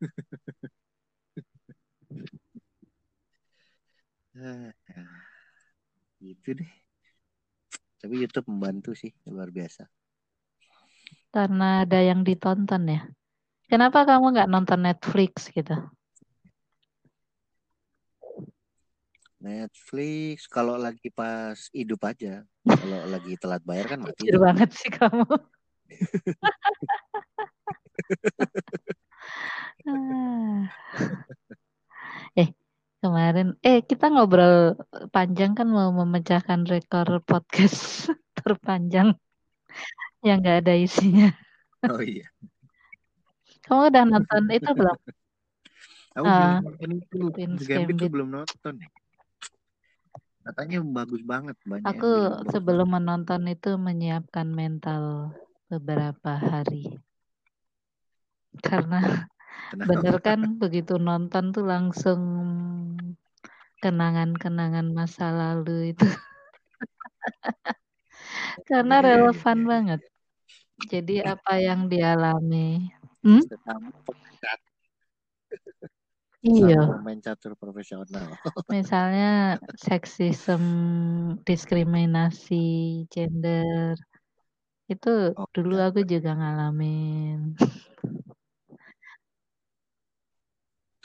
Ah, 4.36 4.68
gitu 6.20 6.60
deh 6.60 6.72
tapi 7.96 8.20
YouTube 8.20 8.52
membantu 8.52 8.92
sih 8.92 9.08
luar 9.32 9.48
biasa 9.48 9.88
Karena 11.32 11.84
ada 11.84 12.00
yang 12.00 12.24
ditonton 12.24 12.88
ya. 12.88 13.00
Kenapa 13.68 14.08
kamu 14.08 14.32
nggak 14.32 14.48
nonton 14.48 14.80
Netflix 14.88 15.52
gitu? 15.52 15.76
Netflix 19.36 20.48
kalau 20.48 20.74
lagi 20.76 21.08
pas 21.10 21.56
hidup 21.70 22.00
aja 22.02 22.42
kalau 22.64 23.00
lagi 23.06 23.36
telat 23.36 23.60
bayar 23.62 23.86
kan 23.92 24.00
mati 24.00 24.24
Jujur 24.24 24.36
tuh. 24.36 24.42
banget 24.48 24.70
sih 24.72 24.90
kamu. 24.90 25.24
Eh 32.36 32.48
kemarin 33.00 33.54
eh 33.62 33.80
kita 33.84 34.10
ngobrol 34.10 34.74
panjang 35.12 35.52
kan 35.54 35.68
mau 35.68 35.92
memecahkan 35.92 36.64
rekor 36.66 37.20
podcast 37.22 38.08
terpanjang 38.38 39.14
yang 40.24 40.40
nggak 40.42 40.66
ada 40.66 40.74
isinya. 40.74 41.28
oh 41.86 42.02
iya 42.02 42.26
Kamu 43.66 43.90
udah 43.90 44.04
nonton 44.06 44.42
itu 44.50 44.70
belum? 44.72 44.98
aku 46.16 46.24
Ah, 46.24 46.62
belum 46.62 46.64
nonton 46.64 46.90
itu 46.96 47.18
Queen's 47.34 47.62
Gambit 47.62 47.94
Gambit. 47.94 48.10
belum 48.10 48.28
nonton 48.32 48.74
katanya 50.46 50.78
bagus 50.96 51.22
banget 51.32 51.56
banyak 51.72 51.90
Aku 51.90 52.06
bagus 52.14 52.50
sebelum 52.52 52.88
menonton 52.96 53.42
itu 53.54 53.70
menyiapkan 53.86 54.48
mental 54.50 55.02
beberapa 55.70 56.32
hari. 56.38 56.98
Karena 58.62 58.98
Kenapa? 59.70 59.88
bener 59.90 60.16
kan 60.26 60.40
begitu 60.62 60.94
nonton 60.98 61.44
tuh 61.54 61.64
langsung 61.72 62.20
kenangan-kenangan 63.82 64.86
masa 64.96 65.26
lalu 65.32 65.92
itu. 65.94 66.06
Karena 68.68 68.96
Iya, 68.98 69.06
iya, 69.08 69.16
relevan 69.16 69.58
iya. 69.58 69.68
banget. 69.70 70.00
Jadi 70.92 71.14
apa 71.24 71.52
yang 71.66 71.80
dialami. 71.92 72.92
Hmm? 73.24 73.42
Iya. 76.46 76.78
pemain 77.02 77.18
catur 77.18 77.58
profesional 77.58 78.06
Misalnya 78.70 79.58
seksisme, 79.74 81.42
diskriminasi, 81.42 83.06
gender. 83.10 83.98
Itu 84.86 85.34
oh 85.34 85.50
dulu 85.50 85.74
iya. 85.74 85.90
aku 85.90 86.00
juga 86.06 86.30
ngalamin. 86.38 87.58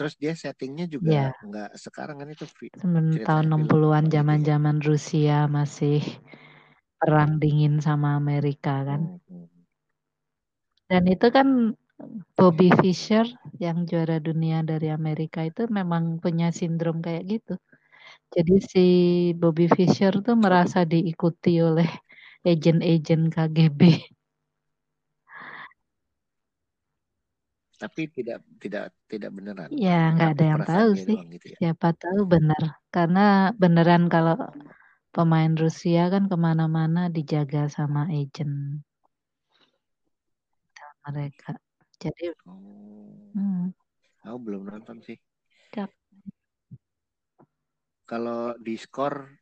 terus 0.01 0.17
dia 0.17 0.33
settingnya 0.33 0.89
juga 0.89 1.29
nggak 1.45 1.77
sekarang 1.77 2.25
kan 2.25 2.33
itu 2.33 2.49
Semen 2.73 3.21
tahun 3.21 3.53
film 3.53 3.69
60-an 3.69 4.05
gitu 4.09 4.09
ya 4.09 4.17
zaman-zaman 4.17 4.77
Rusia 4.81 5.37
masih 5.45 6.01
perang 6.97 7.37
dingin 7.37 7.77
sama 7.85 8.17
Amerika 8.17 8.81
kan. 8.81 9.21
Hmm, 9.29 9.45
hmm. 9.45 9.61
Dan 10.89 11.03
itu 11.05 11.27
kan 11.29 11.77
Bobby 12.37 12.69
Fischer 12.79 13.25
yang 13.61 13.85
juara 13.85 14.17
dunia 14.17 14.65
dari 14.65 14.89
Amerika 14.89 15.45
itu 15.45 15.69
memang 15.69 16.17
punya 16.23 16.49
sindrom 16.49 16.99
kayak 16.99 17.23
gitu. 17.29 17.53
Jadi 18.31 18.55
si 18.63 18.85
Bobby 19.35 19.67
Fischer 19.67 20.23
tuh 20.25 20.35
merasa 20.39 20.87
diikuti 20.87 21.59
oleh 21.61 21.87
agen-agen 22.41 23.29
KGB. 23.29 23.81
tapi 27.81 28.05
tidak 28.13 28.45
tidak 28.61 28.93
tidak 29.09 29.31
beneran 29.33 29.73
Ya 29.73 30.13
nggak 30.13 30.37
ada 30.37 30.45
yang 30.45 30.61
tahu 30.61 30.89
sih. 30.93 31.17
gitu 31.17 31.45
ya 31.49 31.57
Siapa 31.57 31.97
tahu 31.97 32.29
benar. 32.29 32.77
Karena 32.93 33.49
beneran 33.57 34.05
kalau 34.05 34.37
pemain 35.09 35.49
Rusia 35.57 36.13
kan 36.13 36.29
ke 36.29 36.37
mana-mana 36.37 37.09
dijaga 37.09 37.65
sama 37.73 38.05
agen 38.13 38.85
mereka. 41.01 41.57
Jadi 42.01 42.33
oh 42.49 43.13
hmm, 43.37 43.69
aku 44.25 44.37
belum 44.41 44.73
nonton 44.73 44.97
sih 45.05 45.21
Cak. 45.69 45.93
kalau 48.09 48.57
di 48.57 48.73
skor 48.73 49.37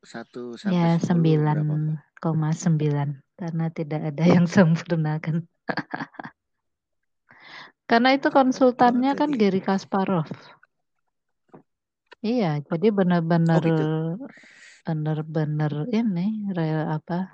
satu 0.00 0.56
ya 0.66 0.96
sampai 0.96 0.98
10 0.98 1.52
berapa 1.52 1.74
Mbak? 1.76 2.00
9,9 2.24 3.08
karena 3.36 3.66
tidak 3.74 4.00
ada 4.14 4.24
yang 4.24 4.46
sempurna 4.54 5.20
kan. 5.20 5.44
Karena 7.84 8.16
itu 8.16 8.32
konsultannya 8.32 9.12
banget 9.12 9.20
kan. 9.20 9.30
Gary 9.36 9.60
Kasparov. 9.60 10.30
Iya, 12.22 12.62
jadi 12.62 12.88
benar-benar 12.94 13.58
Oh 13.58 13.66
gitu. 13.66 13.84
benar-benar 14.82 15.72
ini 15.94 16.50
real 16.54 16.86
apa 16.90 17.30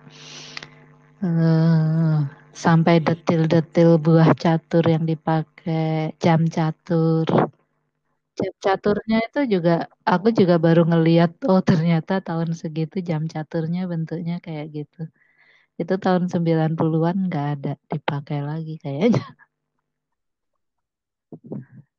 eh 1.26 2.16
sampai 2.64 2.94
detil-detil 3.06 3.90
buah 4.04 4.30
catur 4.42 4.84
yang 4.94 5.04
dipakai 5.10 6.14
jam 6.24 6.40
catur 6.56 7.26
jam 8.38 8.54
caturnya 8.64 9.18
itu 9.26 9.40
juga 9.54 9.72
aku 10.12 10.28
juga 10.38 10.54
baru 10.66 10.82
ngeliat 10.90 11.30
oh 11.50 11.60
ternyata 11.70 12.12
tahun 12.28 12.50
segitu 12.60 12.96
jam 13.08 13.22
caturnya 13.34 13.80
bentuknya 13.90 14.34
kayak 14.46 14.66
gitu. 14.76 15.00
Itu 15.80 15.94
tahun 16.04 16.24
90-an 16.32 17.16
nggak 17.28 17.46
ada 17.58 17.72
dipakai 17.92 18.38
lagi 18.50 18.74
kayaknya. 18.84 19.22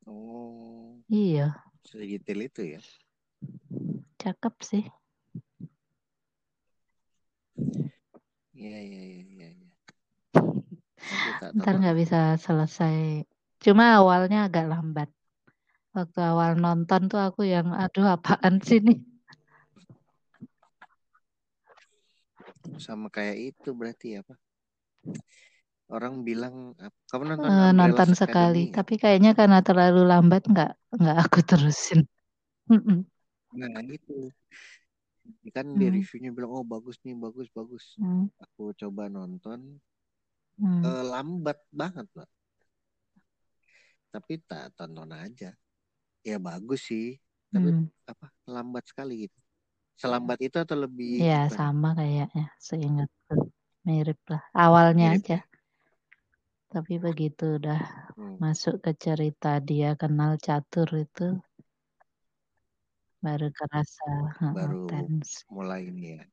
Oh. 0.08 1.00
Iya. 1.10 1.56
Sedetail 1.88 2.40
itu 2.48 2.62
ya. 2.78 2.82
Cakep 4.22 4.56
sih. 4.70 4.84
Iya, 8.60 8.78
iya, 8.84 9.02
iya, 9.08 9.22
iya. 9.32 9.48
Ya. 9.56 9.72
Ntar 11.56 11.74
nggak 11.80 11.98
bisa 12.02 12.20
selesai. 12.36 13.24
Cuma 13.64 13.96
awalnya 14.00 14.52
agak 14.52 14.68
lambat. 14.68 15.10
Waktu 15.96 16.20
awal 16.22 16.60
nonton 16.60 17.02
tuh 17.08 17.20
aku 17.24 17.48
yang 17.48 17.72
aduh 17.72 18.20
apaan 18.20 18.60
sih 18.60 18.84
nih. 18.84 19.00
Sama 22.84 23.08
kayak 23.08 23.56
itu 23.56 23.70
berarti 23.72 24.20
apa? 24.20 24.36
Orang 25.90 26.22
bilang 26.28 26.76
kamu 27.10 27.24
nonton 27.34 27.50
uh, 27.50 27.72
nonton 27.74 28.10
sekali, 28.14 28.70
tapi 28.70 29.00
kayaknya 29.02 29.32
karena 29.34 29.64
terlalu 29.64 30.04
lambat 30.04 30.44
nggak 30.46 30.72
nggak 31.00 31.18
aku 31.26 31.40
terusin. 31.48 32.04
nah 33.50 33.82
itu 33.82 34.30
kan 35.54 35.66
hmm. 35.66 35.78
di 35.78 35.86
reviewnya 35.90 36.32
bilang 36.36 36.52
oh 36.52 36.66
bagus 36.66 37.00
nih 37.06 37.16
bagus 37.18 37.48
bagus. 37.54 37.98
Hmm. 37.98 38.30
Aku 38.40 38.72
coba 38.76 39.08
nonton 39.08 39.80
hmm. 40.60 40.82
uh, 40.84 41.04
lambat 41.08 41.58
banget 41.74 42.08
lah. 42.16 42.30
Tapi 44.10 44.42
tak 44.46 44.74
tonton 44.74 45.14
aja 45.14 45.54
ya 46.24 46.38
bagus 46.38 46.88
sih 46.88 47.16
tapi 47.50 47.70
hmm. 47.74 47.90
apa 48.06 48.28
lambat 48.46 48.86
sekali 48.86 49.28
gitu 49.28 49.40
selambat 50.00 50.40
itu 50.40 50.58
atau 50.62 50.78
lebih 50.80 51.20
ya 51.20 51.50
gimana? 51.50 51.58
sama 51.58 51.90
kayaknya 51.98 52.46
seingat 52.62 53.12
mirip 53.84 54.20
lah 54.30 54.44
awalnya 54.54 55.18
mirip, 55.18 55.26
aja 55.26 55.38
ya? 55.40 55.42
tapi 56.70 56.94
begitu 57.02 57.58
udah 57.58 57.82
hmm. 58.16 58.38
masuk 58.38 58.80
ke 58.80 58.94
cerita 58.96 59.58
dia 59.60 59.98
kenal 59.98 60.38
catur 60.38 60.88
itu 60.94 61.42
baru 63.20 63.48
kerasa. 63.52 64.12
Baru 64.56 64.88
tensi. 64.88 65.44
mulai 65.52 65.88
ini 65.88 66.20
ya. 66.20 66.24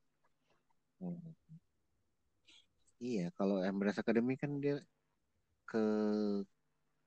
Hmm. 0.97 1.29
iya 2.97 3.29
kalau 3.37 3.61
Embrace 3.61 4.01
Academy 4.01 4.33
kan 4.33 4.57
dia 4.57 4.81
ke 5.69 5.85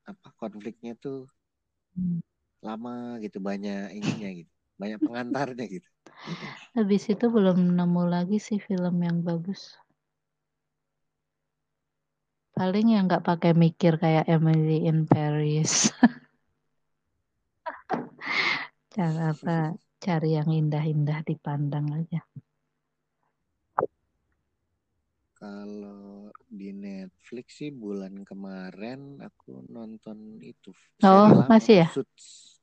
apa 0.07 0.31
konfliknya 0.39 0.95
tuh 0.95 1.27
hmm. 1.99 2.23
lama 2.63 3.19
gitu 3.19 3.43
banyak 3.43 3.99
ininya 3.99 4.31
gitu 4.31 4.53
banyak 4.81 5.01
pengantarnya 5.03 5.67
gitu. 5.69 5.89
Habis 6.73 7.13
itu 7.13 7.29
belum 7.29 7.77
nemu 7.77 8.03
lagi 8.09 8.41
sih 8.41 8.57
film 8.57 8.97
yang 9.05 9.21
bagus. 9.21 9.77
Paling 12.57 12.97
yang 12.97 13.05
nggak 13.11 13.27
pakai 13.27 13.53
mikir 13.53 14.01
kayak 14.01 14.31
Emily 14.31 14.89
in 14.89 15.05
Paris 15.05 15.93
cara 18.95 19.23
apa 19.35 19.57
cari 20.05 20.29
yang 20.39 20.51
indah-indah 20.61 21.19
dipandang 21.29 21.87
aja 22.01 22.21
kalau 25.39 26.31
di 26.59 26.69
Netflix 26.85 27.47
sih 27.59 27.71
bulan 27.83 28.15
kemarin 28.31 29.01
aku 29.27 29.51
nonton 29.75 30.19
itu 30.53 30.71
oh 31.05 31.29
masih 31.51 31.75
ya 31.83 31.87
Suits. 31.93 32.61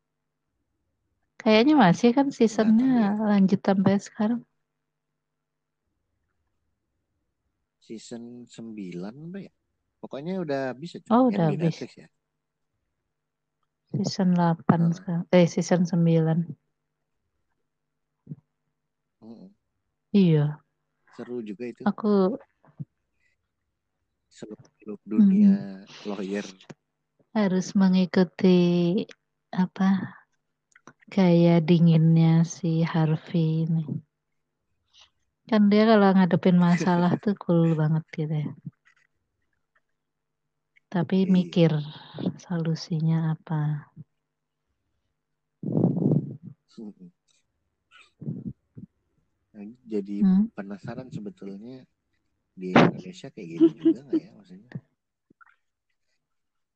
Kayaknya 1.41 1.73
masih 1.83 2.09
kan 2.17 2.27
seasonnya 2.37 2.87
lanjut 3.29 3.59
sampai 3.67 3.93
sekarang. 4.07 4.39
Season 7.85 8.45
9 8.45 9.15
apa 9.33 9.39
ya? 9.49 9.53
Pokoknya 10.01 10.33
udah 10.43 10.61
bisa 10.77 10.97
Oh, 11.09 11.27
udah 11.31 11.45
habis. 11.51 11.77
ya. 11.99 12.07
Season 13.95 14.35
8 14.35 14.57
oh. 14.59 14.91
sekarang. 14.91 15.23
Eh, 15.31 15.47
season 15.47 15.87
9. 15.87 16.43
Oh. 19.23 19.47
Iya. 20.11 20.59
Seru 21.15 21.39
juga 21.43 21.63
itu. 21.71 21.81
Aku 21.87 22.35
seluruh 24.27 25.01
dunia 25.01 25.81
hmm. 25.81 26.05
lawyer 26.05 26.45
harus 27.33 27.73
mengikuti 27.73 29.01
apa 29.49 30.13
Kayak 31.07 31.63
dinginnya 31.63 32.43
si 32.43 32.83
Harvey 32.83 33.63
ini. 33.63 33.87
Kan 35.47 35.71
dia 35.71 35.87
kalau 35.87 36.11
ngadepin 36.11 36.59
masalah 36.59 37.15
tuh 37.15 37.31
cool 37.39 37.79
banget 37.79 38.03
gitu 38.11 38.35
ya. 38.43 38.51
Tapi 40.87 41.27
mikir 41.27 41.71
solusinya 42.39 43.35
apa. 43.35 43.91
Jadi 49.87 50.19
hmm? 50.19 50.51
penasaran 50.51 51.07
sebetulnya 51.07 51.79
di 52.51 52.75
Indonesia 52.75 53.31
kayak 53.31 53.47
gini 53.47 53.69
juga 53.71 54.03
nggak 54.03 54.19
ya 54.19 54.31
maksudnya? 54.35 54.71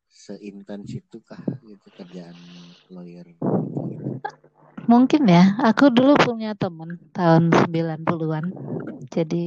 Seintens 0.07 0.95
itukah 0.95 1.43
gitu 1.67 1.87
kerjaan 1.91 2.35
lawyer 2.87 3.27
Mungkin 4.87 5.23
ya, 5.29 5.55
aku 5.61 5.93
dulu 5.93 6.17
punya 6.19 6.51
temen 6.57 6.99
tahun 7.15 7.53
90-an. 7.53 8.45
Jadi 9.07 9.43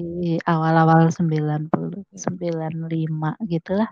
awal-awal 0.46 1.10
90, 1.12 1.68
95 2.16 3.36
gitu 3.44 3.72
lah. 3.76 3.90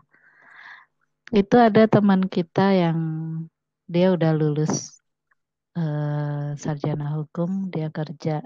Itu 1.32 1.56
ada 1.56 1.88
teman 1.88 2.28
kita 2.28 2.76
yang 2.76 2.98
dia 3.88 4.12
udah 4.12 4.36
lulus 4.36 5.00
uh, 5.80 6.52
sarjana 6.60 7.16
hukum, 7.16 7.72
dia 7.72 7.88
kerja 7.88 8.44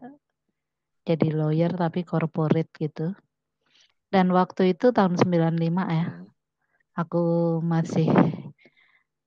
jadi 1.03 1.29
lawyer 1.35 1.75
tapi 1.75 2.07
corporate 2.07 2.71
gitu. 2.79 3.11
Dan 4.07 4.31
waktu 4.31 4.79
itu 4.79 4.95
tahun 4.95 5.19
95 5.19 5.83
ya. 5.83 6.07
Aku 6.97 7.59
masih 7.61 8.09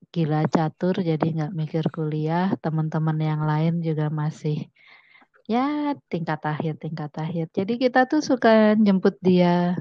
gila 0.10 0.42
catur 0.50 0.96
jadi 1.06 1.22
nggak 1.22 1.54
mikir 1.54 1.86
kuliah 1.94 2.56
teman-teman 2.64 3.20
yang 3.22 3.42
lain 3.46 3.86
juga 3.86 4.10
masih 4.10 4.66
ya 5.46 5.94
tingkat 6.10 6.42
akhir 6.42 6.82
tingkat 6.82 7.14
akhir 7.14 7.46
jadi 7.54 7.74
kita 7.78 8.10
tuh 8.10 8.22
suka 8.26 8.74
jemput 8.82 9.22
dia 9.22 9.78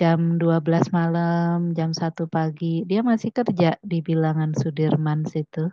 jam 0.00 0.40
12 0.40 0.92
malam 0.98 1.76
jam 1.78 1.90
1 1.92 2.26
pagi 2.28 2.84
dia 2.88 3.00
masih 3.04 3.30
kerja 3.38 3.76
di 3.84 3.98
bilangan 4.00 4.50
Sudirman 4.56 5.24
situ 5.28 5.68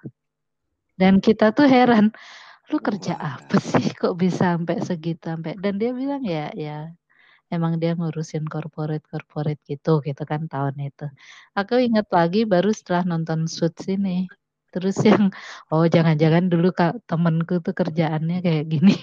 dan 0.99 1.23
kita 1.23 1.55
tuh 1.57 1.67
heran 1.67 2.11
lu 2.69 2.77
kerja 2.77 3.13
apa 3.17 3.57
sih 3.57 3.85
kok 3.97 4.13
bisa 4.21 4.55
sampai 4.55 4.77
segitu 4.87 5.23
sampai 5.31 5.57
dan 5.63 5.73
dia 5.81 5.91
bilang 5.95 6.21
ya 6.21 6.51
ya 6.53 6.93
emang 7.55 7.73
dia 7.81 7.91
ngurusin 7.97 8.45
corporate 8.53 9.05
corporate 9.11 9.61
gitu 9.71 9.91
gitu 10.07 10.23
kan 10.31 10.41
tahun 10.51 10.75
itu. 10.89 11.05
Aku 11.57 11.73
ingat 11.81 12.07
lagi 12.13 12.45
baru 12.45 12.69
setelah 12.73 13.03
nonton 13.09 13.49
Suits 13.49 13.85
ini. 13.89 14.29
Terus 14.73 14.97
yang 15.01 15.33
oh 15.73 15.85
jangan-jangan 15.89 16.45
dulu 16.51 16.69
kak 16.77 17.01
temenku 17.09 17.57
tuh 17.65 17.73
kerjaannya 17.73 18.37
kayak 18.45 18.65
gini. 18.69 18.95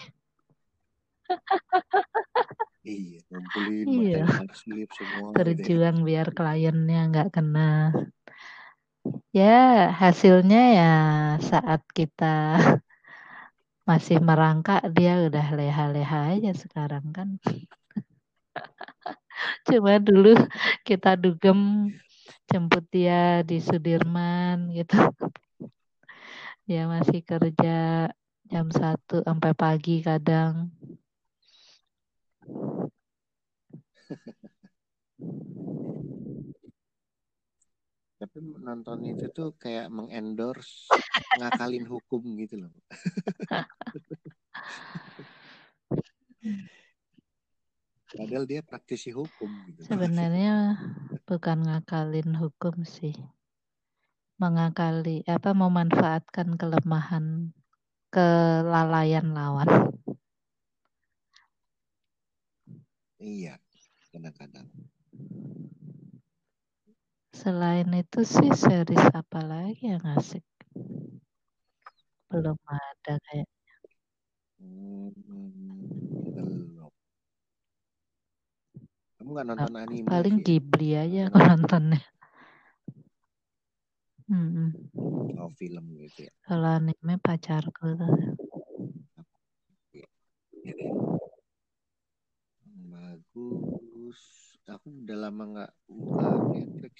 iya, 2.86 3.20
ngumpulin 3.26 3.86
iya. 3.90 4.24
semua. 4.94 5.34
Terjuang 5.34 5.96
gitu. 6.00 6.06
biar 6.06 6.28
kliennya 6.30 7.00
nggak 7.10 7.28
kena. 7.34 7.92
Ya 9.34 9.90
hasilnya 9.90 10.62
ya 10.78 10.94
saat 11.42 11.82
kita 11.90 12.58
masih 13.86 14.18
merangkak 14.18 14.82
dia 14.90 15.22
udah 15.26 15.46
leha-leha 15.54 16.20
aja 16.34 16.52
sekarang 16.54 17.06
kan. 17.14 17.38
Cuma 19.68 19.98
dulu 20.02 20.34
kita 20.82 21.14
dugem 21.14 21.90
jemput 22.50 22.82
dia 22.90 23.46
di 23.46 23.62
Sudirman 23.62 24.74
gitu. 24.74 24.98
Dia 26.66 26.90
masih 26.90 27.22
kerja 27.22 28.10
jam 28.50 28.66
satu 28.74 29.22
sampai 29.22 29.54
pagi 29.54 30.02
kadang. 30.02 30.74
Tapi 38.16 38.40
nonton 38.40 39.04
itu 39.04 39.28
tuh 39.28 39.52
kayak 39.60 39.92
mengendorse 39.92 40.88
ngakalin 41.38 41.84
hukum 41.84 42.24
gitu 42.40 42.64
loh. 42.64 42.72
Padahal 48.16 48.48
dia 48.48 48.64
praktisi 48.64 49.12
hukum. 49.12 49.52
Gitu. 49.68 49.92
Sebenarnya 49.92 50.80
bukan 51.28 51.68
ngakalin 51.68 52.32
hukum 52.40 52.88
sih. 52.88 53.12
mengakali 54.36 55.24
apa 55.24 55.56
memanfaatkan 55.56 56.60
kelemahan 56.60 57.56
kelalaian 58.12 59.32
lawan. 59.32 59.96
Iya, 63.16 63.56
kadang-kadang. 64.12 64.68
Selain 67.32 67.88
itu 67.96 68.20
sih 68.24 68.52
series 68.52 69.06
apa 69.12 69.40
lagi 69.40 69.88
yang 69.92 70.04
asik? 70.16 70.44
Belum 72.28 72.56
ada 72.68 73.14
kayak. 73.16 73.48
Hmm, 74.60 75.12
belum. 76.32 76.92
Kamu 79.16 79.28
nggak 79.32 79.46
nonton 79.48 79.74
anime 79.80 80.08
Paling 80.08 80.36
sih? 80.40 80.44
Ghibli 80.44 80.88
aja 80.96 81.32
aku 81.32 81.38
nontonnya. 81.40 82.00
Hmm. 84.28 84.76
Oh 85.40 85.48
film 85.56 85.96
gitu 86.04 86.28
ya. 86.28 86.32
Kalau 86.44 86.68
anime 86.68 87.16
pacarku 87.16 87.96
tuh. 87.96 88.12
Bagus. 93.36 94.20
Aku 94.64 94.88
udah 95.04 95.16
lama 95.28 95.42
nggak 95.44 95.72
buka 95.92 96.28
Netflix. 96.56 96.94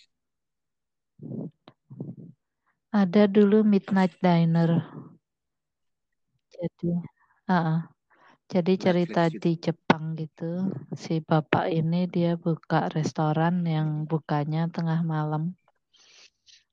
Ada 2.92 3.24
dulu 3.24 3.64
Midnight 3.64 4.20
Diner. 4.20 4.84
Jadi, 6.52 6.92
uh 6.92 7.52
-uh. 7.56 7.78
jadi 8.52 8.72
cerita 8.76 9.32
Netflix 9.32 9.42
di 9.48 9.52
Jepang 9.64 10.04
gitu. 10.12 10.52
Si 10.92 11.24
bapak 11.24 11.72
ini 11.72 12.04
dia 12.04 12.36
buka 12.36 12.92
restoran 12.92 13.64
yang 13.64 14.04
bukanya 14.04 14.68
tengah 14.68 15.00
malam 15.08 15.56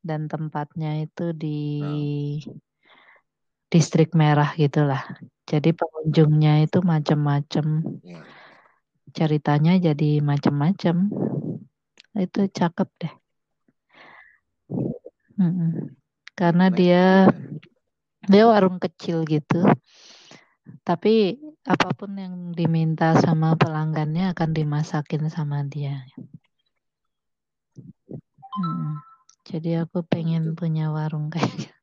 dan 0.04 0.28
tempatnya 0.28 1.08
itu 1.08 1.32
di 1.32 1.60
distrik 3.72 4.12
merah 4.12 4.52
gitulah. 4.60 5.08
Jadi 5.48 5.72
pengunjungnya 5.72 6.68
itu 6.68 6.84
macam-macam. 6.84 7.66
Yeah. 8.04 8.43
Ceritanya 9.14 9.78
jadi 9.78 10.20
macam-macam. 10.20 10.96
Itu 12.18 12.42
cakep 12.50 12.90
deh. 13.02 13.14
Mm-mm. 15.38 15.94
Karena 16.34 16.70
dia 16.74 17.30
ya. 17.30 17.34
dia 18.26 18.44
warung 18.50 18.82
kecil 18.82 19.26
gitu. 19.26 19.66
Tapi 20.84 21.38
apa 21.64 21.90
pun 21.94 22.16
yang 22.18 22.52
diminta 22.56 23.16
sama 23.20 23.56
pelanggannya 23.56 24.34
akan 24.34 24.50
dimasakin 24.52 25.30
sama 25.30 25.62
dia. 25.68 26.04
Hmm. 28.54 29.02
Jadi 29.44 29.76
aku 29.82 30.06
pengen 30.08 30.54
Gitu. 30.54 30.58
punya 30.58 30.94
warung 30.94 31.28
kayak 31.34 31.52
gitu. 31.68 31.76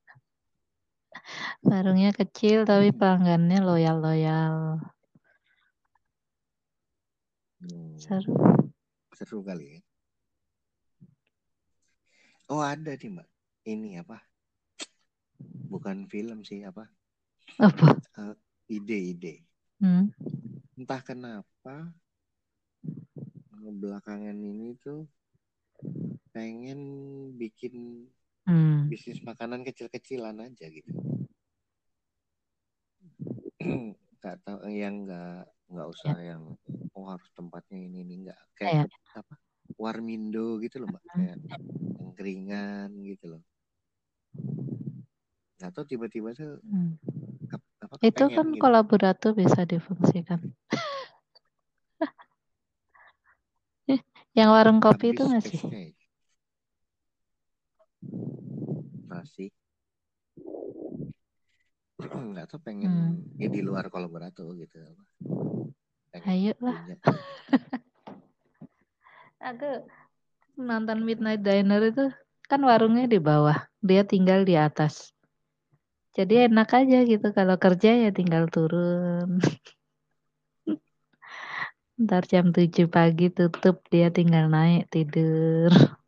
Warungnya 1.68 2.10
kecil 2.16 2.64
tapi 2.64 2.94
pelanggannya 2.94 3.58
loyal-loyal. 3.60 4.80
Hmm. 7.60 7.96
Seru. 8.00 8.32
Seru 9.12 9.38
kali 9.44 9.76
ya. 9.76 9.80
Oh 12.48 12.64
ada 12.64 12.96
nih 12.96 13.10
mbak. 13.12 13.28
Ini 13.68 14.00
apa? 14.00 14.18
Bukan 15.70 16.08
film 16.08 16.42
sih 16.42 16.64
apa? 16.64 16.88
Apa? 17.60 18.00
Uh, 18.16 18.34
ide-ide. 18.66 19.44
Hmm. 19.78 20.08
Entah 20.74 21.04
kenapa 21.04 21.92
belakangan 23.60 24.34
ini 24.34 24.74
tuh 24.80 25.04
pengen 26.32 26.80
bikin 27.36 28.08
Hmm. 28.48 28.88
bisnis 28.88 29.20
makanan 29.22 29.62
kecil-kecilan 29.62 30.34
aja 30.42 30.66
gitu. 30.72 30.90
Gak 34.24 34.42
tahu 34.42 34.64
yang 34.72 35.06
nggak 35.06 35.44
nggak 35.70 35.88
usah 35.88 36.14
Ya. 36.18 36.34
yang 36.34 36.42
oh 36.92 37.06
harus 37.06 37.30
tempatnya 37.32 37.78
ini 37.78 38.02
ini 38.02 38.14
nggak 38.26 38.40
Ya. 38.60 38.84
kayak 38.84 38.90
apa 39.14 39.34
warmindo 39.78 40.58
gitu 40.58 40.82
loh 40.82 40.90
mbak 40.90 41.02
kayak 41.08 41.38
angkringan 42.02 42.90
gitu 43.06 43.38
loh. 43.38 43.42
Nggak 45.56 45.70
tahu 45.72 45.84
tiba-tiba 45.86 46.34
tuh 46.34 46.58
Hmm. 46.66 46.98
apa 47.80 47.94
Itu 48.02 48.24
kan 48.28 48.46
gitu. 48.52 48.60
kolaborator 48.60 49.30
bisa 49.32 49.64
difungsikan. 49.64 50.40
Yang 54.38 54.48
warung 54.52 54.78
kopi 54.78 55.14
itu 55.14 55.24
Habis 55.26 55.58
masih. 55.58 55.60
ya. 55.70 55.90
masih 59.10 59.50
nggak 62.34 62.46
tahu 62.50 62.60
pengen 62.64 62.90
Hmm. 62.90 63.40
ya 63.40 63.48
di 63.52 63.60
luar 63.60 63.88
kolaborator 63.92 64.50
gitu 64.56 64.80
pengen 66.10 66.26
Ayo 66.28 66.52
lah. 66.58 66.80
Aku 69.40 69.88
nonton 70.60 71.00
Midnight 71.06 71.40
Diner 71.40 71.80
itu 71.80 72.12
kan 72.44 72.60
warungnya 72.60 73.08
di 73.08 73.16
bawah, 73.16 73.56
dia 73.80 74.04
tinggal 74.04 74.44
di 74.44 74.58
atas. 74.58 75.14
Jadi 76.12 76.50
enak 76.50 76.68
aja 76.74 77.06
gitu 77.06 77.30
kalau 77.30 77.56
kerja 77.56 77.94
ya 77.94 78.10
tinggal 78.10 78.50
turun. 78.50 79.38
Ntar 82.00 82.24
jam 82.26 82.50
7 82.50 82.88
pagi 82.90 83.28
tutup, 83.30 83.84
dia 83.92 84.10
tinggal 84.10 84.48
naik 84.50 84.90
tidur. 84.90 85.70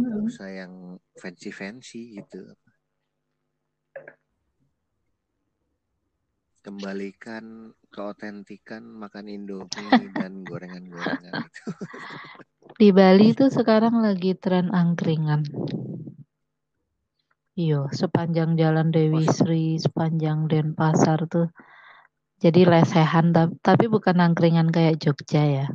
nggak 0.00 0.18
Hmm. 0.18 0.28
usah 0.28 0.48
yang 0.60 0.74
fancy 1.20 1.50
fancy 1.58 2.00
gitu 2.18 2.40
kembalikan 6.64 7.44
keotentikan 7.94 8.82
makan 9.02 9.26
indomie 9.36 10.10
dan 10.18 10.32
gorengan-gorengan 10.48 11.36
itu 11.48 11.62
Di 12.80 12.88
Bali 12.98 13.26
itu 13.34 13.44
sekarang 13.56 13.94
lagi 14.06 14.32
tren 14.42 14.66
angkringan. 14.80 15.40
Iya, 17.62 17.80
sepanjang 18.00 18.50
jalan 18.60 18.88
Dewi 18.94 19.24
Sri, 19.36 19.66
sepanjang 19.84 20.38
Denpasar 20.50 21.20
tuh. 21.32 21.46
Jadi 22.42 22.60
lesehan, 22.72 23.26
ta- 23.36 23.54
tapi 23.68 23.84
bukan 23.94 24.16
angkringan 24.26 24.68
kayak 24.76 24.98
Jogja 25.02 25.42
ya. 25.58 25.66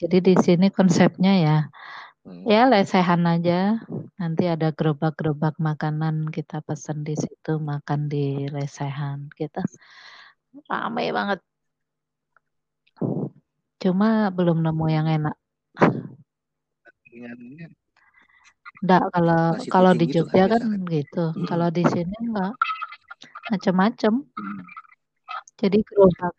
Jadi 0.00 0.18
di 0.28 0.34
sini 0.44 0.66
konsepnya 0.78 1.32
ya, 1.46 1.56
Hmm. 2.24 2.44
ya 2.48 2.64
lesehan 2.72 3.20
aja. 3.28 3.84
Nanti 4.16 4.48
ada 4.48 4.72
gerobak-gerobak 4.72 5.60
makanan 5.60 6.32
kita 6.32 6.64
pesen 6.64 7.04
di 7.04 7.12
situ, 7.20 7.60
makan 7.60 8.08
di 8.08 8.48
lesehan 8.48 9.28
kita. 9.36 9.60
Ramai 10.64 11.12
banget. 11.12 11.44
Cuma 13.76 14.32
belum 14.32 14.64
nemu 14.64 14.86
yang 14.88 15.04
enak. 15.04 15.36
Enggak, 18.80 19.04
kalau 19.12 19.42
nasi 19.60 19.68
kalau 19.68 19.92
di 19.92 20.08
gitu 20.08 20.24
Jogja 20.24 20.48
kan 20.48 20.60
kan 20.60 20.62
kan 20.64 20.80
gitu. 20.88 21.24
Kalau 21.44 21.68
di 21.68 21.84
sini 21.84 22.16
enggak. 22.24 22.56
Macem-macem. 23.52 24.24
Hmm. 24.24 24.60
Jadi 25.60 25.84
gerobak 25.84 26.32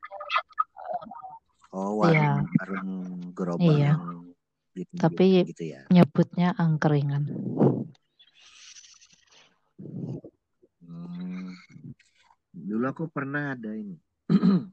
oh 1.75 1.99
warung 1.99 2.15
Iya. 2.15 2.33
warung 2.55 2.89
gerobak 3.35 3.67
Iya. 3.67 3.91
yang 3.99 4.24
gitu 4.75 4.91
Tapi 4.99 5.47
gitu 5.47 5.63
ya 5.71 5.81
nyebutnya 5.87 6.51
angkringan. 6.59 7.23
Hmm. 10.83 11.55
Dulu 12.51 12.85
aku 12.87 13.07
pernah 13.07 13.55
ada 13.55 13.71
ini 13.71 13.95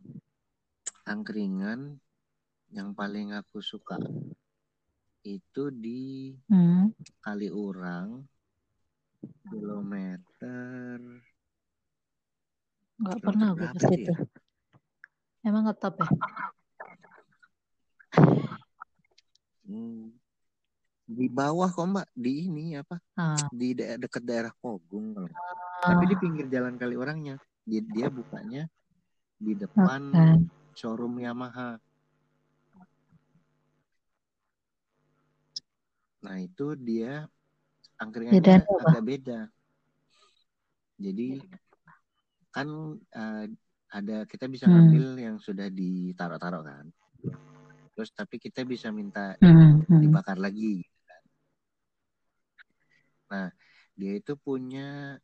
angkringan 1.13 1.99
yang 2.75 2.95
paling 2.99 3.31
aku 3.37 3.63
suka 3.63 3.99
itu 5.23 5.71
di 5.71 6.35
Hmm. 6.51 6.91
Kaliurang 7.23 8.27
kilometer 9.49 10.99
Enggak 12.99 13.19
kilometer 13.19 13.27
pernah 13.27 13.49
gue 13.51 13.59
berapa 13.59 13.73
ke 13.73 13.79
sih 13.83 13.89
situ. 14.03 14.13
ya? 14.13 14.19
Emang 15.47 15.63
ngetop 15.67 15.95
ya? 15.99 16.09
Hmm, 19.73 20.13
di 21.09 21.27
bawah 21.27 21.73
kok 21.73 21.89
mbak 21.89 22.09
di 22.13 22.45
ini 22.45 22.77
apa 22.77 23.01
Ah. 23.17 23.49
di 23.49 23.73
daerah 23.73 23.97
dekat 23.97 24.21
daerah 24.21 24.53
Pogung 24.61 25.17
kalau 25.17 25.29
salah. 25.29 25.57
tapi 25.81 26.05
di 26.05 26.17
Ah, 26.17 26.21
pinggir 26.21 26.47
jalan 26.47 26.77
Kaliurangnya 26.77 27.41
dia, 27.65 27.81
dia 27.81 28.09
bukanya 28.13 28.69
di 29.41 29.57
depan 29.57 30.13
oke. 30.13 30.45
showroom 30.77 31.17
Yamaha 31.19 31.81
nah 36.21 36.37
itu 36.39 36.79
dia 36.79 37.27
angkringannya 37.99 38.63
apa? 38.63 38.79
agak 38.87 39.03
beda 39.03 39.41
jadi 40.95 41.29
kan 42.53 42.69
eh, 43.11 43.45
ada 43.91 44.17
kita 44.29 44.47
bisa 44.47 44.69
Hmm. 44.69 44.77
ngambil 44.77 45.05
yang 45.19 45.37
sudah 45.41 45.67
ditaruh-taruh 45.67 46.63
kan 46.63 46.87
terus 47.93 48.11
tapi 48.17 48.37
kita 48.41 48.65
bisa 48.65 48.89
minta 48.91 49.37
Hmm, 49.41 49.85
hmm. 49.89 50.01
dibakar 50.03 50.37
lagi 50.41 50.81
gitu 50.85 51.01
kan. 51.05 51.23
Nah, 53.33 53.49
dia 53.97 54.13
itu 54.21 54.33
punya 54.37 55.17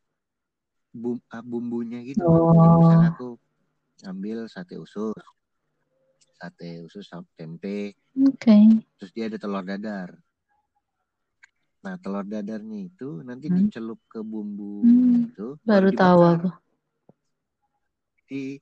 bum- 0.92 1.24
ah, 1.32 1.44
bumbunya 1.44 2.00
gitu. 2.04 2.24
Jadi 2.52 2.66
Oh, 2.66 2.78
misalnya 2.80 3.08
aku 3.12 3.36
ambil 4.06 4.46
sate 4.46 4.78
usus, 4.78 5.16
sate 6.38 6.86
usus 6.86 7.06
tempe, 7.34 7.94
oke. 8.14 8.56
terus 8.98 9.10
dia 9.14 9.26
ada 9.26 9.38
telur 9.40 9.64
dadar. 9.66 10.10
Nah, 11.82 11.94
telur 12.02 12.26
dadarnya 12.26 12.78
itu 12.90 13.22
nanti 13.22 13.46
Hmm. 13.48 13.66
dicelup 13.66 14.00
ke 14.10 14.18
bumbu 14.22 14.82
Hmm, 14.82 15.30
itu 15.30 15.46
baru 15.66 15.88
tahu 15.94 16.20
aku. 16.26 16.50
Jadi 18.28 18.60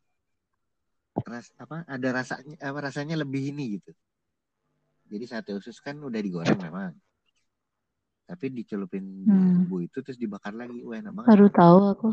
ras 1.26 1.50
apa 1.58 1.82
ada 1.90 2.08
rasanya 2.14 2.54
apa 2.62 2.78
rasanya 2.86 3.18
lebih 3.18 3.50
ini 3.50 3.82
gitu. 3.82 3.90
Jadi 5.06 5.24
sate 5.26 5.50
usus 5.54 5.78
kan 5.82 5.98
udah 5.98 6.18
digoreng 6.22 6.58
memang. 6.58 6.94
Tapi 8.26 8.50
dicelupin 8.50 9.22
di 9.22 9.30
Hmm, 9.30 9.66
bumbu 9.66 9.86
itu 9.86 10.02
terus 10.02 10.18
dibakar 10.18 10.50
lagi. 10.54 10.82
Wah, 10.82 10.98
enak 10.98 11.14
banget. 11.14 11.28
baru 11.30 11.46
tahu 11.50 11.78
aku. 11.94 12.08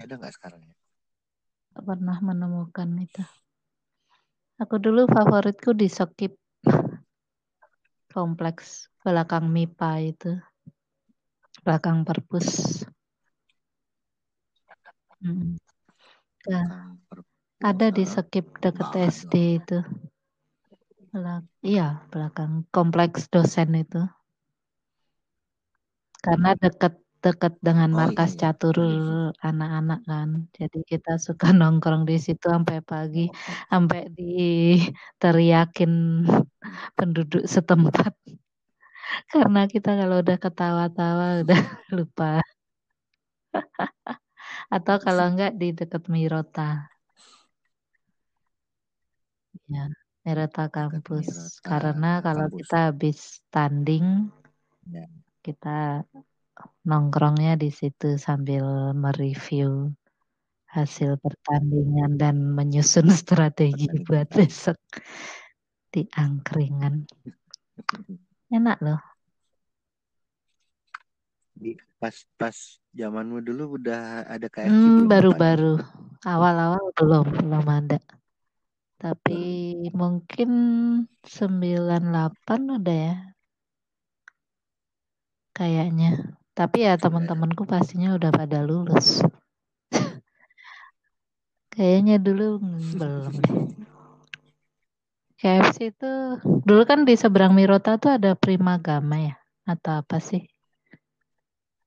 Ada 0.00 0.14
nggak 0.16 0.34
sekarang 0.36 0.60
ya? 0.64 0.74
Pernah 1.76 2.18
menemukan 2.24 2.88
itu. 3.00 3.24
Aku 4.60 4.76
dulu 4.76 5.08
favoritku 5.08 5.72
di 5.72 5.88
Sekip 5.88 6.36
kompleks 8.16 8.88
belakang 9.00 9.48
MIPA 9.48 9.92
itu, 10.04 10.32
belakang 11.64 12.04
perpus. 12.04 12.80
Hmm. 15.20 15.60
Nah. 16.48 16.96
Ada 17.60 17.92
di 17.92 18.04
Sekip 18.08 18.56
dekat 18.64 18.88
banget 18.92 19.12
SD 19.12 19.34
itu. 19.60 19.78
Belak 21.12 21.44
iya, 21.60 22.00
belakang 22.08 22.64
kompleks 22.72 23.28
dosen 23.28 23.76
itu. 23.76 24.00
Karena 26.20 26.52
dekat-dekat 26.56 27.60
dengan 27.64 27.90
Oh 27.92 27.96
markas 28.00 28.36
iya. 28.36 28.52
catur 28.52 28.76
anak-anak 29.40 30.00
kan. 30.04 30.28
Jadi 30.56 30.78
kita 30.84 31.16
suka 31.20 31.52
nongkrong 31.58 32.04
di 32.08 32.16
situ 32.16 32.48
sampai 32.48 32.80
pagi, 32.84 33.28
sampai 33.68 34.08
diteriakin 34.12 35.92
penduduk 36.96 37.44
setempat. 37.44 38.12
Karena 39.32 39.66
kita 39.66 39.96
kalau 40.00 40.22
udah 40.22 40.38
ketawa-tawa 40.38 41.42
udah 41.44 41.60
lupa. 41.96 42.40
Atau 44.70 44.96
kalau 45.02 45.26
enggak 45.34 45.58
di 45.58 45.74
dekat 45.74 46.06
Mirota. 46.06 46.89
Ya, 49.70 49.86
Dekat 50.26 50.70
kampus. 50.74 51.26
Mirota 51.30 51.62
Karena 51.62 52.10
kalau 52.20 52.46
kampus. 52.50 52.58
kita 52.60 52.76
habis 52.90 53.18
tanding, 53.54 54.06
Ya. 54.90 55.06
kita 55.46 56.02
nongkrongnya 56.82 57.54
di 57.54 57.70
situ 57.70 58.18
sambil 58.18 58.90
mereview 58.90 59.94
hasil 60.66 61.14
pertandingan 61.22 62.18
dan 62.18 62.36
menyusun 62.58 63.06
strategi 63.22 63.86
buat 64.02 64.26
besok 64.34 64.78
di 65.94 66.06
angkringan. 66.10 67.06
Enak 68.50 68.78
loh. 68.82 69.00
Di 71.54 71.76
pas 72.00 72.16
pas 72.34 72.56
zamanmu 72.96 73.38
dulu 73.46 73.78
udah 73.78 74.26
ada 74.26 74.46
KFC 74.50 74.70
Hmm, 74.70 75.06
baru-baru. 75.06 75.78
Awal-awal 76.26 76.84
belum, 76.98 77.26
belum 77.46 77.66
ada. 77.68 77.98
Tapi 79.00 79.40
Baru. 79.88 79.96
mungkin 79.96 80.50
98 81.24 82.60
udah 82.76 82.98
ya. 83.08 83.16
Kayaknya. 85.56 86.10
Tapi 86.52 86.84
ya 86.84 87.00
ada. 87.00 87.08
teman-temanku 87.08 87.64
pastinya 87.64 88.12
udah 88.18 88.28
pada 88.28 88.60
lulus. 88.60 89.24
Kayaknya 91.74 92.20
dulu 92.20 92.60
belum 93.00 93.32
deh. 93.40 93.56
KFC 95.40 95.96
itu 95.96 96.12
dulu 96.68 96.82
kan 96.84 97.08
di 97.08 97.16
seberang 97.16 97.56
Mirota 97.56 97.96
tuh 97.96 98.20
ada 98.20 98.36
Primagama 98.36 99.16
ya 99.32 99.34
atau 99.64 100.04
apa 100.04 100.20
sih 100.20 100.44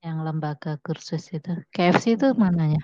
yang 0.01 0.25
lembaga 0.25 0.81
kursus 0.81 1.29
itu 1.29 1.61
KFC 1.69 2.17
itu 2.17 2.33
Hmm. 2.33 2.41
mananya 2.41 2.81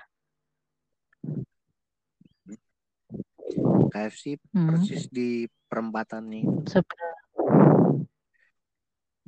KFC 3.90 4.38
hmm. 4.38 4.68
persis 4.70 5.10
di 5.10 5.44
perempatannya 5.66 6.38
itu 6.46 6.62
seberang 6.70 7.18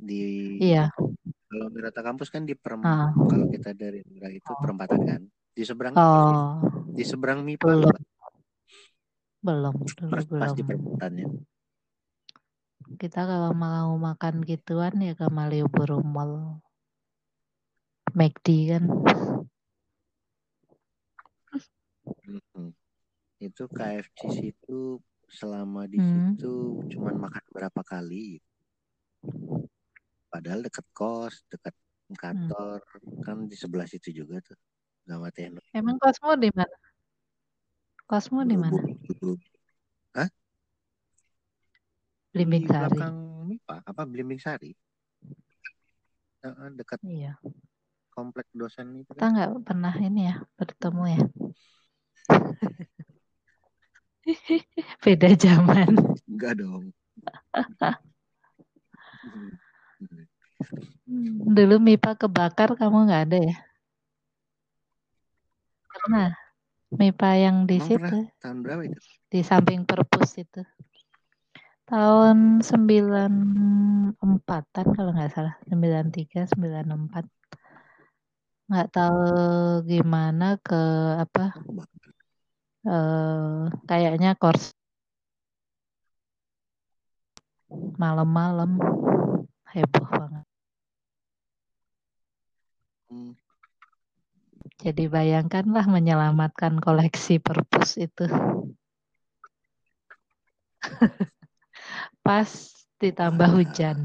di 0.03 0.21
iya. 0.59 0.91
Kalau 1.53 1.69
Mirata 1.69 2.01
kampus 2.01 2.33
kan 2.33 2.49
di 2.49 2.57
perem 2.57 2.81
ah. 2.81 3.13
kalau 3.13 3.45
kita 3.45 3.77
dari 3.77 4.01
Mira 4.09 4.33
itu 4.33 4.51
perempatan 4.57 4.99
kan? 5.05 5.21
Di 5.53 5.63
seberang 5.63 5.93
oh. 5.93 6.59
di 6.89 7.03
seberang 7.05 7.45
MIPA. 7.45 7.67
Belum. 7.69 7.95
Belum 9.43 9.75
dulu 9.85 10.11
pas, 10.11 10.25
pas 10.25 10.51
di 10.57 10.65
belum 10.65 10.81
perempatannya 10.81 11.27
kita 12.97 13.25
kalau 13.25 13.51
mau 13.55 13.95
makan 13.95 14.43
gituan 14.45 14.93
ya 15.01 15.13
ke 15.17 15.25
Malioboro 15.31 16.03
Mall. 16.03 16.59
McD 18.13 18.47
kan. 18.69 18.83
Mhm. 22.23 22.82
Itu 23.47 23.63
KFC 23.67 24.21
situ 24.31 24.99
selama 25.27 25.89
di 25.89 25.97
hmm. 25.99 26.07
situ 26.37 26.55
cuman 26.95 27.27
makan 27.27 27.43
berapa 27.51 27.81
kali. 27.83 28.39
Padahal 30.31 30.65
deket 30.65 30.85
kos 30.95 31.43
deket 31.51 31.75
Hmm. 32.13 32.19
kantor 32.19 32.79
kan 33.25 33.49
di 33.49 33.55
sebelah 33.57 33.87
situ 33.89 34.13
juga 34.13 34.37
tuh 34.45 34.57
sama 35.07 35.33
Teno. 35.33 35.59
Emang 35.73 35.97
kosmo 35.97 36.37
di 36.37 36.49
mana? 36.53 36.75
Kosmo 38.05 38.45
di 38.45 38.57
mana? 38.59 38.77
Hah? 40.13 40.29
di 42.33 42.41
Blimbing 42.41 42.65
Sari. 42.65 42.97
belakang 42.97 43.15
MIPA 43.45 43.75
apa 43.85 44.01
Blimbing 44.05 44.41
Sari? 44.41 44.71
Heeh, 46.43 46.67
dekat 46.75 46.99
iya. 47.07 47.39
komplek 48.13 48.45
dosen 48.53 48.93
itu 48.93 49.09
kita 49.09 49.25
nggak 49.25 49.65
pernah 49.65 49.95
ini 49.97 50.29
ya 50.29 50.37
bertemu 50.53 51.03
ya 51.17 51.21
beda 55.03 55.35
zaman. 55.35 55.91
Enggak 56.27 56.59
dong. 56.59 56.91
Hmm, 61.03 61.51
dulu 61.51 61.75
MIPA 61.83 62.15
kebakar 62.15 62.79
kamu 62.79 63.11
nggak 63.11 63.23
ada 63.29 63.39
ya? 63.43 63.55
Pernah? 65.91 66.31
MIPA 66.93 67.29
yang 67.41 67.65
di 67.67 67.81
emang 67.81 67.87
situ? 67.87 67.99
Pernah 67.99 68.27
tahun 68.39 68.57
berapa 68.63 68.81
itu? 68.87 68.99
Di 69.27 69.43
samping 69.43 69.83
perpus 69.83 70.39
itu. 70.39 70.63
Tahun 71.83 72.63
94-an 72.63 74.87
kalau 74.95 75.11
nggak 75.11 75.31
salah. 75.35 75.59
93 75.67 76.47
94 76.47 77.27
nggak 78.63 78.95
tahu 78.95 79.27
gimana 79.83 80.55
ke 80.63 80.79
apa 81.19 81.51
eh, 82.87 83.63
kayaknya 83.89 84.29
kors 84.41 84.63
malam-malam. 88.01 88.71
Heboh 89.73 90.05
banget. 90.05 90.45
Hmm, 93.09 93.33
jadi 94.77 95.09
bayangkanlah 95.09 95.85
menyelamatkan 95.89 96.77
koleksi 96.77 97.41
perpus 97.41 97.97
itu. 97.97 98.29
Pas 102.25 102.49
ditambah 103.01 103.49
hujan. 103.49 103.97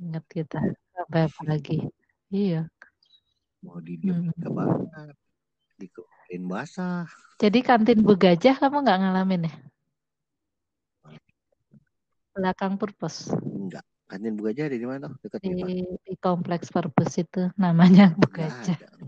Ingat 0.00 0.24
kita. 0.32 0.60
Sampai 0.96 1.28
pagi 1.28 1.78
iya. 2.32 2.64
Mau 3.60 3.78
didiemin 3.84 4.32
Hmm. 4.32 4.40
kebakar 4.40 5.08
dikeluarin 5.76 6.44
basah. 6.48 7.04
Jadi 7.36 7.60
kantin 7.60 8.00
Bu 8.00 8.16
Gajah 8.16 8.56
kamu 8.56 8.84
nggak 8.84 8.98
ngalamin 9.00 9.48
ya? 9.48 9.54
Belakang 12.36 12.76
perpus 12.76 13.32
enggak 13.32 13.84
kantin 14.06 14.38
buka 14.38 14.50
aja 14.54 14.62
ada 14.70 14.76
di 14.78 14.86
mana? 14.86 15.08
Dekat 15.20 15.40
di, 15.42 15.50
MIPA 15.50 15.98
di 16.06 16.14
kompleks 16.20 16.70
perpus 16.70 17.18
itu 17.18 17.50
namanya 17.58 18.14
Bu 18.20 18.28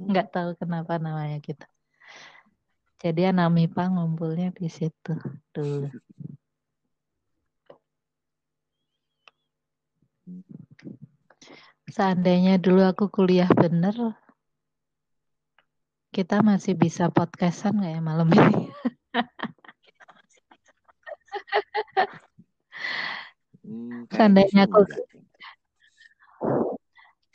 enggak 0.08 0.28
tahu 0.32 0.56
kenapa 0.58 0.98
namanya 1.00 1.38
gitu. 1.40 1.64
Jadi 2.98 3.30
anak 3.30 3.54
MIPA 3.54 3.84
ngumpulnya 3.94 4.48
di 4.50 4.66
situ. 4.66 5.14
Dulu 5.54 5.86
seandainya 11.88 12.60
dulu 12.60 12.84
aku 12.84 13.08
kuliah 13.08 13.48
bener 13.48 13.96
kita 16.18 16.42
masih 16.42 16.74
bisa 16.74 17.14
podcastan 17.14 17.78
nggak 17.78 17.94
ya 17.94 18.02
malam 18.02 18.26
ini 18.34 18.66
Seandainya 24.10 24.66
aku 24.66 24.82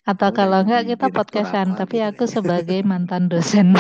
atau 0.04 0.36
enggak 0.36 0.36
kalau 0.36 0.68
enggak 0.68 0.84
kita 0.84 1.08
podcastan, 1.16 1.80
tapi 1.80 2.04
aku 2.04 2.28
sebagai 2.28 2.84
mantan 2.84 3.32
dosen. 3.32 3.72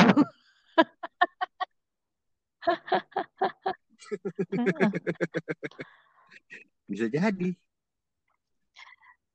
Bisa 6.87 7.11
jadi. 7.11 7.49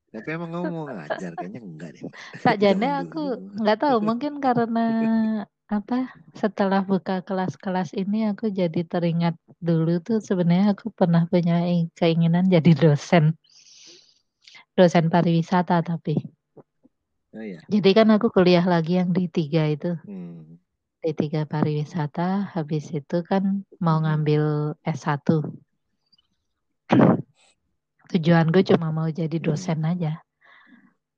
Tapi 0.08 0.28
emang 0.32 0.48
kamu 0.48 0.72
mau 0.72 0.88
ngajar 0.88 1.36
kayaknya 1.36 1.60
enggak 1.60 1.92
deh. 1.92 2.08
Sakjane 2.40 2.88
aku 3.04 3.36
enggak 3.60 3.84
tahu 3.84 4.00
mungkin 4.00 4.40
karena 4.40 4.86
apa 5.68 6.08
setelah 6.32 6.80
buka 6.80 7.20
kelas-kelas 7.20 7.92
ini 7.92 8.32
aku 8.32 8.48
jadi 8.48 8.88
teringat 8.88 9.36
dulu 9.60 10.00
tuh 10.00 10.16
sebenarnya 10.24 10.72
aku 10.72 10.88
pernah 10.88 11.28
punya 11.28 11.60
keinginan 11.92 12.48
jadi 12.48 12.72
dosen 12.72 13.36
dosen 14.72 15.12
pariwisata 15.12 15.84
tapi 15.84 16.16
oh, 17.36 17.44
iya. 17.44 17.60
jadi 17.68 18.00
kan 18.00 18.08
aku 18.16 18.32
kuliah 18.32 18.64
lagi 18.64 18.96
yang 18.96 19.12
di 19.12 19.28
tiga 19.28 19.68
itu 19.68 19.92
hmm. 20.08 20.56
di 21.04 21.12
tiga 21.12 21.44
pariwisata 21.44 22.48
habis 22.56 22.88
itu 22.88 23.20
kan 23.28 23.60
mau 23.76 24.00
hmm. 24.00 24.04
ngambil 24.08 24.44
S1 24.88 25.20
tujuanku 28.08 28.64
cuma 28.72 28.88
mau 28.88 29.12
jadi 29.12 29.36
hmm. 29.36 29.44
dosen 29.44 29.84
aja 29.84 30.24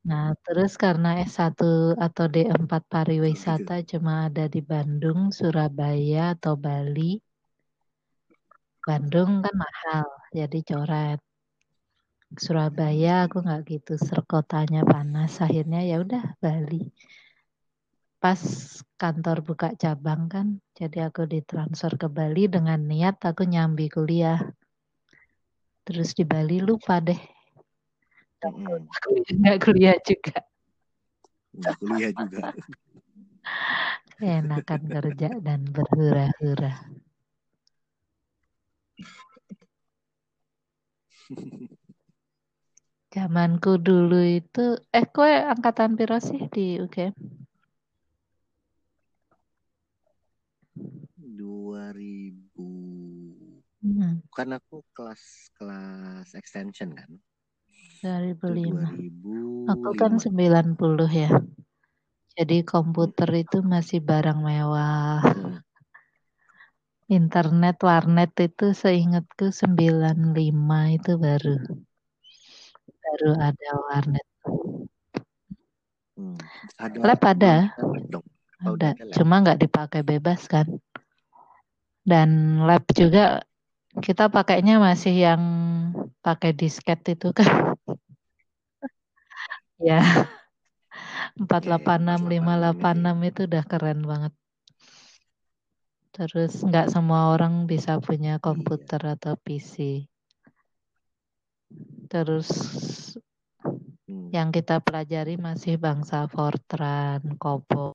Nah, 0.01 0.33
terus 0.41 0.81
karena 0.81 1.21
S1 1.21 1.61
atau 2.01 2.25
D4 2.25 2.73
pariwisata 2.89 3.85
cuma 3.85 4.33
ada 4.33 4.49
di 4.49 4.65
Bandung, 4.65 5.29
Surabaya 5.29 6.33
atau 6.33 6.57
Bali. 6.57 7.21
Bandung 8.81 9.45
kan 9.45 9.55
mahal, 9.61 10.09
jadi 10.33 10.59
coret. 10.65 11.21
Surabaya 12.33 13.29
aku 13.29 13.45
nggak 13.45 13.61
gitu, 13.69 13.93
serkotanya 14.01 14.89
panas. 14.89 15.37
Akhirnya 15.45 15.85
ya 15.85 16.01
udah 16.01 16.33
Bali. 16.41 16.89
Pas 18.17 18.41
kantor 18.97 19.45
buka 19.45 19.77
cabang 19.77 20.33
kan, 20.33 20.47
jadi 20.73 21.13
aku 21.13 21.29
ditransfer 21.29 21.93
ke 22.01 22.09
Bali 22.09 22.49
dengan 22.49 22.81
niat 22.81 23.21
aku 23.21 23.45
nyambi 23.45 23.93
kuliah. 23.93 24.41
Terus 25.85 26.17
di 26.17 26.25
Bali 26.25 26.65
lupa 26.65 27.05
deh 27.05 27.40
nggak 28.41 29.59
kuliah 29.61 29.97
juga. 30.01 30.39
Nggak 31.53 31.75
kuliah 31.81 32.13
juga. 32.17 32.43
Enakan 34.21 34.83
kerja 34.89 35.29
dan 35.41 35.61
berhura-hura. 35.69 36.75
Zamanku 43.11 43.83
dulu 43.83 44.23
itu 44.23 44.79
eh 44.95 45.07
kue 45.11 45.35
angkatan 45.35 45.99
piro 45.99 46.23
sih 46.23 46.47
di 46.47 46.79
UGM 46.79 47.11
2000 51.19 52.31
hmm. 53.83 54.23
kan 54.31 54.49
aku 54.55 54.87
kelas 54.95 55.51
kelas 55.59 56.39
extension 56.39 56.95
kan 56.95 57.11
2005. 58.01 59.69
Aku 59.69 59.91
kan 59.93 60.17
90 60.17 61.13
ya. 61.13 61.31
Jadi 62.33 62.65
komputer 62.65 63.29
itu 63.37 63.61
masih 63.61 64.01
barang 64.01 64.41
mewah. 64.41 65.21
Hmm. 65.21 65.61
Internet, 67.11 67.77
warnet 67.85 68.33
itu 68.41 68.73
seingatku 68.73 69.53
95 69.53 70.97
itu 70.97 71.13
baru. 71.21 71.57
Baru 72.89 73.31
ada 73.37 73.71
warnet. 73.85 74.27
Hmm. 76.17 76.41
Ada 76.81 76.97
lab 77.05 77.21
ada. 77.21 77.55
Ada, 78.61 78.91
cuma 79.17 79.45
nggak 79.45 79.61
dipakai 79.61 80.01
bebas 80.01 80.49
kan. 80.49 80.65
Dan 82.01 82.61
lab 82.65 82.89
juga 82.97 83.45
kita 84.01 84.33
pakainya 84.33 84.81
masih 84.81 85.13
yang 85.13 85.43
pakai 86.25 86.57
disket 86.57 87.05
itu 87.05 87.37
kan. 87.37 87.70
Ya. 89.81 90.01
486, 91.41 92.29
586 92.29 93.31
itu 93.31 93.41
udah 93.49 93.65
keren 93.65 94.01
banget. 94.05 94.33
Terus 96.11 96.61
nggak 96.61 96.91
semua 96.91 97.33
orang 97.33 97.65
bisa 97.65 97.97
punya 98.03 98.37
iya. 98.37 98.43
komputer 98.43 99.01
atau 99.17 99.39
PC. 99.41 100.05
Terus 102.11 102.51
hmm. 104.11 104.35
yang 104.35 104.51
kita 104.51 104.83
pelajari 104.83 105.39
masih 105.39 105.79
bangsa 105.79 106.27
Fortran, 106.29 107.39
Kobo. 107.39 107.95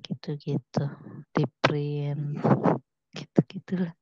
Gitu-gitu. 0.00 0.84
Di 1.34 1.44
print. 1.60 2.40
Iya 2.40 2.80
gitu-gitulah. 3.12 3.92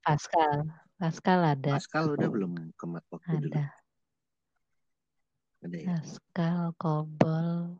Pascal, 0.00 0.70
Pascal 0.96 1.40
ada. 1.44 1.76
Pascal 1.76 2.16
udah 2.16 2.28
belum 2.30 2.72
kemat 2.78 3.04
waktu 3.12 3.36
ada. 3.36 3.42
dulu. 3.42 3.60
Ada 5.60 5.76
ya? 5.76 5.86
Pascal, 5.92 6.72
Kobol. 6.80 7.76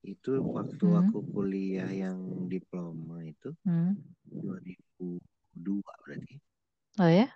Itu 0.00 0.40
waktu 0.40 0.86
hmm. 0.88 1.00
aku 1.04 1.18
kuliah 1.28 1.90
yang 1.92 2.48
diploma 2.48 3.20
itu 3.20 3.52
hmm. 3.68 4.00
2002 4.32 5.84
berarti. 5.84 6.36
Oh 6.96 7.10
ya? 7.12 7.28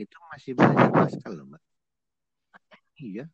Itu 0.00 0.16
masih 0.32 0.56
belajar 0.56 0.88
Pascal 0.88 1.36
loh, 1.36 1.46
Mbak. 1.52 1.62
Iya. 3.00 3.24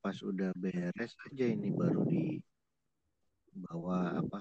Pas 0.00 0.16
udah 0.24 0.50
beres 0.56 1.12
aja 1.28 1.44
ini 1.44 1.68
baru 1.76 2.08
di 2.08 2.40
bawa 3.56 4.20
apa 4.20 4.40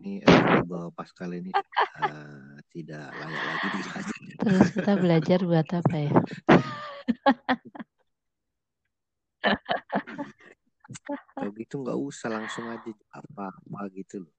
ini 0.00 0.20
eh, 0.20 0.62
bawa 0.64 0.92
pas 0.92 1.08
kali 1.12 1.40
ini 1.40 1.52
uh, 2.00 2.56
tidak 2.68 3.08
layak 3.16 3.42
lagi 3.48 3.68
diajar. 3.72 4.20
Terus 4.36 4.68
kita 4.76 4.92
belajar 5.00 5.38
buat 5.44 5.68
apa 5.72 5.96
ya? 5.96 6.12
Kalau 11.36 11.50
gitu 11.56 11.74
nggak 11.80 11.98
usah 11.98 12.28
langsung 12.32 12.66
aja 12.68 12.90
apa-apa 13.12 13.80
gitu 13.96 14.28
loh. 14.28 14.34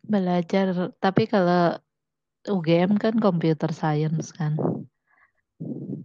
Belajar, 0.00 0.72
tapi 0.98 1.28
kalau 1.28 1.76
UGM 2.48 2.96
kan 2.96 3.14
computer 3.20 3.70
science 3.70 4.32
kan. 4.34 4.56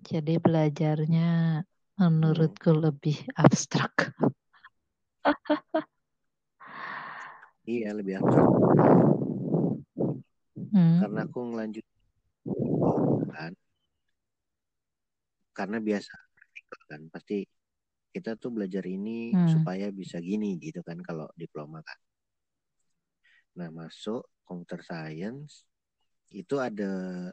Jadi 0.05 0.37
belajarnya 0.37 1.63
menurutku 1.97 2.75
lebih 2.75 3.23
abstrak. 3.39 4.13
iya, 7.65 7.89
lebih 7.93 8.21
abstrak. 8.21 8.47
Hmm. 10.75 10.99
Karena 11.03 11.19
aku 11.25 11.39
ngelanjut 11.51 11.85
kan. 13.31 13.53
Karena 15.55 15.77
biasa 15.79 16.13
kan 16.85 17.01
pasti 17.09 17.45
kita 18.15 18.35
tuh 18.39 18.51
belajar 18.53 18.83
ini 18.87 19.35
hmm. 19.35 19.59
supaya 19.59 19.91
bisa 19.91 20.19
gini 20.23 20.55
gitu 20.59 20.79
kan 20.85 20.99
kalau 21.03 21.27
diploma 21.35 21.83
kan. 21.83 21.99
Nah, 23.59 23.71
masuk 23.71 24.23
computer 24.43 24.83
science 24.83 25.67
itu 26.31 26.59
ada 26.59 27.31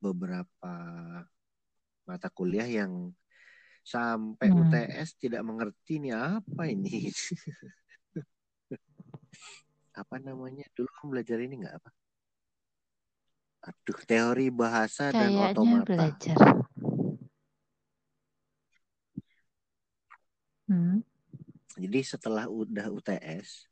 beberapa 0.00 0.74
mata 2.02 2.28
kuliah 2.32 2.66
yang 2.66 3.12
sampai 3.82 4.48
hmm. 4.50 4.58
UTS 4.62 5.18
tidak 5.18 5.42
mengerti 5.42 5.98
ini 5.98 6.10
apa 6.14 6.70
ini 6.70 7.10
apa 9.92 10.16
namanya 10.20 10.64
dulu 10.72 10.88
kamu 10.88 11.08
belajar 11.12 11.38
ini 11.40 11.54
nggak 11.60 11.76
apa 11.76 11.90
aduh 13.62 14.00
teori 14.02 14.48
bahasa 14.50 15.14
Kayaknya 15.14 15.38
dan 15.38 15.50
otomata 15.54 15.86
belajar 15.86 16.36
hmm. 20.66 20.98
jadi 21.78 22.00
setelah 22.02 22.44
udah 22.48 22.86
UTS 22.90 23.68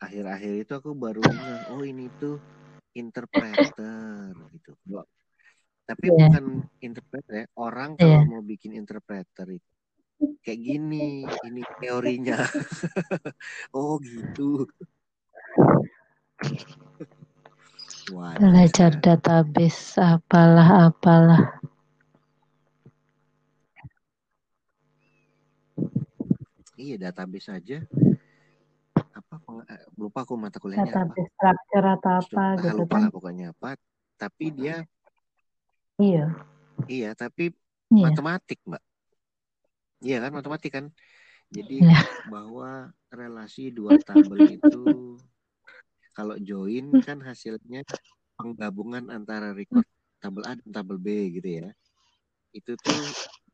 akhir-akhir 0.00 0.52
itu 0.64 0.72
aku 0.72 0.92
baru 0.96 1.20
oh 1.72 1.82
ini 1.84 2.08
tuh 2.16 2.40
interpreter 2.96 4.32
gitu 4.56 4.72
tapi 5.86 6.10
yeah. 6.10 6.18
bukan 6.26 6.44
interpreter 6.82 7.32
ya 7.32 7.46
orang 7.60 7.94
iya. 7.96 8.00
kalau 8.00 8.18
yeah. 8.18 8.28
mau 8.28 8.42
bikin 8.42 8.72
interpreter 8.74 9.46
itu 9.52 9.75
kayak 10.46 10.62
gini 10.62 11.26
ini 11.26 11.62
teorinya. 11.82 12.38
Oh 13.74 13.98
gitu. 13.98 14.70
Belajar 18.38 18.94
database 19.02 19.98
apalah 19.98 20.86
apalah 20.86 21.58
iya 26.78 26.94
database 27.10 27.50
aja. 27.50 27.82
Apa 28.94 29.34
eh, 29.66 29.82
lupa 29.98 30.22
aku 30.22 30.38
mata 30.38 30.62
kuliahnya 30.62 30.94
apa. 30.94 31.10
Structure 31.10 31.86
atau 31.98 32.12
apa 32.22 32.44
ah, 32.46 32.54
gitu 32.62 32.76
lupa 32.86 32.94
kan. 32.94 33.02
lah 33.02 33.10
pokoknya 33.10 33.46
apa. 33.50 33.74
Tapi 34.14 34.44
dia 34.54 34.86
iya. 35.98 36.30
Iya 36.86 37.10
tapi 37.16 37.50
iya. 37.90 38.04
matematik 38.06 38.60
mbak 38.68 38.84
iya 40.06 40.22
kan 40.22 40.30
matematik 40.30 40.70
kan. 40.70 40.86
Jadi 41.50 41.82
ya. 41.82 42.02
bahwa 42.30 42.90
relasi 43.10 43.70
dua 43.70 43.98
tabel 44.02 44.58
itu 44.58 45.18
kalau 46.14 46.34
join 46.42 46.90
kan 47.02 47.22
hasilnya 47.22 47.82
penggabungan 48.38 49.10
antara 49.10 49.54
record 49.54 49.86
tabel 50.22 50.42
A 50.46 50.54
dan 50.58 50.70
tabel 50.70 50.98
B 51.02 51.34
gitu 51.38 51.66
ya. 51.66 51.68
Itu 52.54 52.78
tuh 52.78 53.02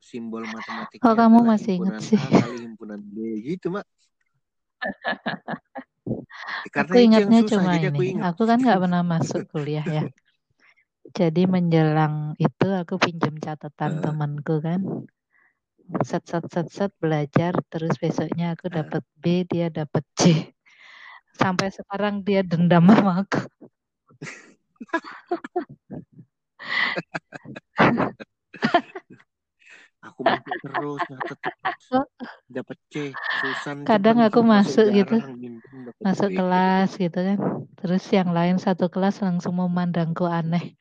simbol 0.03 0.43
matematik 0.43 0.99
oh 1.07 1.15
kamu 1.15 1.47
masih 1.47 1.79
ingat 1.79 2.03
sih 2.03 2.19
A 2.19 2.43
kali 2.43 2.67
himpunan 2.67 3.01
B 3.01 3.17
gitu 3.47 3.71
mak. 3.71 3.87
Karena 6.75 6.91
aku 6.91 6.99
ingatnya 6.99 7.41
susah, 7.47 7.51
cuma 7.55 7.71
ini 7.79 7.87
aku, 7.87 8.03
ingat. 8.03 8.25
aku 8.35 8.43
kan 8.51 8.59
nggak 8.59 8.81
pernah 8.83 9.03
masuk 9.07 9.43
kuliah 9.55 9.87
ya. 9.87 10.03
Jadi 11.19 11.47
menjelang 11.47 12.35
itu 12.41 12.69
aku 12.73 12.99
pinjam 12.99 13.39
catatan 13.39 14.01
uh. 14.01 14.03
temanku 14.03 14.59
kan 14.59 14.81
set 16.01 16.25
set 16.25 16.45
set 16.49 16.69
set 16.73 16.93
belajar 16.97 17.53
terus 17.69 17.95
besoknya 18.01 18.57
aku 18.57 18.73
uh. 18.73 18.81
dapat 18.81 19.03
B 19.21 19.45
dia 19.45 19.69
dapat 19.69 20.05
C. 20.17 20.49
Sampai 21.37 21.69
sekarang 21.73 22.25
dia 22.25 22.41
dendam 22.45 22.89
sama 22.89 23.25
aku. 23.25 23.41
Aku 30.03 30.21
masuk 30.27 30.57
terus 30.67 31.03
dapat 32.51 32.79
C. 32.91 32.95
Susan 33.41 33.87
kadang 33.87 34.19
aku 34.25 34.41
masuk 34.43 34.91
gitu. 34.91 35.17
masuk 36.03 36.31
kelas 36.33 36.91
gitu 36.99 37.19
kan. 37.23 37.39
Terus 37.79 38.03
yang 38.11 38.35
lain 38.35 38.59
satu 38.59 38.91
kelas 38.91 39.23
langsung 39.23 39.57
memandangku 39.61 40.27
aneh. 40.27 40.75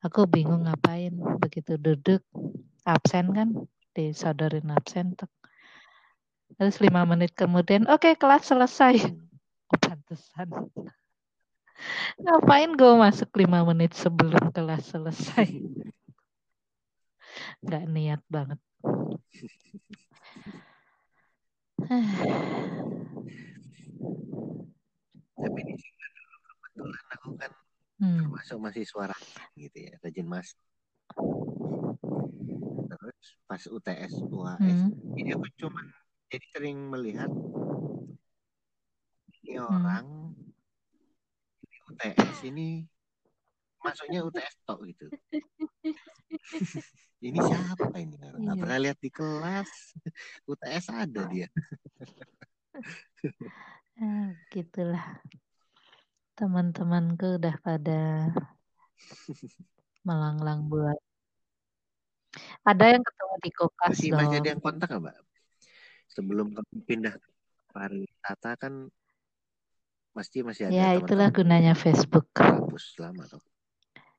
Aku 0.00 0.28
bingung 0.28 0.64
ngapain 0.68 1.12
begitu 1.40 1.80
duduk 1.80 2.20
absen 2.84 3.32
kan 3.32 3.48
disodorin 3.94 4.68
absen 4.74 5.14
terus 6.58 6.76
lima 6.82 7.06
menit 7.06 7.32
kemudian 7.32 7.86
oke 7.86 8.04
okay, 8.04 8.14
kelas 8.18 8.50
selesai 8.50 8.98
oh, 9.72 9.80
pantesan 9.80 10.50
Ngapain 12.20 12.76
gue 12.78 12.92
masuk 12.96 13.36
lima 13.36 13.64
menit 13.66 13.94
sebelum 13.98 14.52
kelas 14.54 14.94
selesai? 14.94 15.50
Gak 17.68 17.84
niat 17.90 18.22
banget. 18.30 18.60
Tapi 25.34 25.60
di 25.66 25.74
sini 25.76 26.06
dulu 26.14 26.36
kebetulan 26.46 27.04
aku 27.12 27.36
kan 27.36 27.52
hmm. 28.00 28.32
masuk 28.32 28.58
masih 28.62 28.86
suara 28.86 29.12
gitu 29.58 29.90
ya, 29.90 29.98
rajin 30.00 30.30
mas. 30.30 30.54
Terus 33.04 33.26
pas 33.44 33.60
UTS 33.60 34.12
UAS, 34.32 34.64
hmm. 34.64 35.20
ini 35.20 35.36
aku 35.36 35.44
cuma 35.60 35.84
jadi 36.32 36.46
sering 36.56 36.88
melihat 36.88 37.28
ini 39.44 39.60
hmm. 39.60 39.68
orang 39.68 40.32
UTS 41.92 42.48
ini 42.48 42.88
masuknya 43.84 44.24
UTS 44.24 44.54
tok 44.64 44.80
gitu. 44.88 45.12
ini 47.28 47.38
siapa 47.44 47.92
ini? 48.00 48.16
Nggak 48.16 48.56
iya. 48.56 48.62
pernah 48.64 48.78
lihat 48.80 48.98
di 49.04 49.10
kelas. 49.12 49.70
UTS 50.48 50.84
ada 50.88 51.28
dia. 51.28 51.48
ah, 54.00 54.32
gitulah. 54.48 55.20
Teman-temanku 56.40 57.36
udah 57.36 57.56
pada 57.60 58.32
melanglang 60.08 60.72
buat. 60.72 61.03
Ada 62.66 62.84
yang 62.98 63.02
ketemu 63.02 63.34
di 63.40 63.50
kokas 63.54 63.94
masih, 63.94 64.08
dong. 64.10 64.18
Masih 64.20 64.36
ada 64.40 64.48
yang 64.50 64.62
kontak 64.62 64.88
nggak, 64.90 65.02
Mbak? 65.02 65.16
Sebelum 66.14 66.46
kamu 66.54 66.76
pindah 66.86 67.14
pariwisata 67.74 68.50
kan 68.58 68.88
Pasti 70.14 70.46
masih 70.46 70.70
ada. 70.70 70.72
Ya, 70.72 70.88
itulah 70.94 71.34
gunanya 71.34 71.74
Facebook. 71.74 72.30
Hapus 72.38 73.02
lama 73.02 73.26
tuh. 73.26 73.42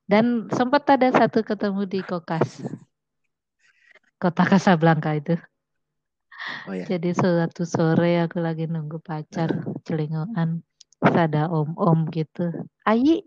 Dan 0.03 0.51
sempat 0.51 0.83
ada 0.91 1.07
satu 1.07 1.39
ketemu 1.39 1.87
di 1.87 2.03
Kokas. 2.03 2.59
Kota 4.21 4.43
Kasablanka 4.43 5.15
itu. 5.15 5.39
Oh, 6.67 6.75
ya. 6.75 6.83
Jadi 6.83 7.15
suatu 7.15 7.63
sore 7.63 8.19
aku 8.19 8.43
lagi 8.43 8.67
nunggu 8.67 8.99
pacar 8.99 9.55
uh. 9.55 9.79
celingoan. 9.87 10.67
Terus 10.99 11.15
ada 11.15 11.47
om-om 11.47 12.11
gitu. 12.11 12.51
Ayi. 12.83 13.23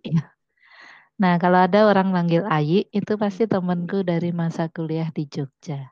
Nah 1.18 1.34
kalau 1.42 1.66
ada 1.66 1.90
orang 1.90 2.14
manggil 2.14 2.46
Ayi 2.46 2.86
itu 2.94 3.18
pasti 3.18 3.50
temanku 3.50 4.06
dari 4.06 4.30
masa 4.30 4.70
kuliah 4.70 5.10
di 5.10 5.26
Jogja. 5.26 5.90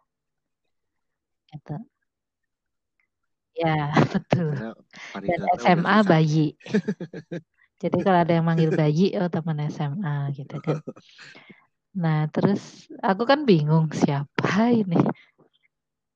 Gitu. 1.51 1.77
Ya, 3.57 3.91
betul. 4.15 4.53
Dan 5.25 5.41
SMA 5.59 5.99
bayi. 6.05 6.55
Jadi 7.77 7.99
kalau 8.01 8.19
ada 8.25 8.33
yang 8.33 8.47
manggil 8.47 8.73
bayi, 8.73 9.13
oh 9.21 9.29
teman 9.29 9.61
SMA 9.69 10.33
gitu 10.37 10.57
kan. 10.61 10.81
Nah, 11.97 12.29
terus 12.29 12.89
aku 13.01 13.25
kan 13.25 13.49
bingung 13.49 13.89
siapa 13.93 14.73
ini. 14.73 15.01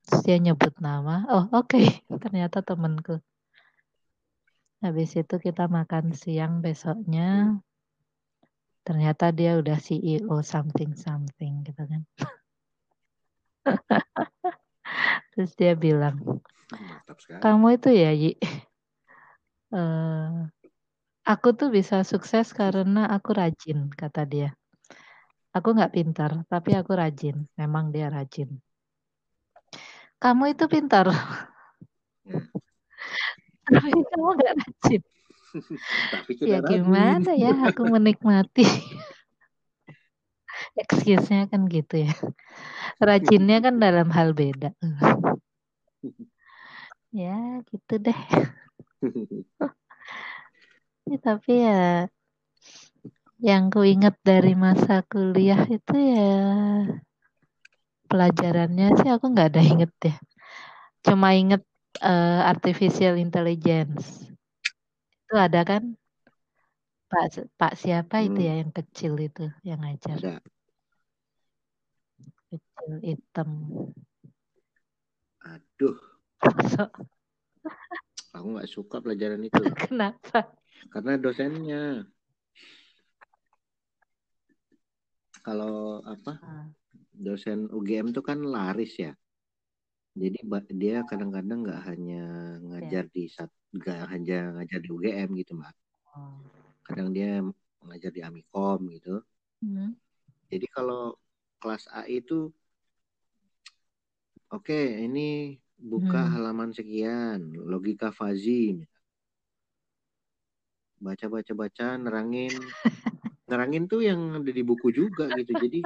Terus 0.05 0.21
dia 0.25 0.37
nyebut 0.37 0.73
nama. 0.77 1.25
Oh, 1.29 1.45
oke. 1.53 1.73
Okay. 1.73 1.85
Ternyata 2.23 2.61
temanku. 2.61 3.17
Habis 4.81 5.13
itu 5.13 5.35
kita 5.37 5.69
makan 5.69 6.13
siang 6.17 6.61
besoknya. 6.65 7.61
Ternyata 8.81 9.29
dia 9.29 9.61
udah 9.61 9.77
CEO 9.77 10.41
something 10.41 10.97
something 10.97 11.61
gitu 11.61 11.81
kan. 11.85 12.01
Terus 15.31 15.51
dia 15.53 15.73
bilang, 15.77 16.41
kamu 17.39 17.77
itu 17.77 17.89
ya, 17.93 18.11
Yi. 18.11 18.35
Uh, 19.71 20.49
aku 21.31 21.53
tuh 21.53 21.69
bisa 21.69 22.01
sukses 22.01 22.49
karena 22.51 23.05
aku 23.07 23.37
rajin, 23.37 23.87
kata 23.93 24.25
dia. 24.25 24.49
Aku 25.51 25.75
nggak 25.75 25.93
pintar, 25.93 26.31
tapi 26.47 26.73
aku 26.73 26.95
rajin. 26.95 27.43
Memang 27.59 27.91
dia 27.91 28.07
rajin. 28.07 28.49
Kamu 30.21 30.53
itu 30.53 30.65
pintar. 30.69 31.11
Hmm. 31.11 32.45
tapi 33.73 33.89
kamu 33.91 34.29
nggak 34.37 34.53
rajin. 34.57 35.01
tapi 36.13 36.31
ya 36.47 36.59
gimana 36.63 37.31
ya, 37.35 37.51
aku 37.67 37.83
menikmati. 37.87 38.63
Excuse-nya 40.81 41.51
kan 41.51 41.67
gitu 41.67 42.07
ya. 42.07 42.13
Rajinnya 43.01 43.57
kan 43.65 43.75
dalam 43.79 44.07
hal 44.11 44.35
beda. 44.35 44.71
Ya, 47.11 47.59
gitu 47.67 47.99
deh. 47.99 48.15
ya, 51.11 51.17
tapi 51.19 51.59
ya 51.59 52.07
yang 53.43 53.67
ku 53.67 53.83
ingat 53.83 54.15
dari 54.23 54.55
masa 54.55 55.03
kuliah 55.03 55.59
itu 55.67 55.91
ya 55.91 56.31
pelajarannya 58.07 58.95
sih 59.01 59.09
aku 59.11 59.27
nggak 59.27 59.49
ada 59.51 59.59
inget 59.59 59.91
ya. 60.07 60.15
Cuma 61.03 61.35
inget 61.35 61.67
uh, 61.99 62.47
artificial 62.47 63.19
intelligence. 63.19 64.30
Itu 65.31 65.39
ada 65.39 65.63
kan? 65.63 65.95
Pak 67.07 67.55
Pak 67.55 67.79
siapa 67.79 68.19
hmm. 68.19 68.27
itu 68.27 68.39
ya 68.43 68.53
yang 68.59 68.71
kecil 68.75 69.15
itu 69.15 69.47
yang 69.63 69.79
ngajar? 69.79 70.19
Ada. 70.19 70.35
Kecil 72.51 72.91
hitam. 72.99 73.49
Aduh. 75.47 75.95
Aku 78.35 78.45
nggak 78.59 78.67
suka 78.67 78.99
pelajaran 78.99 79.47
itu. 79.47 79.55
Kenapa? 79.87 80.51
Karena 80.91 81.15
dosennya. 81.15 82.03
Kalau 85.47 86.03
apa? 86.03 86.43
Ah. 86.43 86.67
Dosen 87.15 87.71
UGM 87.71 88.11
itu 88.11 88.19
kan 88.19 88.43
laris 88.43 88.99
ya. 88.99 89.15
Jadi 90.11 90.43
dia 90.75 91.07
kadang-kadang 91.07 91.63
nggak 91.63 91.87
hanya 91.87 92.23
ngajar 92.67 93.07
ya. 93.07 93.13
di 93.15 93.31
nggak 93.71 93.99
hanya 94.11 94.51
ngajar 94.59 94.79
di 94.83 94.89
UGM 94.91 95.29
gitu 95.39 95.55
mbak. 95.55 95.75
Oh. 96.11 96.43
Kadang 96.83 97.15
dia 97.15 97.39
ngajar 97.87 98.11
di 98.11 98.21
Amikom 98.21 98.91
gitu. 98.91 99.23
Hmm. 99.63 99.95
Jadi 100.51 100.67
kalau 100.67 101.15
kelas 101.63 101.87
A 101.95 102.03
itu 102.09 102.51
oke 104.51 104.67
okay, 104.67 105.07
ini 105.07 105.55
buka 105.79 106.27
hmm. 106.27 106.31
halaman 106.35 106.71
sekian, 106.75 107.55
logika 107.55 108.11
fazi. 108.11 108.83
Baca 111.01 111.25
baca 111.31 111.53
baca 111.57 111.87
nerangin 111.97 112.53
nerangin 113.49 113.89
tuh 113.89 114.05
yang 114.05 114.37
ada 114.37 114.51
di 114.51 114.61
buku 114.61 114.91
juga 114.91 115.31
gitu. 115.39 115.55
Jadi 115.55 115.79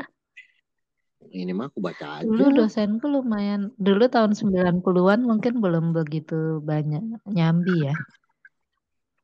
ini 1.32 1.52
mah 1.56 1.72
aku 1.72 1.80
baca 1.82 2.22
aja. 2.22 2.28
Dulu 2.28 2.46
dosenku 2.54 3.06
lumayan, 3.10 3.74
dulu 3.80 4.06
tahun 4.12 4.38
90-an 4.38 5.22
mungkin 5.26 5.64
belum 5.64 5.96
begitu 5.96 6.62
banyak 6.62 7.02
nyambi 7.30 7.90
ya. 7.90 7.96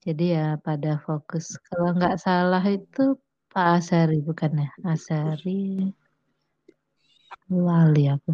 Jadi 0.02 0.34
ya 0.34 0.58
pada 0.58 0.98
fokus. 1.06 1.62
Kalau 1.62 1.94
nggak 1.94 2.18
salah 2.18 2.66
itu 2.66 3.22
Pak 3.54 3.84
Asari 3.84 4.18
bukan 4.26 4.66
ya? 4.66 4.70
Asari. 4.82 5.94
Lali 7.52 8.04
aku. 8.10 8.34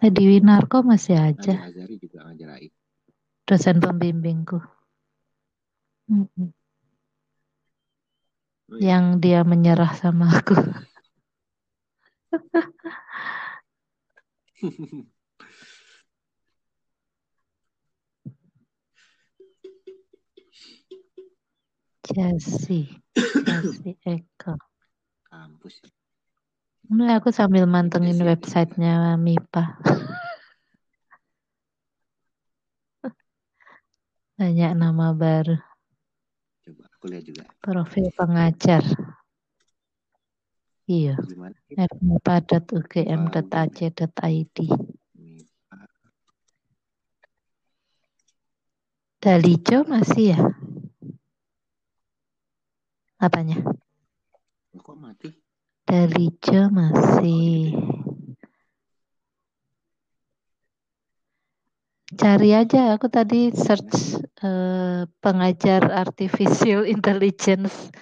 Di 0.00 0.24
Winarko 0.28 0.84
masih 0.84 1.16
aja. 1.16 1.64
Azari 1.64 1.96
juga 1.96 2.28
ngajar 2.28 2.60
AI. 2.60 2.68
Dosen 3.48 3.80
pembimbingku. 3.80 4.60
Mm 6.10 6.26
-mm. 6.28 6.59
Oh, 8.70 8.78
iya. 8.78 8.94
Yang 8.94 9.04
dia 9.18 9.40
menyerah 9.42 9.90
sama 9.98 10.30
aku. 10.30 10.54
Jesse, 22.10 23.02
Jesse 23.46 23.98
Eko. 24.06 24.54
Kampus. 25.26 25.82
Ini 26.90 27.18
aku 27.18 27.30
sambil 27.30 27.66
mantengin 27.70 28.18
websitenya 28.22 29.14
MIPA. 29.18 29.62
Banyak 34.38 34.72
nama 34.74 35.14
baru. 35.14 35.69
Lihat 37.08 37.24
juga. 37.24 37.48
Profil 37.64 38.12
pengajar. 38.12 38.84
Iya. 40.90 41.14
fmipa.ugm.ac.id. 41.78 44.58
Dalijo 49.20 49.84
masih 49.84 50.32
ya? 50.32 50.40
Apanya? 53.20 53.60
Kok 54.72 54.96
mati? 54.96 55.28
Dalijo 55.84 56.72
masih. 56.72 57.76
Cari 62.10 62.50
aja, 62.50 62.98
aku 62.98 63.06
tadi 63.06 63.54
search 63.54 64.18
uh, 64.42 65.06
pengajar 65.22 65.86
artificial 65.94 66.82
intelligence 66.82 67.94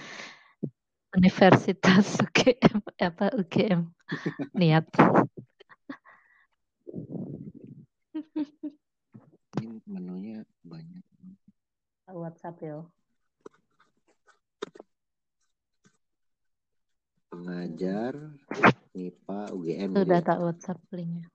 Universitas 1.13 2.17
UGM 2.25 2.81
apa 2.97 3.37
UGM 3.37 3.81
niat. 4.61 4.89
Ini 9.61 9.77
menunya 9.85 10.41
banyak. 10.65 11.05
WhatsApp 12.09 12.57
ya. 12.65 12.81
pengajar 17.29 18.13
MIPA 18.97 19.41
UGM 19.53 19.91
sudah 19.93 20.21
tak 20.25 20.39
WhatsApp 20.41 20.81
linknya 20.97 21.29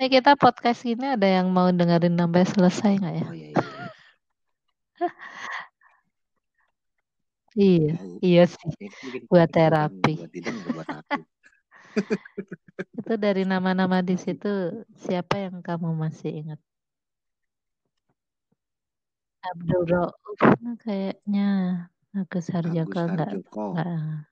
ini 0.00 0.16
kita 0.16 0.32
podcast 0.32 0.80
ini 0.88 1.12
ada 1.12 1.28
yang 1.28 1.52
mau 1.52 1.68
dengerin 1.68 2.16
sampai 2.16 2.48
selesai 2.48 2.92
nggak 3.04 3.14
ya? 3.20 3.26
Oh, 3.28 3.36
iya, 3.36 3.48
iya. 3.52 3.84
iya, 7.52 7.92
iya 8.32 8.44
sih. 8.48 8.72
buat 9.28 9.52
terapi. 9.52 10.24
Itu 12.96 13.12
dari 13.20 13.44
nama-nama 13.44 14.00
di 14.00 14.16
situ 14.16 14.48
siapa 15.04 15.36
yang 15.36 15.60
kamu 15.60 15.92
masih 15.92 16.32
ingat? 16.32 16.56
Abdul 19.44 19.84
Rauf 19.84 20.16
kayaknya 20.80 21.48
Agus 22.16 22.48
Harjoko 22.48 23.04
enggak, 23.04 23.36
enggak. 23.52 24.29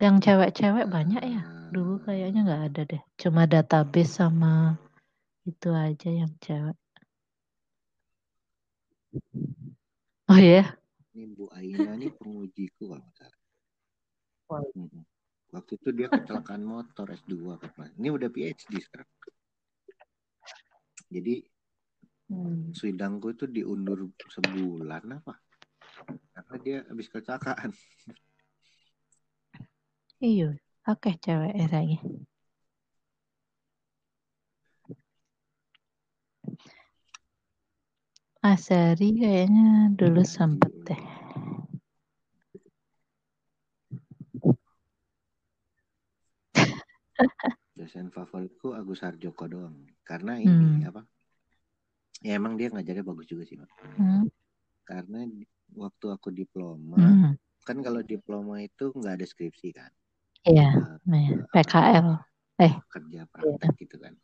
Yang 0.00 0.16
cewek-cewek 0.24 0.86
banyak 0.88 1.22
ya? 1.22 1.42
Dulu 1.70 2.00
kayaknya 2.02 2.40
nggak 2.42 2.62
ada 2.72 2.82
deh. 2.88 3.02
Cuma 3.20 3.44
database 3.44 4.18
sama 4.18 4.80
itu 5.44 5.68
aja 5.70 6.08
yang 6.08 6.32
cewek. 6.40 6.76
Oh 10.30 10.38
ya? 10.40 10.64
Yeah? 10.64 10.66
Ini 11.12 11.24
Bu 11.36 11.52
Aina 11.52 11.92
nih 12.00 12.10
pengujiku 12.16 12.96
kalau 12.96 14.88
Waktu 15.50 15.72
itu 15.82 15.90
dia 15.90 16.06
kecelakaan 16.06 16.62
motor 16.62 17.10
S2 17.10 17.58
Ini 17.98 18.08
udah 18.14 18.30
PhD 18.30 18.78
sekarang. 18.78 19.10
Jadi 21.10 21.42
Hmm. 22.30 22.70
Sidangku 22.70 23.34
itu 23.34 23.50
diundur 23.50 24.06
sebulan 24.30 25.18
apa? 25.18 25.34
Karena 26.30 26.54
dia 26.62 26.78
habis 26.86 27.10
kecelakaan. 27.10 27.74
Iya, 30.20 30.56
oke 30.88 31.10
cewek 31.24 31.56
lagi. 31.72 31.96
Asari 38.40 39.20
kayaknya 39.20 39.92
dulu 39.96 40.24
sempet 40.24 40.72
deh. 40.86 41.02
Dosen 47.76 48.08
favoritku 48.12 48.72
Agus 48.76 49.04
Harjoko 49.04 49.44
doang. 49.48 49.88
Karena 50.04 50.40
ini 50.40 50.80
hmm. 50.80 50.88
apa? 50.88 51.04
ya 52.20 52.36
emang 52.36 52.54
dia 52.56 52.68
ngajarnya 52.68 53.04
bagus 53.04 53.26
juga 53.28 53.48
sih 53.48 53.56
mak 53.56 53.72
hmm. 53.96 54.28
karena 54.84 55.24
waktu 55.72 56.06
aku 56.12 56.28
diploma 56.28 57.00
hmm. 57.00 57.32
kan 57.64 57.80
kalau 57.80 58.04
diploma 58.04 58.60
itu 58.60 58.92
nggak 58.92 59.14
ada 59.20 59.26
skripsi 59.26 59.72
kan 59.72 59.92
iya 60.46 60.70
uh, 60.72 61.44
PKL 61.52 62.08
eh 62.60 62.74
kerja 62.92 63.20
praktek 63.28 63.72
iya. 63.72 63.80
gitu 63.80 63.96
kan 64.00 64.14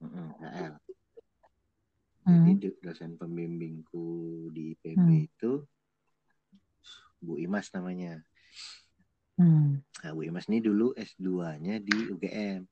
PKL 0.00 0.74
hmm. 2.26 2.44
jadi 2.46 2.68
dosen 2.80 3.12
pembimbingku 3.18 4.08
di 4.54 4.74
PB 4.78 4.98
hmm. 4.98 5.28
itu 5.28 5.52
Bu 7.20 7.36
Imas 7.36 7.68
namanya 7.74 8.22
hmm. 9.36 9.82
nah, 9.82 10.10
Bu 10.14 10.22
Imas 10.24 10.48
ini 10.48 10.62
dulu 10.62 10.94
S2-nya 10.96 11.82
di 11.82 11.96
UGM 12.10 12.62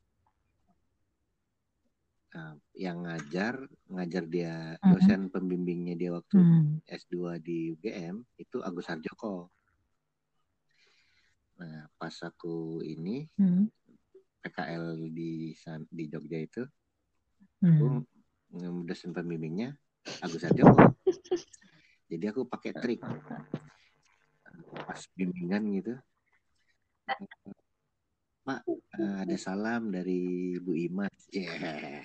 Nah, 2.28 2.54
yang 2.76 3.08
ngajar 3.08 3.56
ngajar 3.88 4.24
dia 4.28 4.76
dosen 4.78 5.32
pembimbingnya 5.32 5.96
dia 5.96 6.12
waktu 6.12 6.36
hmm. 6.36 6.84
S2 6.84 7.40
di 7.40 7.72
UGM 7.72 8.20
itu 8.36 8.60
Agus 8.60 8.86
Harjoko. 8.86 9.48
Nah, 11.58 11.90
pas 11.98 12.14
aku 12.22 12.80
ini 12.86 13.26
hmm. 13.34 13.66
PKL 14.46 15.10
di 15.10 15.50
di 15.90 16.04
Jogja 16.06 16.38
itu, 16.38 16.62
hmm. 17.66 18.02
aku 18.54 18.80
dosen 18.86 19.10
pembimbingnya 19.10 19.74
Agus 20.22 20.46
Harjoko. 20.46 20.94
Jadi 22.08 22.24
aku 22.30 22.48
pakai 22.48 22.72
trik 22.78 23.02
pas 24.72 25.00
bimbingan 25.16 25.62
gitu. 25.76 25.94
Pak, 28.44 28.64
ada 28.96 29.36
salam 29.36 29.92
dari 29.92 30.56
Bu 30.60 30.72
Imas. 30.72 31.12
Yeah. 31.32 32.00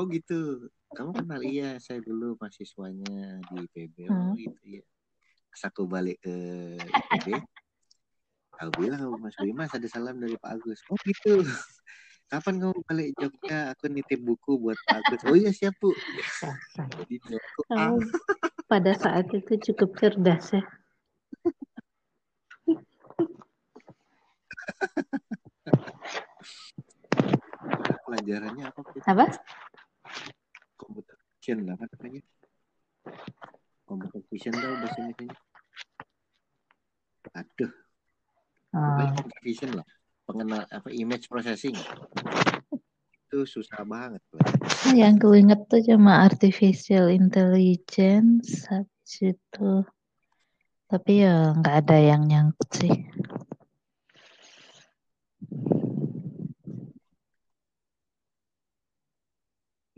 Oh 0.00 0.08
gitu. 0.08 0.72
Kamu 0.94 1.12
kenal 1.12 1.42
iya, 1.42 1.76
saya 1.78 2.00
dulu 2.00 2.38
mahasiswanya 2.40 3.42
di 3.52 3.54
IPB. 3.68 3.96
Oh 4.08 4.32
hmm. 4.32 4.38
gitu 4.40 4.62
ya. 4.80 4.84
Pas 5.52 5.62
aku 5.70 5.86
balik 5.86 6.18
ke 6.24 6.36
IPB, 6.80 7.28
aku 8.60 8.72
bilang 8.86 9.00
Mas 9.18 9.34
Bu 9.38 9.46
Imas 9.50 9.72
ada 9.74 9.88
salam 9.90 10.18
dari 10.18 10.38
Pak 10.38 10.50
Agus. 10.58 10.80
Oh 10.90 10.98
gitu. 11.02 11.42
Kapan 12.32 12.56
kamu 12.56 12.78
balik 12.88 13.08
Jogja? 13.20 13.76
Aku 13.76 13.84
nitip 13.92 14.20
buku 14.24 14.56
buat 14.58 14.78
Pak 14.88 14.96
Agus. 15.04 15.20
Oh 15.28 15.36
iya 15.36 15.50
siap 15.52 15.76
Bu. 15.78 15.92
Oh, 17.74 18.00
pada 18.66 18.92
saat 18.96 19.28
itu 19.30 19.60
cukup 19.70 19.94
cerdas 20.00 20.54
ya. 20.54 20.62
Pelajarannya 28.04 28.64
apa? 28.70 28.80
Apa? 29.04 29.24
Computer 30.80 31.16
vision 31.38 31.58
apa 31.68 31.84
namanya? 31.96 32.22
Computer 33.84 34.20
vision 34.32 34.54
tau 34.56 34.74
bahasa 34.80 35.00
Indonesia. 35.04 35.42
Aduh 37.34 37.83
uh. 38.74 39.14
vision 39.40 39.78
lah? 39.78 39.86
Pengenal 40.26 40.66
apa 40.68 40.88
image 40.90 41.30
processing. 41.30 41.76
Itu 43.30 43.46
susah 43.46 43.86
banget 43.86 44.22
nah, 44.84 44.94
yang 44.94 45.18
gue 45.18 45.36
inget 45.40 45.60
tuh 45.66 45.82
cuma 45.82 46.22
artificial 46.22 47.10
intelligence 47.10 48.68
habis 48.70 49.14
itu 49.22 49.70
tapi 50.86 51.24
ya 51.26 51.50
nggak 51.56 51.76
ada 51.82 51.98
yang 51.98 52.22
nyangkut 52.28 52.70
sih. 52.70 52.94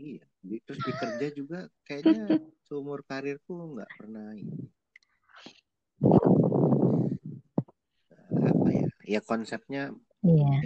Iya 0.01 0.25
terus 0.67 0.83
di 0.83 0.93
kerja 0.95 1.27
juga 1.31 1.59
kayaknya 1.87 2.23
seumur 2.67 3.03
karirku 3.07 3.75
nggak 3.75 3.91
pernah 3.95 4.35
ini. 4.35 4.67
Ya 9.07 9.17
ya 9.17 9.21
konsepnya 9.23 9.95
iya. 10.21 10.59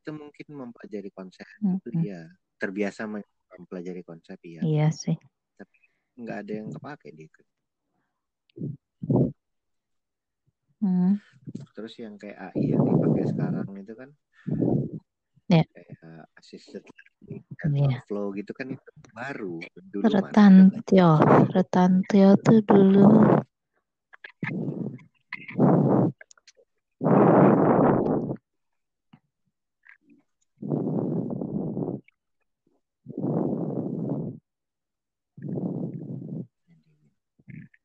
itu 0.00 0.10
mungkin 0.16 0.46
mempelajari 0.48 1.12
konsep 1.12 1.44
mm 1.60 1.68
-hmm. 1.68 1.76
itu 1.76 1.88
ya 2.08 2.20
terbiasa 2.56 3.04
mempelajari 3.04 4.00
konsep 4.00 4.40
ya 4.40 4.64
iya 4.64 4.88
sih 4.88 5.14
tapi 5.60 5.76
nggak 6.16 6.38
ada 6.48 6.52
yang 6.64 6.68
kepake 6.72 7.12
di 7.12 7.26
hmm. 10.82 11.12
terus 11.76 11.94
yang 12.00 12.18
kayak 12.18 12.52
AI 12.52 12.74
yang 12.74 12.82
dipakai 12.82 13.24
sekarang 13.30 13.68
itu 13.78 13.94
kan 13.94 14.10
yeah. 15.46 15.64
kayak 15.70 16.26
assisted 16.40 16.82
yeah. 17.28 18.02
flow 18.10 18.34
gitu 18.34 18.50
kan 18.56 18.72
itu 18.72 18.90
baru 19.14 19.62
dulu 19.78 20.04
retantio 20.10 21.22
retantio 21.54 22.34
tuh 22.42 22.60
dulu 22.66 23.08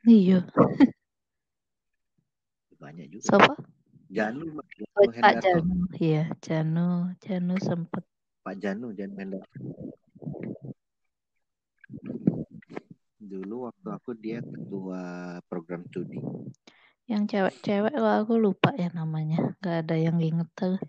Iya. 0.08 0.40
Banyak 2.80 3.06
juga. 3.12 3.24
Siapa? 3.28 3.54
Janu, 4.08 4.56
oh, 4.56 5.12
Pak 5.20 5.44
Janu, 5.44 5.84
iya 6.00 6.32
Janu, 6.40 7.12
Janu 7.20 7.60
sempat. 7.60 8.08
Pak 8.40 8.56
Janu, 8.56 8.96
Janu 8.96 9.20
Hendar. 9.20 9.44
Dulu 13.20 13.68
waktu 13.68 13.88
aku 13.92 14.16
dia 14.16 14.40
ketua 14.40 15.36
program 15.52 15.84
studi. 15.92 16.24
Yang 17.12 17.24
cewek-cewek 17.36 17.92
kalau 18.00 18.14
aku 18.24 18.40
lupa 18.40 18.72
ya 18.80 18.88
namanya, 18.96 19.56
nggak 19.60 19.78
ada 19.84 19.96
yang 20.00 20.24
inget 20.24 20.48
tuh. 20.56 20.80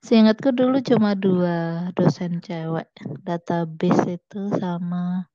Seingatku 0.00 0.56
dulu 0.56 0.80
cuma 0.80 1.12
dua 1.12 1.88
dosen 1.92 2.40
cewek, 2.40 2.88
database 3.28 4.16
itu 4.16 4.40
sama 4.56 5.28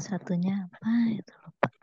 satunya 0.00 0.64
apa 0.72 0.88
itu 1.12 1.34
lupa. 1.44 1.79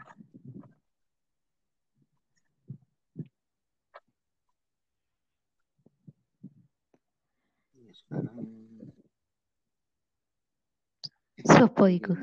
Sekarang 8.17 8.57
Sopo 11.47 11.85
iku? 11.85 12.17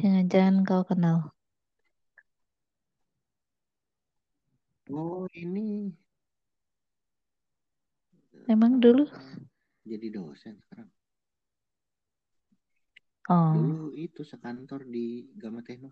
Jangan-jangan 0.00 0.64
kau 0.64 0.82
kenal. 0.88 1.36
Oh 4.90 5.28
ini. 5.36 5.92
Emang 8.48 8.80
dulu? 8.80 9.04
Jadi 9.84 10.06
dosen 10.10 10.58
sekarang. 10.64 10.88
Oh. 13.30 13.52
Dulu 13.54 13.82
itu 13.94 14.22
sekantor 14.22 14.86
di 14.86 15.28
Gama 15.36 15.60
Tekno. 15.60 15.90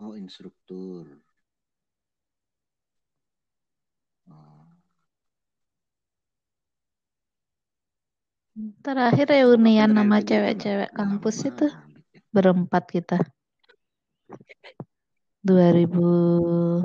Oh 0.00 0.16
instruktur. 0.16 1.04
Terakhir 8.84 9.30
reunian 9.30 9.94
nama 9.94 10.20
cewek-cewek 10.20 10.92
kampus 10.92 11.48
itu 11.48 11.66
berempat 12.34 12.84
kita. 12.92 13.16
2018 15.40 16.84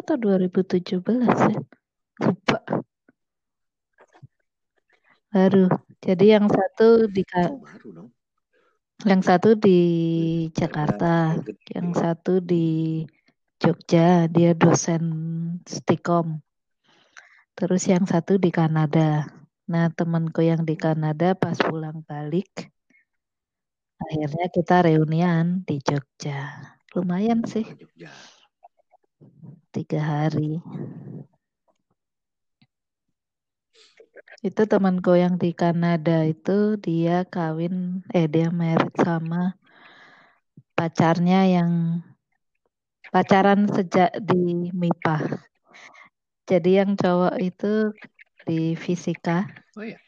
atau 0.00 0.14
2017 0.16 1.04
ya? 1.28 1.60
Lupa. 2.24 2.58
Baru. 5.28 5.68
Jadi 6.00 6.24
yang 6.32 6.48
satu 6.48 7.04
di 7.10 7.20
yang 9.04 9.22
satu 9.22 9.54
di 9.54 9.78
Jakarta, 10.56 11.36
yang 11.74 11.92
satu 11.92 12.40
di 12.40 13.04
Jogja, 13.58 14.30
dia 14.30 14.54
dosen 14.54 15.04
Stikom. 15.66 16.38
Terus 17.58 17.90
yang 17.90 18.06
satu 18.06 18.38
di 18.38 18.54
Kanada. 18.54 19.26
Nah, 19.66 19.90
temanku 19.90 20.46
yang 20.46 20.62
di 20.62 20.78
Kanada 20.78 21.34
pas 21.34 21.58
pulang 21.58 22.06
balik, 22.06 22.70
akhirnya 23.98 24.46
kita 24.48 24.86
reunian 24.86 25.66
di 25.66 25.82
Jogja. 25.82 26.54
Lumayan 26.94 27.42
sih. 27.44 27.66
Tiga 29.74 30.00
hari. 30.00 30.62
Itu 34.38 34.70
temanku 34.70 35.18
yang 35.18 35.34
di 35.34 35.50
Kanada 35.50 36.22
itu 36.22 36.78
dia 36.78 37.26
kawin, 37.26 38.06
eh 38.14 38.30
dia 38.30 38.54
merit 38.54 38.94
sama 38.94 39.58
pacarnya 40.78 41.42
yang 41.50 42.00
pacaran 43.08 43.68
sejak 43.68 44.12
di 44.20 44.72
MIPA. 44.72 45.16
Jadi 46.48 46.70
yang 46.80 46.96
cowok 46.96 47.36
itu 47.40 47.92
di 48.48 48.72
fisika. 48.72 49.44
Oh 49.76 49.84
iya. 49.84 50.00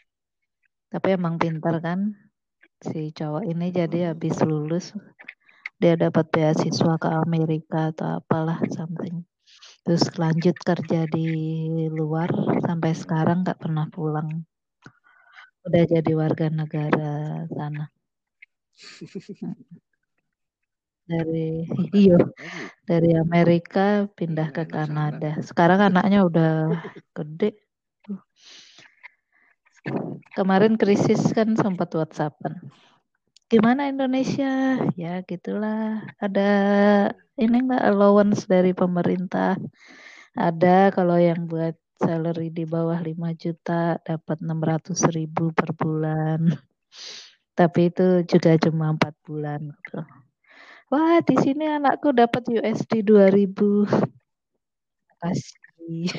Tapi 0.90 1.08
emang 1.14 1.36
pintar 1.36 1.78
kan 1.84 2.16
si 2.80 3.12
cowok 3.12 3.44
ini 3.44 3.68
jadi 3.70 4.12
habis 4.16 4.40
lulus 4.40 4.96
dia 5.80 5.96
dapat 5.96 6.28
beasiswa 6.28 6.96
ke 7.00 7.08
Amerika 7.08 7.92
atau 7.92 8.20
apalah 8.20 8.60
something. 8.72 9.24
Terus 9.84 10.04
lanjut 10.20 10.56
kerja 10.60 11.08
di 11.08 11.28
luar 11.88 12.28
sampai 12.64 12.92
sekarang 12.92 13.44
nggak 13.44 13.60
pernah 13.60 13.88
pulang. 13.88 14.44
Udah 15.64 15.84
jadi 15.88 16.12
warga 16.16 16.48
negara 16.52 17.44
sana. 17.52 17.88
dari 21.10 21.66
iyo 22.06 22.18
dari 22.86 23.10
Amerika 23.18 24.06
pindah 24.14 24.54
ke 24.54 24.62
Kanada. 24.70 25.42
Sekarang 25.42 25.82
anaknya 25.90 26.22
udah 26.22 26.52
gede. 27.18 27.58
Kemarin 30.38 30.78
krisis 30.78 31.34
kan 31.34 31.58
sempat 31.58 31.90
WhatsAppan. 31.90 32.70
Gimana 33.50 33.90
Indonesia? 33.90 34.78
Ya 34.94 35.26
gitulah. 35.26 36.06
Ada 36.22 36.50
ini 37.34 37.66
enggak 37.66 37.82
allowance 37.82 38.46
dari 38.46 38.70
pemerintah. 38.70 39.58
Ada 40.38 40.94
kalau 40.94 41.18
yang 41.18 41.50
buat 41.50 41.74
salary 41.98 42.54
di 42.54 42.62
bawah 42.62 42.96
5 42.96 43.34
juta 43.34 43.98
dapat 44.06 44.38
600 44.38 44.94
ribu 45.10 45.50
per 45.50 45.74
bulan. 45.74 46.54
Tapi 47.58 47.92
itu 47.92 48.22
juga 48.24 48.56
cuma 48.56 48.94
4 48.94 49.14
bulan 49.26 49.60
gitu. 49.68 50.00
Wah, 50.90 51.22
di 51.22 51.38
sini 51.38 51.70
anakku 51.70 52.10
dapat 52.10 52.50
USD 52.50 53.06
2000. 53.06 53.86
Kasih. 55.22 56.10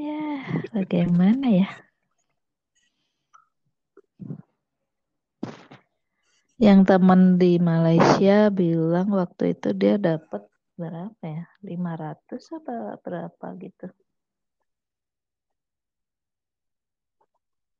ya, 0.00 0.24
bagaimana 0.72 1.46
ya? 1.52 1.68
Yang 6.56 6.80
teman 6.88 7.36
di 7.36 7.60
Malaysia 7.60 8.48
bilang 8.48 9.12
waktu 9.12 9.52
itu 9.52 9.76
dia 9.76 10.00
dapat 10.00 10.48
berapa 10.80 11.20
ya? 11.20 11.44
500 11.60 12.56
apa 12.56 12.96
berapa 13.04 13.46
gitu. 13.60 13.92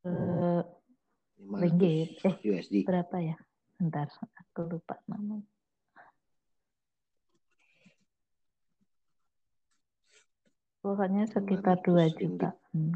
Uh, 0.04 0.75
ringgit 1.46 2.18
eh 2.26 2.36
USD. 2.42 2.82
berapa 2.82 3.16
ya 3.22 3.36
bentar 3.78 4.10
aku 4.10 4.60
lupa 4.66 4.98
namanya 5.06 5.46
pokoknya 10.82 11.26
sekitar 11.30 11.78
dua 11.82 12.10
juta 12.10 12.54
hmm. 12.74 12.94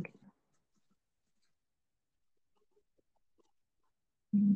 Hmm. 4.31 4.55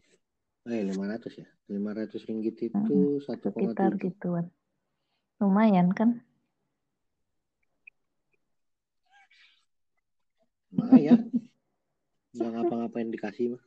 Eh, 0.71 0.81
500 0.87 1.45
ya? 1.45 1.49
500 1.69 2.25
ringgit 2.31 2.57
itu 2.63 2.79
hmm, 2.79 3.21
satu 3.27 3.53
sekitar 3.53 3.99
gituan. 4.01 4.49
Lumayan 5.43 5.93
kan? 5.93 6.23
Lumayan. 10.73 11.29
Nggak 12.33 12.51
ngapa-ngapain 12.55 13.11
dikasih 13.13 13.59
mah. 13.59 13.63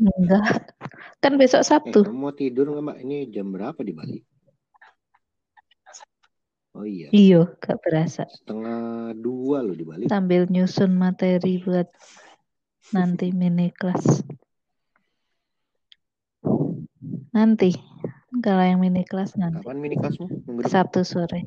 Enggak. 0.00 0.72
Kan 1.20 1.36
besok 1.36 1.60
Sabtu. 1.60 2.08
Eh, 2.08 2.12
mau 2.12 2.32
tidur 2.32 2.72
nggak 2.72 2.84
mbak? 2.84 2.98
Ini 3.04 3.16
jam 3.28 3.52
berapa 3.52 3.80
di 3.84 3.92
Bali? 3.92 4.18
Oh 6.70 6.86
iya. 6.86 7.10
Iya, 7.10 7.50
gak 7.58 7.82
berasa. 7.82 8.30
Setengah 8.30 9.10
dua 9.18 9.58
loh 9.60 9.74
di 9.74 9.82
Bali. 9.82 10.06
Sambil 10.06 10.46
nyusun 10.46 10.94
materi 10.94 11.58
buat 11.58 11.90
nanti 12.94 13.34
mini 13.34 13.74
kelas. 13.74 14.22
Nanti. 17.34 17.74
Kalau 18.40 18.62
yang 18.62 18.78
mini 18.78 19.02
kelas 19.02 19.34
nanti. 19.34 19.66
Kapan 19.66 19.82
mini 19.82 19.98
kelasmu? 19.98 20.26
Sabtu 20.70 21.02
sore. 21.02 21.42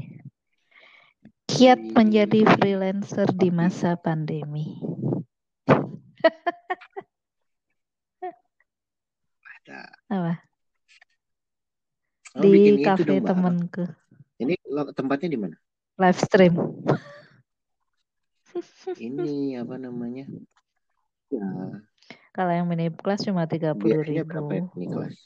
Kiat 1.47 1.79
menjadi 1.95 2.43
freelancer 2.59 3.31
di 3.31 3.47
masa 3.47 3.95
pandemi. 3.95 4.75
Apa? 10.13 10.33
Oh, 12.37 12.45
di 12.45 12.85
kafe 12.85 13.17
temanku. 13.17 13.89
Ini 14.37 14.53
tempatnya 14.93 15.29
di 15.33 15.39
mana? 15.41 15.57
Live 15.97 16.21
stream. 16.21 16.53
Ini 18.93 19.57
apa 19.57 19.81
namanya? 19.81 20.29
Ya. 21.33 21.49
Kalau 22.29 22.53
yang 22.53 22.69
mini 22.69 22.93
kelas 22.93 23.25
cuma 23.25 23.49
tiga 23.49 23.73
puluh 23.73 24.05
ribu. 24.05 24.25
berapa 24.29 24.51
ya 24.53 24.63
mini 24.77 24.87
kelas? 24.93 25.17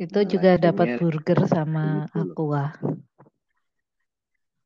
Itu 0.00 0.20
nah, 0.24 0.28
juga 0.28 0.50
dapat 0.56 0.96
burger 0.96 1.44
sama 1.44 2.08
aqua. 2.16 2.72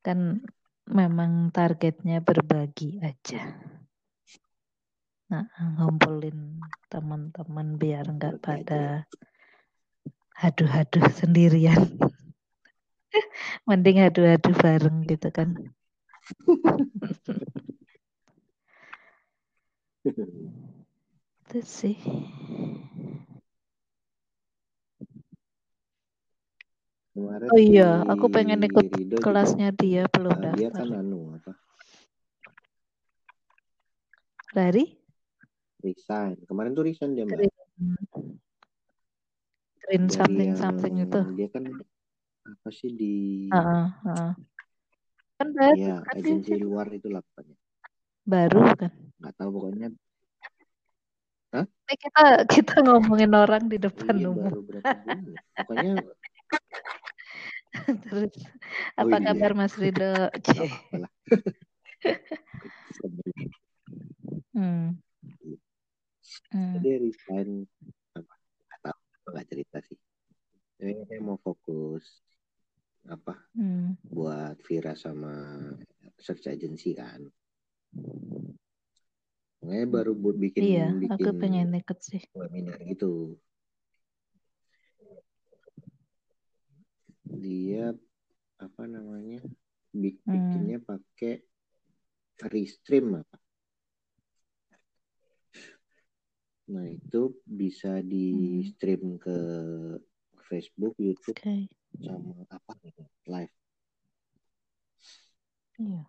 Kan 0.06 0.46
memang 0.86 1.50
targetnya 1.50 2.22
berbagi 2.22 3.02
aja. 3.02 3.58
Nah, 5.28 5.44
ngumpulin 5.76 6.56
teman-teman 6.88 7.76
biar 7.76 8.08
nggak 8.08 8.40
pada 8.40 9.04
haduh-haduh 10.40 11.04
sendirian. 11.12 12.00
Mending 13.68 14.00
haduh-haduh 14.00 14.56
bareng 14.56 15.04
gitu 15.04 15.28
kan. 15.28 15.52
Itu 21.44 21.58
sih. 21.60 22.00
Kemarin 27.12 27.48
oh 27.52 27.60
iya, 27.60 28.00
aku 28.08 28.32
pengen 28.32 28.64
ikut 28.64 28.88
kelasnya 29.20 29.74
juga, 29.74 29.80
dia 29.82 30.02
belum 30.08 30.32
uh, 30.38 30.54
Dia 30.56 30.70
kan 30.72 30.88
anu 30.88 31.36
apa? 31.36 31.52
Resign. 35.78 36.36
Kemarin 36.46 36.74
tuh 36.74 36.84
resign 36.84 37.14
dia 37.14 37.24
mbak. 37.24 37.38
Green 39.86 40.04
something 40.10 40.52
something 40.58 40.94
itu. 41.00 41.20
Dia 41.38 41.48
kan 41.54 41.64
apa 42.48 42.68
sih 42.72 42.90
di? 42.92 43.46
Uh, 43.52 43.56
uh, 43.56 43.86
uh. 44.10 44.32
Kan 45.38 45.48
baru. 45.54 45.76
Iya, 45.78 45.96
kan 46.02 46.14
agensi 46.18 46.52
dia. 46.58 46.62
luar 46.66 46.86
itu 46.90 47.08
lah 47.08 47.22
pokoknya. 47.22 47.56
Baru 48.28 48.60
kan? 48.74 48.92
Gak 49.22 49.34
tahu 49.38 49.50
pokoknya. 49.54 49.88
Hah? 51.48 51.64
Ini 51.64 51.94
kita 51.96 52.24
kita 52.44 52.74
ngomongin 52.84 53.32
orang 53.32 53.70
di 53.70 53.80
depan 53.80 54.18
iya, 54.18 54.28
umum. 54.28 54.52
Baru 54.52 54.60
berapa 54.66 54.92
bulan. 55.00 55.24
Ya? 55.24 55.40
Pokoknya 55.64 55.92
Terus 58.04 58.34
oh, 58.34 59.00
apa 59.00 59.16
iya. 59.16 59.24
kabar 59.32 59.52
Mas 59.54 59.74
Rido? 59.78 60.08
hmm. 64.56 64.96
Hmm. 66.52 66.78
Jadi 66.78 66.90
resign 67.08 67.48
apa? 68.16 68.34
Tahu 68.84 69.28
nggak 69.32 69.48
cerita 69.48 69.78
sih. 69.84 69.98
Jadi 70.78 70.92
saya 71.08 71.20
mau 71.20 71.38
fokus 71.40 72.04
apa? 73.08 73.34
Hmm. 73.56 73.96
Buat 74.04 74.62
Vira 74.64 74.94
sama 74.94 75.34
search 76.18 76.48
agency 76.48 76.94
kan. 76.94 77.24
Makanya 79.58 79.86
baru 79.90 80.12
buat 80.14 80.38
bikin 80.38 80.62
iya, 80.62 80.88
bikin 80.94 81.18
aku 81.18 81.30
pengen 81.40 81.74
ikut 81.74 81.98
sih. 81.98 82.22
Webinar 82.36 82.78
gitu. 82.86 83.36
dia 87.28 87.92
apa 88.58 88.82
namanya 88.88 89.44
hmm. 89.44 89.94
bikinnya 89.94 90.78
hmm. 90.80 90.88
pakai 90.88 91.34
restream 92.48 93.20
apa 93.20 93.36
nah 96.78 96.86
itu 96.86 97.34
bisa 97.42 97.98
di 98.06 98.30
hmm. 98.30 98.66
stream 98.70 99.02
ke 99.18 99.36
Facebook 100.46 100.94
YouTube 100.94 101.34
okay. 101.34 101.66
sama 101.98 102.46
apa 102.54 102.72
gitu 102.86 103.02
live 103.26 103.54
iya 105.82 106.06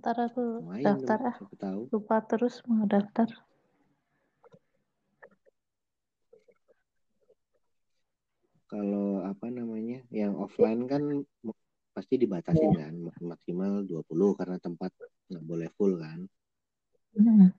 ntar 0.00 0.16
aku 0.24 0.64
Lumayan 0.64 1.04
daftar 1.04 1.20
ah 1.20 1.36
tahu. 1.60 1.80
lupa 1.92 2.16
terus 2.24 2.64
mau 2.64 2.88
daftar 2.88 3.28
kalau 8.72 9.20
apa 9.20 9.52
namanya 9.52 10.00
yang 10.08 10.32
offline 10.32 10.88
kan 10.88 11.28
pasti 11.92 12.16
dibatasin 12.16 12.72
yeah. 12.72 12.88
kan 12.88 12.94
maksimal 13.20 13.84
20 13.84 14.38
karena 14.38 14.56
tempat 14.60 14.92
nggak 15.28 15.44
boleh 15.44 15.68
full 15.74 15.96
kan. 15.98 16.20
Mm. 17.16 17.50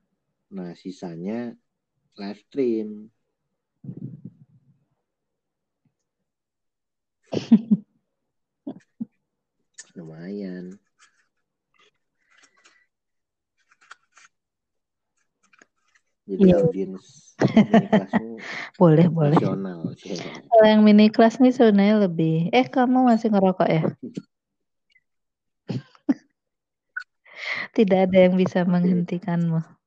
Nah, 0.54 0.70
sisanya 0.74 1.54
live 2.20 2.40
stream. 2.44 3.08
Lumayan. 9.96 10.76
Jadi 16.30 16.46
yeah. 16.46 16.62
audiens 16.62 17.34
boleh 18.80 19.10
boleh. 19.10 19.34
Kalau 19.40 20.62
yang 20.62 20.86
mini 20.86 21.10
kelas 21.10 21.42
nih 21.42 21.50
sebenarnya 21.50 22.06
lebih. 22.06 22.54
Eh 22.54 22.70
kamu 22.70 23.02
masih 23.08 23.34
ngerokok 23.34 23.66
ya? 23.66 23.82
Tidak 27.74 27.98
ada 28.06 28.18
yang 28.28 28.38
bisa 28.38 28.62
menghentikanmu. 28.68 29.79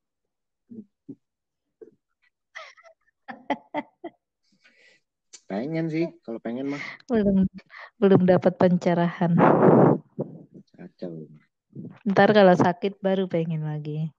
Pengen 5.49 5.89
sih, 5.91 6.07
kalau 6.25 6.39
pengen 6.41 6.67
mah. 6.73 6.81
Belum 7.09 7.45
belum 8.01 8.25
dapat 8.25 8.57
pencerahan. 8.57 9.35
Kacau. 10.73 11.27
Ntar 12.05 12.33
kalau 12.33 12.55
sakit 12.57 12.97
baru 12.99 13.27
pengen 13.29 13.63
lagi. 13.65 14.11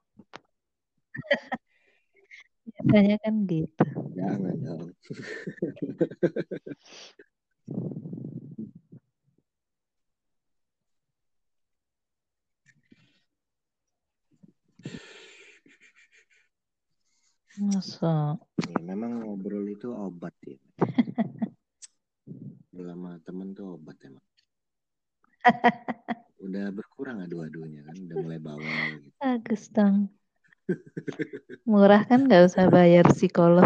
Biasanya 2.65 3.19
kan 3.21 3.47
gitu. 3.47 3.85
Jangan 4.17 4.57
dong. 4.63 4.91
Masa? 17.55 18.35
Ya, 18.67 18.79
memang 18.83 19.23
ngobrol 19.23 19.63
itu 19.71 19.87
obat 19.95 20.35
ya. 20.43 20.59
Lama 22.75 23.15
temen 23.23 23.55
tuh 23.55 23.79
obat 23.79 23.95
emang. 24.03 24.27
Udah 26.45 26.67
berkurang 26.75 27.23
adu-adunya 27.23 27.87
kan, 27.87 27.95
udah 27.95 28.17
mulai 28.21 28.39
bawel 28.43 29.01
gitu. 29.01 29.17
Bagus 29.23 29.71
dong. 29.71 30.11
Murah 31.65 32.03
kan 32.05 32.27
nggak 32.27 32.51
usah 32.51 32.67
bayar 32.69 33.07
psikolog. 33.15 33.65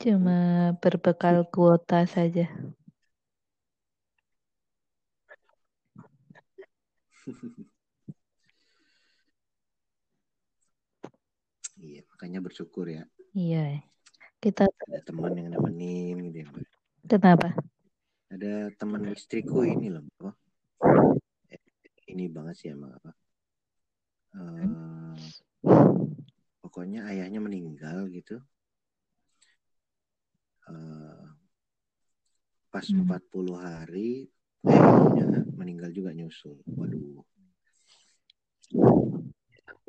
Cuma 0.00 0.72
berbekal 0.78 1.44
kuota 1.50 2.06
saja. 2.06 2.46
Iya, 11.80 12.04
makanya 12.20 12.44
bersyukur 12.44 12.84
ya. 12.84 13.08
Iya. 13.32 13.80
Kita 14.44 14.68
ada 14.68 15.00
teman 15.00 15.40
yang 15.40 15.56
nemenin 15.56 16.20
gitu 16.28 16.44
ya, 16.44 16.48
Kenapa? 17.08 17.56
Ada 18.28 18.68
teman 18.76 19.08
istriku 19.08 19.64
ini 19.64 19.88
loh, 19.88 20.04
ini 22.12 22.28
banget 22.28 22.54
sih 22.60 22.68
emang 22.76 22.92
apa 22.92 23.10
uh, 24.36 25.16
pokoknya 26.60 27.08
ayahnya 27.08 27.40
meninggal 27.40 28.10
gitu 28.10 28.42
uh, 30.68 31.24
pas 32.68 32.84
hmm. 32.84 33.06
40 33.06 33.54
hari 33.56 34.26
eh, 34.66 35.44
meninggal 35.54 35.94
juga 35.94 36.10
nyusul 36.12 36.58
waduh 36.68 37.24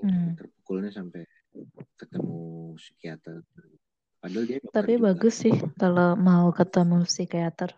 Hmm. 0.02 0.34
terpukulnya 0.34 0.90
sampai 0.90 1.22
ketemu 2.00 2.40
psikiater 2.80 3.36
padahal 4.22 4.46
dia 4.50 4.60
Tapi 4.76 4.94
juga. 4.96 5.04
bagus 5.06 5.36
sih 5.44 5.56
kalau 5.82 6.16
mau 6.16 6.48
ketemu 6.60 7.04
psikiater 7.04 7.72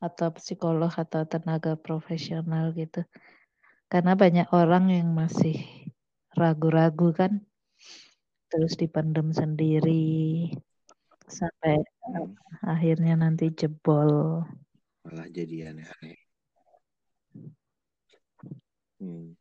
atau 0.00 0.28
psikolog 0.32 0.92
atau 0.94 1.22
tenaga 1.28 1.76
profesional 1.76 2.72
gitu. 2.72 3.04
Karena 3.90 4.12
banyak 4.14 4.48
orang 4.54 4.84
yang 4.96 5.08
masih 5.12 5.56
ragu-ragu 6.38 7.10
kan. 7.12 7.32
Terus 8.50 8.74
dipendam 8.80 9.30
sendiri 9.30 10.50
sampai 11.30 11.74
Hmm, 12.10 12.34
akhirnya 12.66 13.14
nanti 13.22 13.44
jebol. 13.54 14.42
malah 15.04 15.28
jadi 15.36 15.56
aneh-aneh 15.70 16.18
Hmm. 19.00 19.32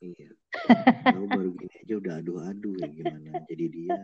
Iya. 0.00 0.28
Aku 1.16 1.26
baru 1.32 1.50
gini 1.56 1.74
aja 1.80 1.94
udah 1.96 2.14
adu-adu 2.20 2.70
ya 2.76 2.88
gimana 2.92 3.30
jadi 3.48 3.66
dia. 3.72 4.00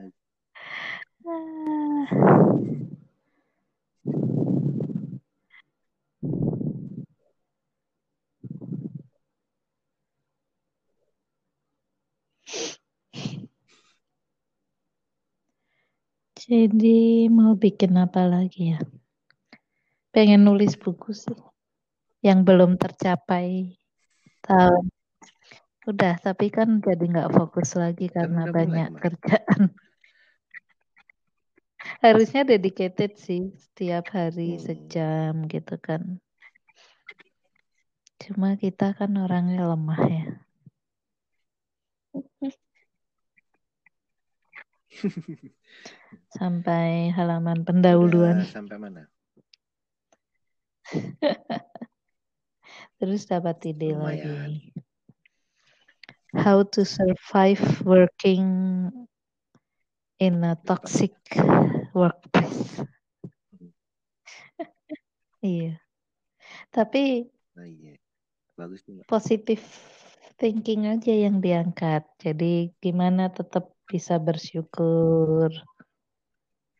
Jadi 16.42 17.28
mau 17.30 17.54
bikin 17.54 17.92
apa 18.00 18.26
lagi 18.26 18.74
ya? 18.74 18.80
Pengen 20.10 20.42
nulis 20.48 20.74
buku 20.74 21.12
sih. 21.12 21.38
Yang 22.24 22.38
belum 22.48 22.70
tercapai 22.80 23.76
tahun. 24.42 25.01
Udah, 25.82 26.14
tapi 26.22 26.46
kan 26.54 26.78
jadi 26.78 27.02
nggak 27.10 27.34
fokus 27.34 27.74
lagi 27.74 28.06
Kan 28.06 28.14
karena 28.14 28.46
mulai 28.46 28.54
banyak 28.54 28.88
kemarin. 28.94 29.02
kerjaan. 29.02 29.62
Harusnya 32.04 32.46
dedicated 32.46 33.18
sih, 33.18 33.50
setiap 33.58 34.14
hari 34.14 34.54
Hmm. 34.54 34.62
sejam 34.62 35.50
gitu 35.50 35.74
kan. 35.82 36.22
Cuma 38.22 38.54
kita 38.54 38.94
kan 38.94 39.10
orangnya 39.18 39.66
lemah 39.66 40.02
ya. 40.06 40.38
Sampai 46.38 47.10
halaman 47.10 47.66
pendahuluan. 47.66 48.38
Udah 48.38 48.46
sampai 48.54 48.78
mana? 48.78 49.10
Terus 53.02 53.26
dapat 53.26 53.58
ide 53.66 53.98
Lumayan. 53.98 54.22
lagi. 54.22 54.70
How 56.32 56.64
to 56.64 56.84
survive 56.84 57.60
working 57.84 58.88
in 60.16 60.34
a 60.44 60.56
toxic 60.64 61.12
workplace. 61.92 62.80
iya. 65.44 65.76
Tapi 66.72 67.28
Nah, 67.52 67.68
iya. 67.68 68.00
Bagus 68.56 68.80
Mbak. 68.88 69.04
positif 69.08 69.60
thinking 70.40 70.88
aja 70.88 71.12
yang 71.12 71.44
diangkat. 71.44 72.08
Jadi 72.16 72.72
gimana 72.80 73.28
tetap 73.28 73.76
bisa 73.84 74.16
bersyukur 74.16 75.52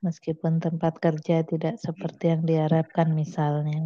meskipun 0.02 0.58
tempat 0.58 0.98
kerja 0.98 1.46
tidak 1.46 1.78
seperti 1.78 2.32
yang 2.32 2.42
diharapkan 2.42 3.12
misalnya. 3.14 3.78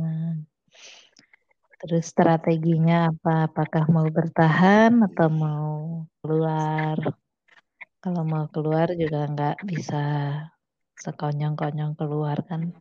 Terus 1.76 2.04
strateginya 2.08 3.12
apa? 3.12 3.52
Apakah 3.52 3.84
mau 3.92 4.08
bertahan 4.08 4.96
atau 5.04 5.28
mau 5.28 5.68
keluar? 6.24 6.96
Kalau 8.00 8.22
mau 8.24 8.48
keluar 8.48 8.88
juga 8.96 9.28
nggak 9.28 9.56
bisa 9.68 10.04
sekonyong-konyong 10.96 11.92
keluar 12.00 12.40
kan? 12.48 12.72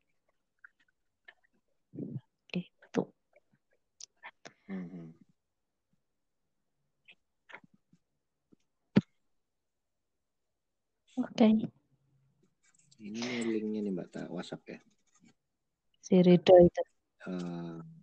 Gitu. 2.55 3.01
Hmm. 4.71 5.11
Oke. 11.19 11.47
Ini 12.95 13.19
nih 13.19 13.43
linknya 13.43 13.79
nih 13.83 13.91
Mbak 13.91 14.31
WhatsApp 14.31 14.63
ya. 14.71 14.79
Si 15.99 16.15
Rido 16.23 16.55
itu. 16.63 16.83
Apa? 17.27 17.94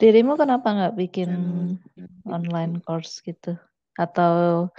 Dirimu 0.00 0.32
kenapa 0.40 0.72
nggak 0.72 0.96
bikin 0.96 1.30
online 2.24 2.80
course 2.80 3.20
gitu? 3.20 3.60
Atau 4.00 4.72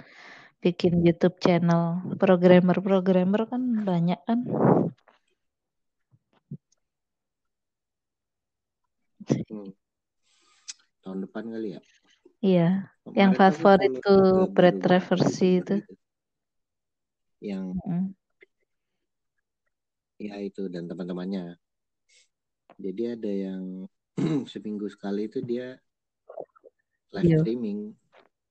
bikin 0.58 0.98
YouTube 1.06 1.38
channel? 1.38 2.02
Programmer-programmer 2.18 3.46
kan 3.46 3.62
banyak 3.86 4.18
kan? 4.26 4.42
Hmm. 9.46 9.70
Tahun 11.06 11.18
depan 11.22 11.54
kali 11.54 11.78
ya. 11.78 11.80
Iya. 12.42 12.68
Kemarin 13.06 13.14
Yang 13.14 13.30
tuh 13.30 13.38
favoritku 13.46 14.16
Brad 14.50 14.76
Traversy 14.82 15.62
youtuber 15.62 15.62
itu. 15.62 15.76
Yang 17.42 17.64
Mm. 17.82 18.06
ya 20.22 20.34
itu 20.38 20.62
dan 20.70 20.86
teman-temannya. 20.86 21.58
Jadi 22.78 23.02
ada 23.10 23.30
yang 23.30 23.62
seminggu 24.52 24.86
sekali 24.92 25.28
itu 25.30 25.40
dia 25.40 25.80
live 27.12 27.28
Iya. 27.28 27.38
streaming. 27.44 27.78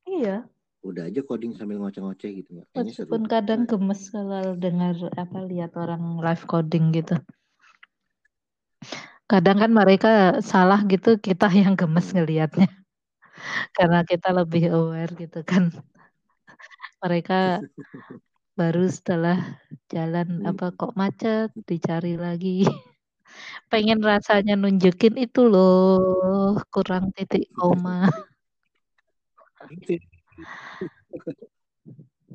Iya. 0.09 0.35
Udah 0.81 1.05
aja 1.09 1.21
coding 1.21 1.53
sambil 1.53 1.77
ngoceh-ngoceh 1.77 2.29
gitu 2.41 2.49
seru. 2.57 2.65
Meskipun 2.73 3.29
kadang 3.29 3.69
gemes 3.69 4.09
kalau 4.09 4.57
dengar 4.57 4.97
apa 5.13 5.39
lihat 5.45 5.77
orang 5.77 6.17
live 6.17 6.45
coding 6.49 6.89
gitu. 6.89 7.21
Kadang 9.29 9.61
kan 9.63 9.71
mereka 9.71 10.41
salah 10.43 10.81
gitu, 10.89 11.15
kita 11.21 11.47
yang 11.61 11.77
gemes 11.77 12.11
Hmm. 12.11 12.25
ngelihatnya. 12.25 12.67
Karena 13.77 14.01
kita 14.05 14.33
lebih 14.33 14.73
aware 14.73 15.13
gitu 15.15 15.41
kan. 15.45 15.69
Mereka 17.01 17.61
baru 18.59 18.85
setelah 18.89 19.38
jalan 19.93 20.41
Hmm. 20.41 20.49
apa 20.53 20.73
kok 20.73 20.93
macet 20.97 21.53
dicari 21.69 22.17
lagi. 22.17 22.65
Pengen 23.71 23.99
rasanya 24.03 24.53
nunjukin 24.59 25.15
itu 25.15 25.47
loh, 25.47 26.59
kurang 26.73 27.15
titik 27.15 27.47
koma. 27.55 28.07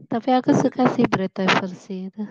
Tapi 0.06 0.28
aku 0.32 0.50
suka 0.54 0.86
sih 0.94 1.04
Brita 1.10 1.44
versi 1.44 2.08
itu. 2.08 2.24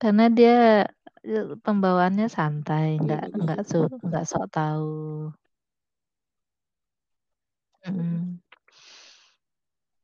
Karena 0.00 0.28
dia 0.32 0.84
eh, 1.24 1.46
pembawaannya 1.60 2.28
santai, 2.28 3.00
nggak 3.00 3.24
nggak 3.36 3.60
su 3.64 3.88
nggak 3.88 4.24
sok 4.28 4.46
tahu. 4.52 5.32
Mm. 7.88 8.40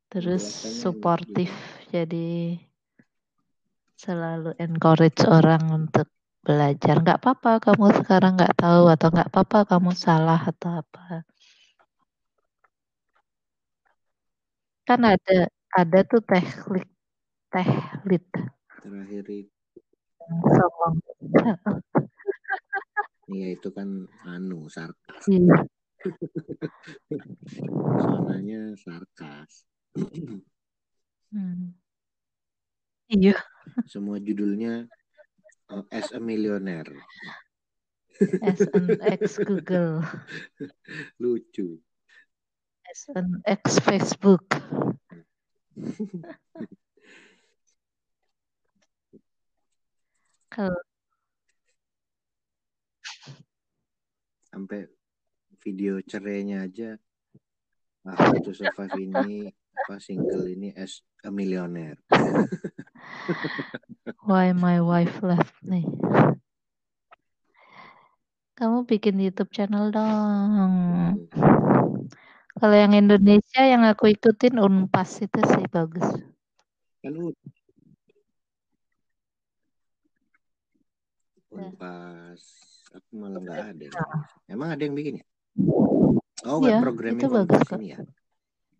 Terus 0.07 0.43
suportif, 0.81 1.51
juga. 1.51 2.01
jadi 2.01 2.57
selalu 3.97 4.53
encourage 4.61 5.25
orang 5.25 5.61
untuk 5.73 6.07
belajar. 6.47 7.03
Nggak 7.03 7.19
apa-apa 7.19 7.59
kamu 7.59 7.91
sekarang 7.99 8.39
nggak 8.39 8.55
tahu 8.55 8.87
atau 8.87 9.07
nggak 9.11 9.27
apa-apa 9.27 9.59
kamu 9.67 9.91
salah 9.91 10.39
atau 10.39 10.79
apa. 10.79 11.27
Kan 14.87 15.03
ada 15.03 15.51
ada 15.75 15.99
tuh 16.07 16.23
teknik 16.23 16.87
tehlit 17.51 18.23
Terakhir 18.79 19.27
itu 19.27 19.51
songong. 20.55 20.95
Iya 23.27 23.59
itu 23.59 23.67
kan 23.75 24.07
anu 24.23 24.71
sarkas. 24.71 25.27
Iya. 25.27 25.67
Sonanya 28.07 28.71
sarkas. 28.79 29.67
Hmm. 31.27 31.75
Iya. 33.11 33.35
Semua 33.83 34.15
judulnya 34.15 34.87
as 35.91 36.11
a 36.11 36.19
millionaire. 36.19 36.87
As 38.41 38.61
an 38.61 38.97
ex 39.01 39.37
Google, 39.37 40.01
Lucu. 41.21 41.77
as 42.87 43.05
an 43.13 43.43
ex 43.45 43.79
Facebook. 43.83 44.47
Kalau 50.49 50.79
Sampai 54.47 54.89
video 55.61 56.01
cerainya 56.01 56.65
aja. 56.65 56.97
Ah, 58.07 58.33
to 58.39 58.55
survive 58.55 58.95
ini 58.97 59.51
apa 59.51 59.99
single 60.01 60.47
ini 60.49 60.73
as 60.73 61.03
a 61.21 61.29
millionaire. 61.29 61.99
why 64.27 64.51
my 64.53 64.79
wife 64.79 65.19
left 65.23 65.55
me. 65.63 65.83
Kamu 68.57 68.89
bikin 68.89 69.21
YouTube 69.21 69.53
channel 69.53 69.93
dong. 69.93 71.29
Kalau 72.57 72.73
yang 72.73 72.97
Indonesia 72.97 73.61
yang 73.61 73.85
aku 73.85 74.17
ikutin 74.17 74.57
Unpas 74.57 75.21
itu 75.21 75.37
sih 75.45 75.65
bagus. 75.69 76.09
Kan 77.05 77.13
Unpas 81.53 82.41
aku 82.97 83.11
malah 83.13 83.39
nggak 83.45 83.61
ada. 83.77 83.87
Nah. 83.93 84.21
Emang 84.49 84.73
ada 84.73 84.81
yang 84.81 84.97
bikin 84.97 85.21
ya? 85.21 85.25
Oh, 86.47 86.61
ya, 86.65 86.81
programming 86.81 87.21
itu 87.21 87.29
bagus 87.29 87.61
kok. 87.65 87.77
ya. 87.81 88.01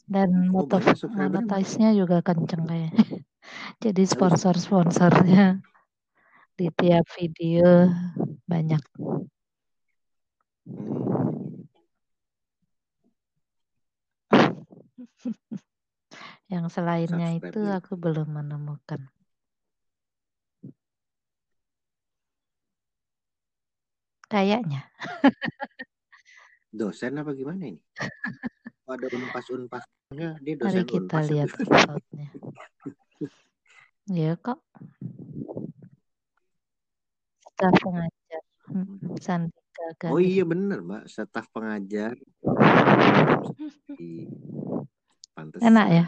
Dan 0.07 0.55
oh, 0.55 0.65
monetize-nya 1.13 1.91
juga 1.93 2.23
kenceng 2.25 2.63
kayak. 2.65 2.91
Jadi 3.77 4.03
sponsor-sponsornya 4.05 5.61
di 6.57 6.67
tiap 6.73 7.05
video 7.15 7.85
banyak. 8.49 8.81
Yang 16.51 16.79
selainnya 16.79 17.35
itu 17.35 17.59
aku 17.67 17.99
belum 17.99 18.39
menemukan. 18.39 19.11
Kayaknya. 24.27 24.83
Dosen 26.77 27.15
apa 27.15 27.31
gimana 27.31 27.71
ini? 27.71 27.79
Ada 28.87 29.11
unpas-unpasnya, 29.11 30.39
dia 30.39 30.55
dosen 30.55 30.79
Mari 30.79 30.87
kita 30.87 31.11
unpas 31.11 31.27
lihat 31.27 31.51
episode-nya. 31.51 32.27
Ya 34.11 34.35
kok. 34.39 34.59
Staf 37.57 37.73
pengajar. 37.81 38.41
Hmm, 38.67 38.99
Sandika 39.17 40.11
Oh 40.11 40.19
iya 40.19 40.43
bener 40.43 40.83
mbak, 40.83 41.07
staf 41.07 41.47
pengajar. 41.53 42.17
Enak 45.61 45.87
ya? 45.89 46.05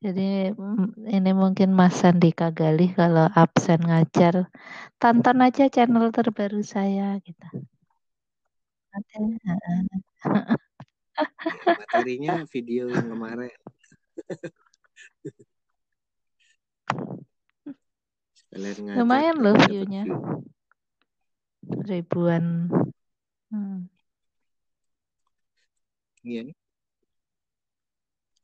Jadi 0.00 0.56
mm, 0.56 1.12
ini 1.12 1.30
mungkin 1.36 1.76
Mas 1.76 2.00
Sandika 2.00 2.48
Galih 2.48 2.96
kalau 2.96 3.28
absen 3.36 3.84
ngajar, 3.84 4.48
tonton 4.96 5.44
aja 5.44 5.68
channel 5.68 6.08
terbaru 6.08 6.64
saya 6.64 7.20
gitu. 7.20 7.48
Ada. 8.90 9.20
materinya 11.84 12.48
video 12.48 12.88
yang 12.88 13.12
kemarin. 13.12 13.52
Lumayan 18.98 19.36
loh 19.38 19.54
view-nya. 19.66 20.04
Ribuan. 21.86 22.66
Hmm. 23.50 23.86
Iya 26.26 26.50
nih. 26.50 26.56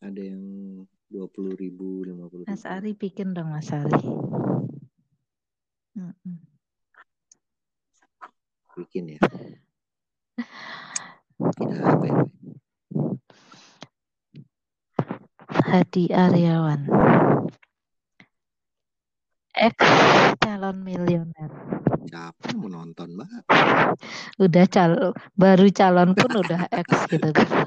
Ada 0.04 0.22
yang 0.22 0.44
dua 1.10 1.26
puluh 1.30 1.54
ribu 1.58 2.02
lima 2.06 2.26
puluh 2.30 2.46
Mas 2.46 2.66
Ari 2.66 2.94
bikin 2.94 3.34
dong 3.34 3.50
Mas 3.50 3.70
Ari 3.70 4.02
bikin 8.76 9.16
ya 9.16 9.20
apa 11.80 12.04
ya 12.04 12.16
Hadi 15.48 16.12
Aryawan 16.12 16.86
ex 19.56 19.76
calon 20.44 20.76
milioner 20.84 21.50
siapa 22.06 22.54
mau 22.60 22.68
nonton 22.70 23.16
mbak 23.16 23.30
udah 24.44 24.66
calon 24.68 25.10
baru 25.32 25.66
calon 25.72 26.12
pun 26.12 26.32
udah 26.44 26.68
ex 26.70 26.88
gitu 27.08 27.32
kan 27.32 27.66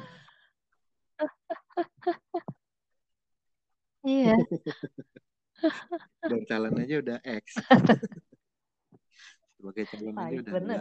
Iya. 3.99 4.36
Dan 6.24 6.41
calon 6.48 6.80
aja 6.80 6.95
udah 7.03 7.20
X. 7.20 7.60
Sebagai 9.60 9.86
calon 9.91 10.16
aja 10.16 10.38
udah 10.40 10.53
bener. 10.56 10.80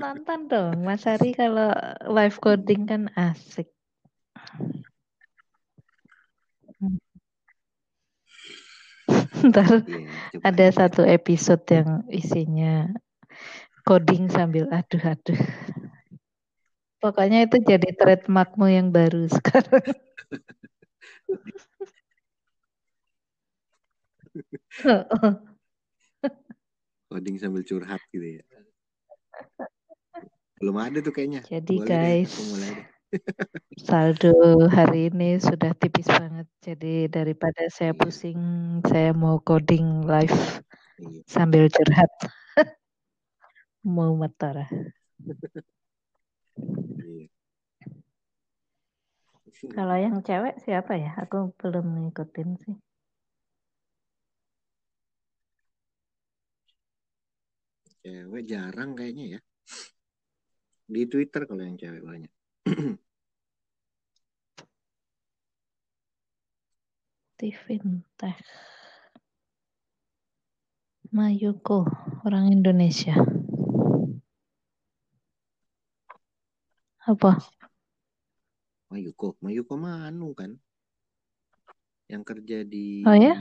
Nonton 0.00 0.40
dong, 0.48 0.76
Mas 0.82 1.04
Ari 1.04 1.36
kalau 1.36 1.70
live 2.08 2.38
coding 2.40 2.88
kan 2.88 3.12
asik. 3.14 3.68
Ntar 9.40 9.84
ya, 9.88 10.10
ada 10.44 10.66
aja. 10.68 10.76
satu 10.84 11.02
episode 11.06 11.64
yang 11.70 12.04
isinya 12.12 12.92
coding 13.88 14.28
sambil 14.28 14.68
aduh-aduh. 14.68 15.40
Pokoknya 17.00 17.48
itu 17.48 17.56
jadi 17.64 17.96
trademarkmu 17.96 18.68
yang 18.68 18.92
baru 18.92 19.24
sekarang. 19.34 19.88
Coding 27.08 27.36
sambil 27.40 27.64
curhat 27.64 28.04
gitu 28.12 28.38
ya. 28.38 28.44
Belum 30.60 30.76
ada 30.76 31.00
tuh 31.00 31.16
kayaknya. 31.16 31.40
Jadi 31.48 31.80
Boleh 31.80 31.88
guys, 31.88 32.36
deh, 32.36 32.76
saldo 33.86 34.34
hari 34.70 35.10
ini 35.10 35.42
sudah 35.42 35.74
tipis 35.74 36.06
banget. 36.06 36.46
Jadi 36.62 37.10
daripada 37.10 37.66
saya 37.70 37.92
iya. 37.92 37.98
pusing, 37.98 38.40
saya 38.86 39.10
mau 39.10 39.42
coding 39.42 40.06
live 40.06 40.62
iya. 41.02 41.22
sambil 41.26 41.66
curhat. 41.66 42.10
mau 43.96 44.14
motor. 44.14 44.62
Iya. 47.00 47.26
Kalau 49.74 49.96
yang 49.98 50.22
cewek 50.24 50.56
siapa 50.62 50.96
ya? 50.96 51.12
Aku 51.20 51.52
belum 51.58 51.86
ngikutin 52.06 52.50
sih. 52.62 52.76
Cewek 58.00 58.42
jarang 58.48 58.96
kayaknya 58.96 59.36
ya. 59.36 59.40
Di 60.90 61.04
Twitter 61.06 61.44
kalau 61.44 61.60
yang 61.60 61.76
cewek 61.76 62.00
banyak. 62.00 62.32
Tivin 67.40 68.04
Teh. 68.20 68.36
Mayuko, 71.10 71.88
orang 72.22 72.52
Indonesia. 72.52 73.16
Apa? 77.08 77.40
Mayuko 78.90 79.38
Mayuko 79.38 79.78
Manu 79.78 80.34
kan 80.34 80.58
yang 82.10 82.26
kerja 82.26 82.66
di 82.66 83.06
oh, 83.06 83.14
ya? 83.14 83.38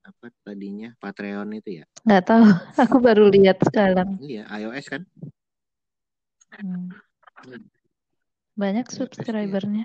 apa 0.00 0.32
tadinya 0.40 0.96
Patreon 0.96 1.52
itu 1.60 1.84
ya 1.84 1.86
nggak 2.08 2.24
tahu 2.24 2.48
aku 2.88 2.96
baru 2.96 3.28
lihat 3.28 3.60
sekarang 3.60 4.16
iya 4.24 4.48
iOS 4.56 4.88
kan 4.88 5.04
hmm. 6.56 6.88
Banyak 8.56 8.86
subscribernya 8.88 9.84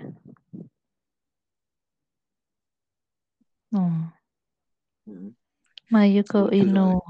oh. 3.76 4.08
hmm. 5.06 5.36
Mayuko 5.92 6.48
Ino 6.48 7.04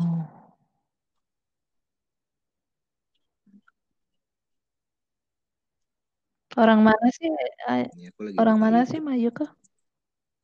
Orang 6.52 6.84
mana 6.84 7.08
sih? 7.08 7.32
Ya, 7.96 8.12
orang 8.36 8.60
mana 8.60 8.84
sih 8.84 9.00
Mayuko? 9.00 9.48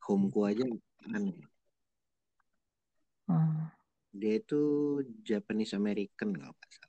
Homeku 0.01 0.41
aja 0.49 0.65
aneh. 1.13 1.37
Hmm. 3.29 3.69
Dia 4.09 4.41
itu 4.41 4.61
Japanese 5.21 5.77
American 5.77 6.33
nggak 6.33 6.49
salah. 6.49 6.88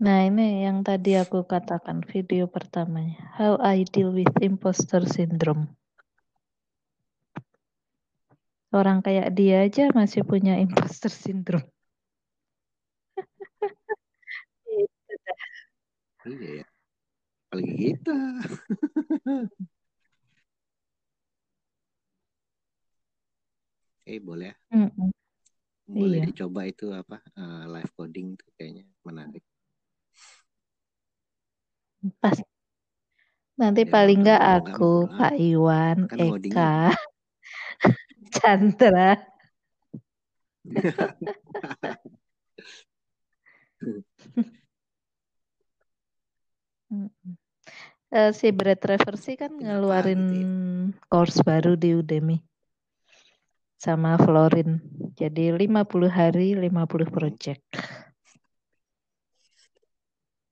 Nah 0.00 0.24
ini 0.24 0.64
yang 0.64 0.80
tadi 0.80 1.14
aku 1.20 1.44
katakan 1.44 2.00
video 2.08 2.48
pertamanya. 2.48 3.20
How 3.36 3.60
I 3.60 3.84
deal 3.84 4.10
with 4.16 4.32
imposter 4.40 5.04
syndrome. 5.04 5.68
Orang 8.72 9.04
kayak 9.04 9.36
dia 9.36 9.66
aja 9.66 9.92
masih 9.92 10.24
punya 10.24 10.56
imposter 10.56 11.12
syndrome. 11.12 11.68
Iya 16.24 16.64
ya 16.64 16.66
apalagi 17.50 17.74
kita 17.82 18.14
eh 24.06 24.22
boleh 24.22 24.54
ya 24.54 24.56
mm 24.70 24.86
-mm. 24.86 25.10
boleh 25.90 26.22
iya. 26.22 26.30
dicoba 26.30 26.62
itu 26.70 26.94
apa 26.94 27.18
uh, 27.34 27.66
live 27.74 27.90
coding 27.98 28.38
tuh 28.38 28.46
kayaknya 28.54 28.86
menarik 29.02 29.42
Pas. 32.22 32.36
Nanti 33.60 33.84
ya, 33.84 33.92
paling 33.92 34.18
nggak 34.24 34.42
aku. 34.60 34.92
Pak 35.20 35.34
Iwan, 35.36 36.08
kan 36.08 36.16
Eka, 36.16 36.74
Chandra. 38.34 39.20
Eh, 48.10 48.34
si 48.34 48.50
Brad 48.50 48.82
Traversi 48.82 49.38
kan 49.38 49.54
ngeluarin 49.54 50.20
gitu 50.34 50.50
course 51.06 51.46
baru 51.46 51.78
di 51.78 51.94
Udemy 51.94 52.42
sama 53.78 54.18
Florin. 54.18 54.82
Jadi 55.14 55.54
50 55.54 56.10
hari 56.10 56.58
50 56.58 57.06
project. 57.06 57.62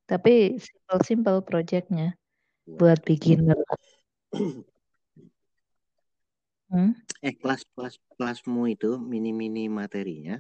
Tapi 0.09 0.57
simple-simple 0.57 1.45
projectnya 1.45 2.17
buat 2.65 3.05
beginner. 3.05 3.61
Hmm? 6.69 6.93
Eh 7.25 7.33
kelas 7.33 7.65
kelas 7.73 7.97
kelasmu 8.13 8.69
itu 8.69 9.01
mini 9.01 9.33
mini 9.33 9.73
materinya 9.73 10.37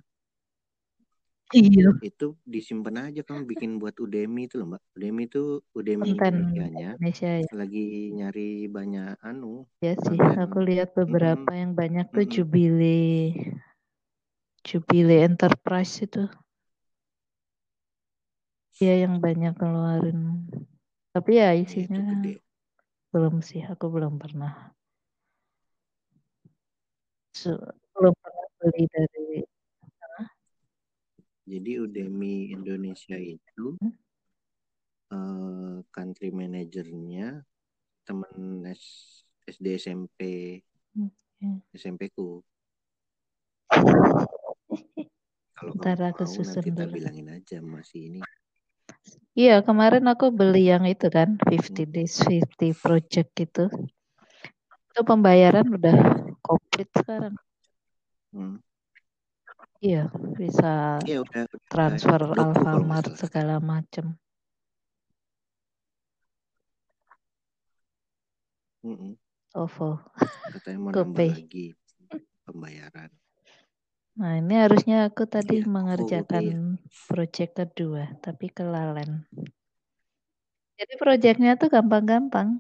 Iya. 1.57 1.97
Itu 2.05 2.37
disimpan 2.45 3.09
aja 3.09 3.25
kamu 3.25 3.49
bikin 3.49 3.71
buat 3.81 3.97
Udemy 3.97 4.53
itu 4.53 4.61
loh 4.61 4.77
Mbak. 4.77 4.83
Udemy 5.01 5.23
itu 5.25 5.43
Udemy. 5.73 6.13
Indonesia 6.13 7.31
ya. 7.41 7.49
Lagi 7.57 8.13
nyari 8.13 8.69
banyak 8.69 9.17
anu. 9.25 9.65
Ya 9.81 9.97
sih, 9.97 10.21
konten. 10.21 10.45
aku 10.45 10.59
lihat 10.61 10.93
beberapa 10.93 11.49
hmm. 11.49 11.61
yang 11.61 11.73
banyak 11.73 12.07
tuh 12.13 12.25
hmm. 12.29 12.33
Jubile 12.37 13.01
Jubile 14.61 15.25
Enterprise 15.25 16.05
itu. 16.05 16.29
Ya 18.79 18.95
yang 18.95 19.19
banyak 19.19 19.59
keluarin. 19.59 20.47
Tapi 21.11 21.31
ya, 21.35 21.51
ya 21.51 21.63
isinya 21.63 21.99
ya, 22.23 22.39
belum 23.11 23.43
sih, 23.43 23.67
aku 23.67 23.91
belum 23.91 24.23
pernah. 24.23 24.71
So, 27.35 27.59
belum 27.95 28.15
pernah 28.23 28.47
beli 28.63 28.85
dari 28.91 29.43
jadi 31.49 31.81
Udemy 31.81 32.53
Indonesia 32.53 33.17
itu 33.17 33.81
uh, 35.09 35.81
country 35.89 36.29
manajernya 36.29 37.41
teman 38.05 38.69
S, 38.69 38.85
SD 39.49 39.81
SMP 39.81 40.21
okay. 40.93 41.53
SMP 41.73 42.13
ku. 42.13 42.45
Kalau 45.57 45.75
kamu 45.81 46.13
mau 46.13 46.29
nanti 46.29 46.69
kita 46.69 46.85
bilangin 46.93 47.33
aja 47.33 47.65
masih 47.65 48.13
ini. 48.13 48.21
Iya 49.39 49.63
kemarin 49.63 50.03
aku 50.11 50.35
beli 50.35 50.67
yang 50.67 50.83
itu 50.83 51.07
kan 51.07 51.39
50 51.47 51.87
hmm. 51.87 51.95
days 51.95 52.15
50 52.27 52.75
project 52.75 53.31
itu. 53.39 53.65
Itu 54.91 55.01
pembayaran 55.07 55.67
udah 55.79 55.99
komplit 56.43 56.91
sekarang. 56.91 57.39
Hmm. 58.35 58.59
Iya, 59.79 60.11
bisa 60.35 60.99
Iya 61.07 61.23
udah 61.23 61.47
transfer 61.71 62.21
Alfamart 62.35 63.15
segala 63.15 63.63
macam. 63.63 64.19
Mm-mm. 68.83 69.15
OVO. 69.55 70.03
Katanya 70.55 70.79
mau 70.83 70.91
nambah 70.91 71.31
lagi 71.31 71.79
pembayaran. 72.43 73.11
Nah, 74.19 74.35
ini 74.43 74.55
harusnya 74.59 75.07
aku 75.07 75.31
tadi 75.31 75.63
Iya, 75.63 75.71
mengerjakan 75.71 76.43
iya. 76.43 76.59
proyek 77.07 77.55
kedua, 77.55 78.11
tapi 78.19 78.51
kelalen. 78.51 79.23
Jadi 80.75 80.95
proyeknya 80.99 81.55
tuh 81.55 81.71
gampang-gampang, 81.71 82.59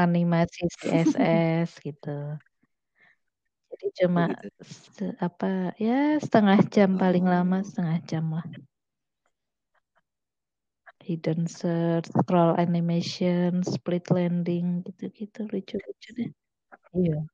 animasi 0.00 0.64
CSS 0.80 1.68
gitu. 1.86 2.40
Jadi 3.68 3.84
oh, 3.84 3.92
cuma 4.00 4.24
oh, 4.32 4.40
gitu. 4.48 5.04
apa 5.20 5.76
ya 5.76 6.16
setengah 6.24 6.58
jam 6.72 6.96
oh. 6.96 7.00
paling 7.00 7.26
lama 7.28 7.60
oh. 7.60 7.66
setengah 7.68 7.98
jam 8.08 8.24
lah. 8.32 8.46
Hidden 11.04 11.52
search, 11.52 12.08
scroll 12.08 12.56
animation, 12.56 13.60
split 13.60 14.08
landing 14.08 14.80
gitu-gitu 14.88 15.44
lucu-lucu 15.52 16.08
deh. 16.16 16.30
Iya. 16.96 17.28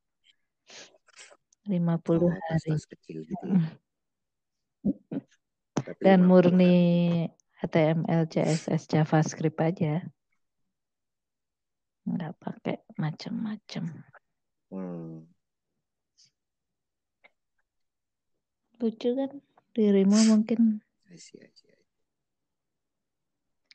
50 1.68 2.20
oh, 2.20 2.32
hari. 2.32 2.70
Kecil 2.76 3.24
gitu. 3.28 3.46
Ya. 3.46 3.60
Dan 6.00 6.24
murni 6.24 7.28
HTML, 7.60 8.24
CSS, 8.28 8.88
JavaScript 8.88 9.60
aja. 9.60 10.00
Nggak 12.08 12.32
pakai 12.40 12.76
macam-macam. 12.96 13.84
Hmm. 14.72 15.28
Lucu 18.80 19.08
kan 19.12 19.30
dirimu 19.76 20.18
mungkin. 20.32 20.80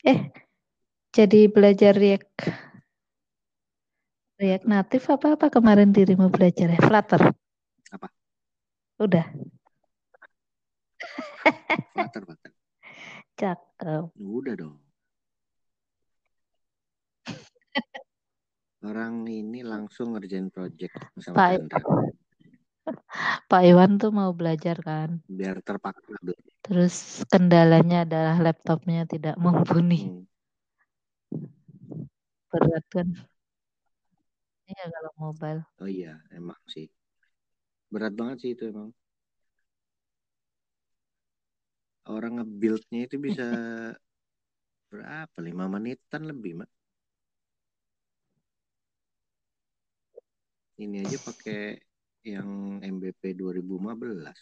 Eh, 0.06 0.20
jadi 1.14 1.49
belajar 1.52 1.94
React 1.94 2.34
React 4.36 4.66
natif 4.68 5.07
apa 5.07 5.40
apa 5.40 5.48
kemarin 5.48 5.94
dirimu 5.94 6.28
belajar 6.28 6.74
ya? 6.74 6.82
Flutter. 6.82 7.45
Apa? 7.96 8.12
Udah. 9.00 9.26
Flutter, 11.96 12.22
Flutter. 12.28 12.52
Cakep. 13.40 14.04
Udah 14.20 14.54
dong. 14.60 14.78
Orang 18.86 19.26
ini 19.26 19.66
langsung 19.66 20.14
ngerjain 20.14 20.54
project 20.54 20.94
sama 21.18 21.58
Pak. 21.58 21.84
Pak 23.50 23.62
Iwan 23.66 23.98
tuh 23.98 24.14
mau 24.14 24.30
belajar 24.30 24.78
kan. 24.78 25.18
Biar 25.26 25.58
terpaksa. 25.66 26.22
Terus 26.62 27.26
kendalanya 27.26 28.06
adalah 28.06 28.38
laptopnya 28.38 29.10
tidak 29.10 29.40
mumpuni. 29.42 30.06
Hmm. 30.06 30.24
Berat 32.54 32.86
kan. 32.94 33.10
Iya 34.66 34.86
kalau 34.90 35.12
mobile. 35.18 35.62
Oh 35.82 35.90
iya, 35.90 36.22
emang 36.30 36.58
sih. 36.70 36.90
Berat 37.94 38.14
banget 38.20 38.38
sih 38.41 38.52
itu 38.56 38.64
emang. 38.72 38.90
Orang 42.06 42.38
nge-buildnya 42.38 42.99
itu 43.10 43.16
bisa 43.18 43.45
berapa? 44.94 45.38
Lima 45.41 45.66
menitan 45.66 46.22
lebih, 46.30 46.62
Mak. 46.62 46.70
Ini 50.76 51.07
aja 51.07 51.18
pakai 51.24 51.80
yang 52.28 52.84
MBP 52.84 53.32
2015. 53.40 54.36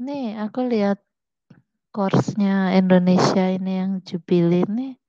Nih, 0.00 0.34
aku 0.40 0.64
lihat 0.66 0.98
course-nya 1.92 2.74
Indonesia 2.74 3.44
ini 3.52 3.72
yang 3.80 3.92
Jubilee 4.02 4.64
ini 4.64 4.99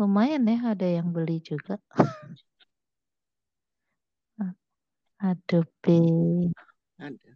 lumayan 0.00 0.48
ya 0.48 0.72
ada 0.72 0.88
yang 0.88 1.12
beli 1.12 1.44
juga. 1.44 1.76
Adobe. 5.20 6.00
Ada. 6.96 7.30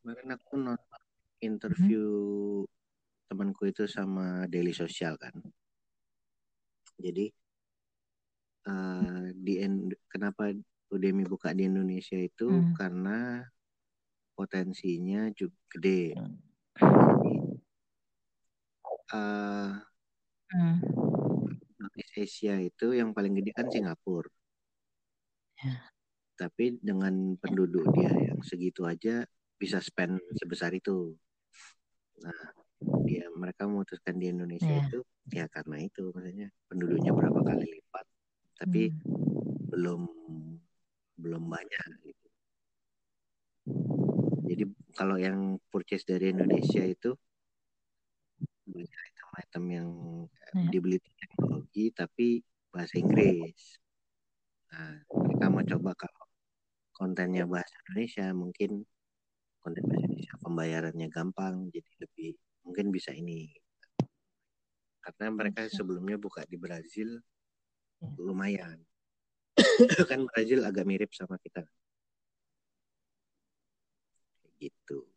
Kemarin 0.00 0.28
aku 0.32 0.52
nonton 0.56 1.02
interview 1.44 2.04
hmm. 2.64 2.72
temanku 3.28 3.68
itu 3.68 3.84
sama 3.84 4.48
Daily 4.48 4.72
Social 4.72 5.20
kan. 5.20 5.36
Jadi 6.96 7.28
uh, 8.64 9.28
di 9.36 9.60
kenapa 10.08 10.56
Udemy 10.88 11.28
buka 11.28 11.52
di 11.52 11.68
Indonesia 11.68 12.16
itu 12.16 12.48
hmm. 12.48 12.72
karena 12.72 13.44
potensinya 14.32 15.28
juga 15.36 15.56
gede. 15.68 16.16
Jadi, 16.80 17.36
uh, 19.12 19.91
hmm. 20.52 20.76
Asia 22.12 22.60
itu 22.60 22.92
yang 22.92 23.16
paling 23.16 23.32
gede 23.36 23.50
kan 23.56 23.68
Singapura. 23.72 24.28
Ya. 25.60 25.74
Tapi 26.36 26.78
dengan 26.80 27.36
penduduk 27.38 27.88
dia 27.94 28.12
yang 28.12 28.40
segitu 28.44 28.84
aja 28.84 29.24
bisa 29.56 29.78
spend 29.78 30.18
sebesar 30.36 30.74
itu. 30.74 31.14
Nah, 32.22 32.62
dia 33.06 33.30
mereka 33.34 33.66
memutuskan 33.66 34.18
di 34.18 34.30
Indonesia 34.30 34.68
yeah. 34.68 34.86
itu 34.86 35.00
ya 35.30 35.44
karena 35.46 35.76
itu 35.78 36.10
maksudnya 36.10 36.48
penduduknya 36.66 37.12
berapa 37.14 37.40
kali 37.46 37.66
lipat 37.78 38.06
tapi 38.58 38.90
hmm. 38.90 39.70
belum 39.70 40.02
belum 41.18 41.42
banyak 41.46 41.86
gitu 42.02 42.28
jadi 44.50 44.64
kalau 44.98 45.16
yang 45.16 45.62
purchase 45.70 46.02
dari 46.02 46.34
Indonesia 46.34 46.82
itu 46.82 47.14
beli 48.66 48.86
item-item 49.32 49.64
yang 49.72 49.88
yeah. 50.52 50.68
dibeli 50.68 50.98
teknologi 51.00 51.88
tapi 51.96 52.44
bahasa 52.68 53.00
Inggris. 53.00 53.80
Nah 54.72 55.00
mereka 55.08 55.46
mau 55.48 55.64
coba 55.64 55.90
kalau 55.96 56.24
kontennya 56.92 57.48
bahasa 57.48 57.72
Indonesia 57.88 58.26
mungkin 58.36 58.84
konten 59.64 59.82
bahasa 59.88 60.04
Indonesia 60.04 60.36
pembayarannya 60.40 61.08
gampang 61.08 61.72
jadi 61.72 61.92
lebih 62.04 62.36
mungkin 62.68 62.86
bisa 62.92 63.10
ini. 63.16 63.48
Karena 65.02 65.34
mereka 65.34 65.66
sebelumnya 65.66 66.14
buka 66.20 66.46
di 66.46 66.54
Brazil 66.60 67.18
ya. 67.98 68.08
lumayan. 68.20 68.78
Kan 70.10 70.28
Brazil 70.30 70.62
agak 70.62 70.86
mirip 70.86 71.10
sama 71.16 71.40
kita. 71.42 71.64
Gitu 74.62 75.12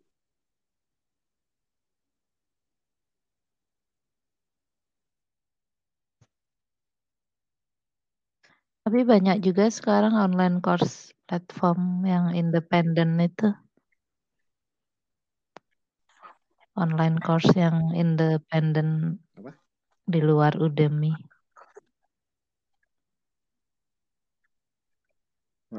Tapi 8.85 9.01
banyak 9.01 9.41
juga 9.41 9.65
sekarang 9.73 10.13
online 10.13 10.61
course 10.61 11.09
platform 11.25 12.05
yang 12.05 12.37
independen 12.37 13.17
itu. 13.17 13.49
Online 16.77 17.17
course 17.17 17.49
yang 17.57 17.97
independen 17.97 19.17
di 20.05 20.21
luar 20.21 20.53
Udemy. 20.61 21.17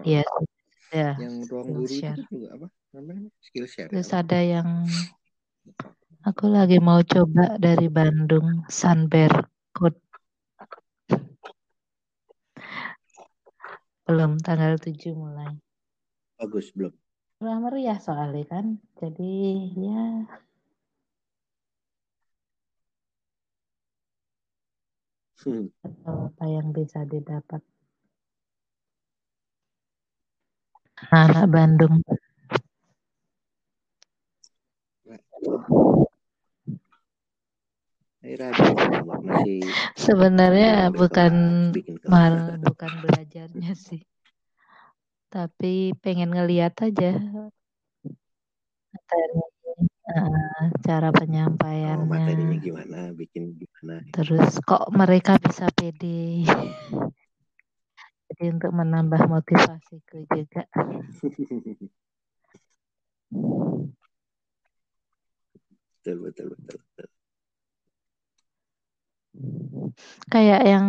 Iya. 0.02 0.26
Oh. 0.26 0.42
Ya. 0.90 1.14
Yang 1.18 1.50
ruang 1.50 1.66
guru 1.78 1.86
share. 1.86 2.18
itu 2.18 2.26
juga 2.30 2.48
apa? 2.58 2.66
Namanya 2.90 3.30
Skillshare. 3.38 3.90
Terus 3.90 4.10
ya, 4.10 4.22
ada 4.22 4.40
yang 4.42 4.68
aku 6.26 6.46
lagi 6.50 6.78
mau 6.82 7.02
coba 7.06 7.54
dari 7.58 7.86
Bandung 7.86 8.66
Sunbear 8.66 9.46
Code. 9.74 10.05
Belum 14.06 14.38
tanggal 14.38 14.78
7 14.78 15.18
mulai. 15.18 15.50
Bagus 16.38 16.70
belum. 16.70 16.94
Udah 17.42 17.58
meriah 17.58 17.98
soalnya 17.98 18.46
kan. 18.46 18.78
Jadi 18.94 19.34
ya 19.74 20.22
hmm. 25.42 25.66
apa 26.06 26.44
yang 26.46 26.70
bisa 26.70 27.02
didapat. 27.02 27.58
Anak 31.10 31.50
Bandung. 31.50 32.00
Sebenarnya 39.94 40.90
bukan 40.90 41.35
mal, 42.11 42.59
bukan 42.59 42.93
belajarnya 42.98 43.73
sih, 43.78 44.03
tapi 45.31 45.94
pengen 46.03 46.35
ngeliat 46.35 46.74
aja 46.82 47.23
materi, 48.97 49.40
uh, 50.11 50.65
cara 50.82 51.09
penyampaiannya. 51.15 52.03
Oh, 52.03 52.11
materinya 52.11 52.57
gimana, 52.59 52.98
bikin 53.15 53.55
gimana. 53.55 54.03
Terus 54.11 54.59
kok 54.65 54.90
mereka 54.90 55.39
bisa 55.39 55.70
pede. 55.70 56.43
Jadi 58.27 58.44
untuk 58.51 58.73
menambah 58.74 59.23
motivasiku 59.31 60.27
juga. 60.27 60.66
betul, 66.03 66.16
betul, 66.27 66.47
betul, 66.55 66.78
betul. 66.78 67.15
Kayak 70.28 70.62
yang 70.66 70.86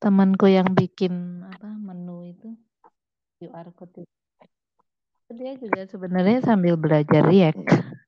temanku 0.00 0.48
yang 0.48 0.72
bikin 0.72 1.44
apa 1.44 1.68
menu 1.68 2.24
itu 2.24 2.56
QR 3.40 3.68
code 3.76 4.04
itu. 4.04 4.16
Dia 5.30 5.54
juga 5.60 5.86
sebenarnya 5.86 6.42
sambil 6.42 6.74
belajar 6.74 7.22
React. 7.22 7.66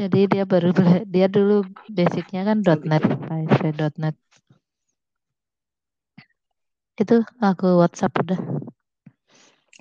Jadi 0.00 0.20
dia 0.30 0.44
baru 0.48 0.72
dia 1.06 1.26
dulu 1.28 1.66
basicnya 1.90 2.48
kan 2.48 2.64
.NET, 2.64 3.04
.NET. 4.00 4.16
Itu 6.94 7.26
aku 7.42 7.82
WhatsApp 7.82 8.14
udah. 8.22 8.40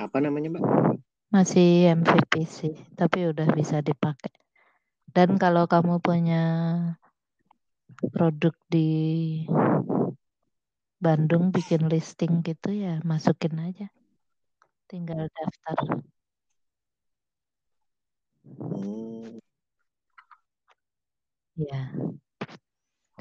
Apa 0.01 0.17
namanya, 0.17 0.57
Mbak? 0.57 0.63
Masih 1.29 1.93
MVP 1.93 2.45
sih, 2.45 2.73
tapi 2.97 3.29
udah 3.29 3.49
bisa 3.53 3.81
dipakai. 3.85 4.42
Dan 5.13 5.37
kalau 5.37 5.69
kamu 5.69 6.01
punya 6.01 6.43
produk 8.13 8.57
di 8.65 8.89
Bandung 10.97 11.53
bikin 11.53 11.85
listing 11.85 12.41
gitu 12.41 12.73
ya 12.73 12.97
masukin 13.05 13.53
aja. 13.61 13.87
Tinggal 14.89 15.29
daftar. 15.29 15.77
Hmm. 18.57 19.37
Ya. 21.53 21.93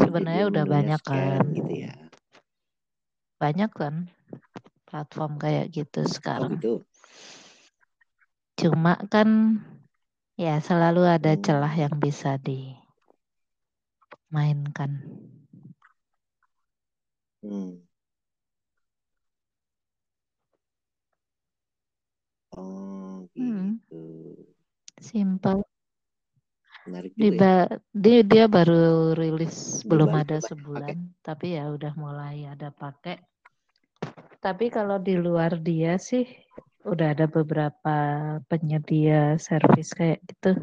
Sebenarnya 0.01 0.45
udah 0.49 0.65
banyak 0.65 1.01
kan. 1.05 1.45
Gitu 1.53 1.73
ya. 1.85 1.93
Banyak 3.37 3.71
kan 3.77 4.09
platform 4.89 5.37
kayak 5.37 5.69
gitu 5.77 6.09
sekarang. 6.09 6.57
Oh 6.57 6.57
gitu. 6.57 6.75
Cuma 8.57 8.97
kan 9.13 9.61
Ya, 10.41 10.57
selalu 10.65 11.05
ada 11.05 11.37
celah 11.37 11.77
yang 11.77 11.93
bisa 12.01 12.41
dimainkan. 12.41 12.73
Hmm. 17.45 17.85
Oh, 22.57 23.29
hmm. 23.37 23.77
gitu. 23.85 23.93
Hmm. 23.93 24.41
Simple. 25.03 25.67
Menarik 26.89 27.13
juga 27.15 27.71
ya? 27.71 27.79
dia, 27.95 28.27
dia 28.27 28.45
baru 28.51 29.15
rilis 29.15 29.87
belum, 29.87 30.11
belum 30.11 30.19
ada 30.19 30.43
sebulan, 30.43 31.15
tapi 31.23 31.55
ya 31.55 31.71
udah 31.71 31.95
mulai 31.95 32.43
ada 32.49 32.75
pakai. 32.75 33.23
Tapi 34.43 34.75
kalau 34.75 34.99
di 34.99 35.15
luar 35.15 35.63
dia 35.63 35.95
sih 36.03 36.27
udah 36.83 37.15
ada 37.15 37.27
beberapa 37.31 37.97
penyedia 38.51 39.39
servis 39.39 39.95
kayak 39.95 40.21
gitu. 40.27 40.59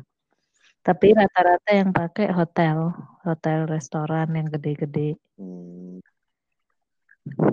Tapi 0.80 1.12
rata-rata 1.12 1.72
yang 1.76 1.92
pakai 1.92 2.32
hotel, 2.32 2.96
hotel 3.28 3.68
restoran 3.68 4.32
yang 4.32 4.48
gede-gede. 4.48 5.20
Hmm. 5.36 6.00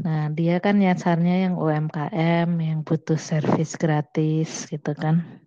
Nah, 0.07 0.31
dia 0.33 0.63
kan 0.63 0.79
nyasarnya 0.79 1.51
yang 1.51 1.55
UMKM, 1.59 2.49
yang 2.63 2.81
butuh 2.87 3.19
servis 3.19 3.75
gratis 3.75 4.65
gitu 4.71 4.95
kan. 4.95 5.43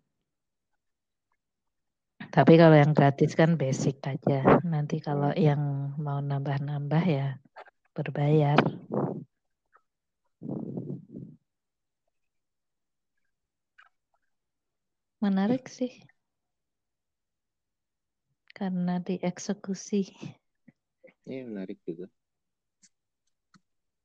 Tapi 2.29 2.53
kalau 2.61 2.77
yang 2.77 2.93
gratis 2.93 3.33
kan 3.33 3.57
basic 3.57 4.03
aja. 4.05 4.61
Nanti 4.61 5.01
kalau 5.01 5.33
yang 5.33 5.95
mau 5.97 6.21
nambah-nambah 6.21 7.03
ya 7.09 7.41
berbayar. 7.97 8.59
Menarik 15.19 15.67
sih. 15.67 15.91
Karena 18.55 18.99
dieksekusi. 19.03 20.11
Ini 21.27 21.43
menarik 21.47 21.79
juga. 21.83 22.07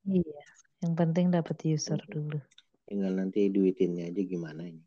Iya, 0.05 0.43
yang 0.85 0.95
penting 0.95 1.33
dapat 1.33 1.57
user 1.65 1.97
hmm. 1.97 2.11
dulu. 2.13 2.39
Tinggal 2.85 3.13
nanti 3.17 3.49
duitinnya 3.49 4.13
aja 4.13 4.23
gimana 4.23 4.69
ini. 4.69 4.85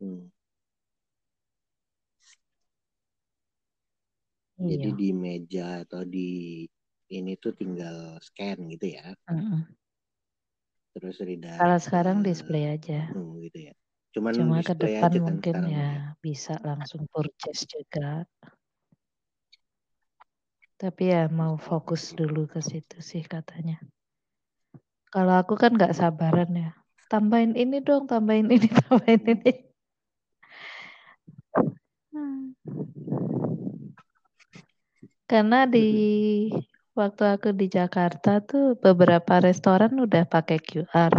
Hmm. 0.00 0.32
Iya. 4.64 4.66
Jadi 4.78 4.88
di 4.96 5.08
meja 5.12 5.84
atau 5.84 6.06
di 6.06 6.64
ini 7.12 7.36
tuh 7.36 7.52
tinggal 7.52 8.16
scan 8.22 8.58
gitu 8.72 8.96
ya. 8.96 9.12
Uh 9.28 9.34
-uh. 9.36 9.62
Terus 10.94 11.18
redirect. 11.18 11.58
Kalau 11.58 11.78
sekarang 11.82 12.22
display 12.22 12.70
aja. 12.70 13.10
Hmm, 13.10 13.42
gitu 13.42 13.58
ya. 13.70 13.74
Cuman 14.14 14.30
Cuma 14.30 14.56
ke 14.62 14.74
depan 14.78 15.10
aja 15.10 15.18
kan 15.18 15.26
mungkin 15.26 15.56
ya, 15.66 15.74
ya 15.74 15.90
bisa 16.22 16.54
langsung 16.62 17.10
purchase 17.10 17.66
juga. 17.66 18.22
Tapi 20.78 21.02
ya 21.10 21.26
mau 21.30 21.58
fokus 21.58 22.14
dulu 22.14 22.46
ke 22.46 22.62
situ 22.62 23.02
sih 23.02 23.26
katanya. 23.26 23.82
Kalau 25.10 25.34
aku 25.34 25.58
kan 25.58 25.74
nggak 25.74 25.98
sabaran 25.98 26.50
ya. 26.54 26.70
Tambahin 27.10 27.54
ini 27.58 27.82
dong, 27.82 28.06
tambahin 28.06 28.50
ini, 28.50 28.66
tambahin 28.86 29.22
ini. 29.34 29.52
Hmm. 32.14 32.54
Karena 35.26 35.66
di 35.66 35.86
waktu 36.94 37.22
aku 37.26 37.50
di 37.50 37.66
Jakarta 37.66 38.38
tuh 38.38 38.78
beberapa 38.78 39.42
restoran 39.42 39.98
udah 39.98 40.24
pakai 40.30 40.62
QR. 40.62 41.12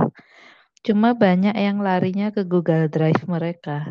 Cuma 0.80 1.12
banyak 1.12 1.56
yang 1.56 1.84
larinya 1.84 2.32
ke 2.32 2.48
Google 2.48 2.88
Drive 2.88 3.28
mereka. 3.28 3.84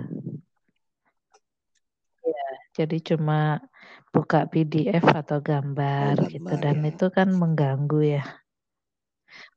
Ya, 2.24 2.46
jadi 2.72 2.96
cuma 3.04 3.60
buka 4.08 4.48
PDF 4.48 5.04
atau 5.04 5.44
gambar, 5.44 6.24
oh, 6.24 6.28
gitu 6.32 6.52
dan 6.56 6.80
ya. 6.80 6.88
itu 6.88 7.06
kan 7.12 7.28
mengganggu 7.36 8.00
ya. 8.16 8.24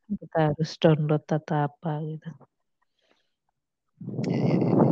Kita 0.07 0.51
harus 0.51 0.71
download 0.81 1.23
atau 1.23 1.57
apa 1.71 1.91
gitu. 2.03 2.29
Ya, 4.27 4.35
ya, 4.35 4.59
ya. 4.59 4.87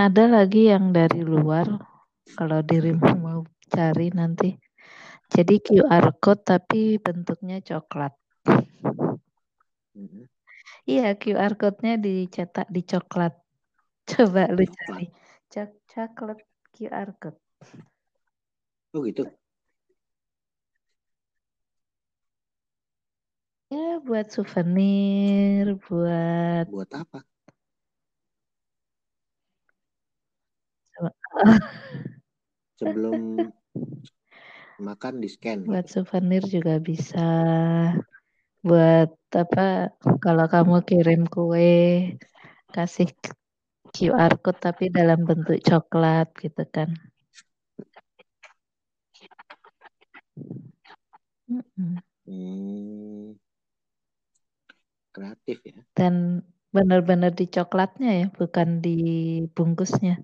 Ada 0.00 0.24
lagi 0.30 0.70
yang 0.70 0.94
dari 0.96 1.20
luar, 1.20 1.66
kalau 2.38 2.62
dirimu 2.64 3.10
mau 3.20 3.42
cari 3.70 4.10
nanti. 4.10 4.50
Jadi 5.30 5.62
QR 5.62 6.18
code 6.18 6.42
tapi 6.42 6.98
bentuknya 6.98 7.62
coklat. 7.62 8.12
Mm-hmm. 9.94 10.24
Iya, 10.90 11.14
QR 11.14 11.54
code-nya 11.54 11.94
dicetak 12.02 12.66
di 12.66 12.82
coklat. 12.82 13.34
Coba 14.10 14.50
lu 14.50 14.66
cari. 14.66 15.06
Cok 15.46 15.70
coklat 15.86 16.38
QR 16.74 17.08
code. 17.14 17.38
Oh 18.90 19.06
gitu. 19.06 19.22
Ya 23.70 24.02
buat 24.02 24.26
souvenir, 24.34 25.78
buat 25.86 26.66
buat 26.66 26.90
apa? 26.90 27.22
Sebelum 32.74 33.46
makan 34.80 35.20
di 35.20 35.28
scan. 35.28 35.68
Buat 35.68 35.86
souvenir 35.92 36.42
juga 36.48 36.80
bisa. 36.80 37.28
Buat 38.64 39.12
apa? 39.36 39.92
Kalau 40.20 40.46
kamu 40.48 40.76
kirim 40.88 41.22
kue, 41.28 42.16
kasih 42.72 43.12
QR 43.92 44.40
code 44.40 44.60
tapi 44.60 44.88
dalam 44.88 45.24
bentuk 45.28 45.60
coklat 45.60 46.32
gitu 46.40 46.64
kan. 46.68 46.90
Hmm. 52.26 53.34
Kreatif 55.10 55.58
ya. 55.66 55.80
Dan 55.96 56.44
benar-benar 56.70 57.34
di 57.34 57.50
coklatnya 57.50 58.10
ya, 58.14 58.26
bukan 58.30 58.78
di 58.78 58.96
bungkusnya. 59.50 60.22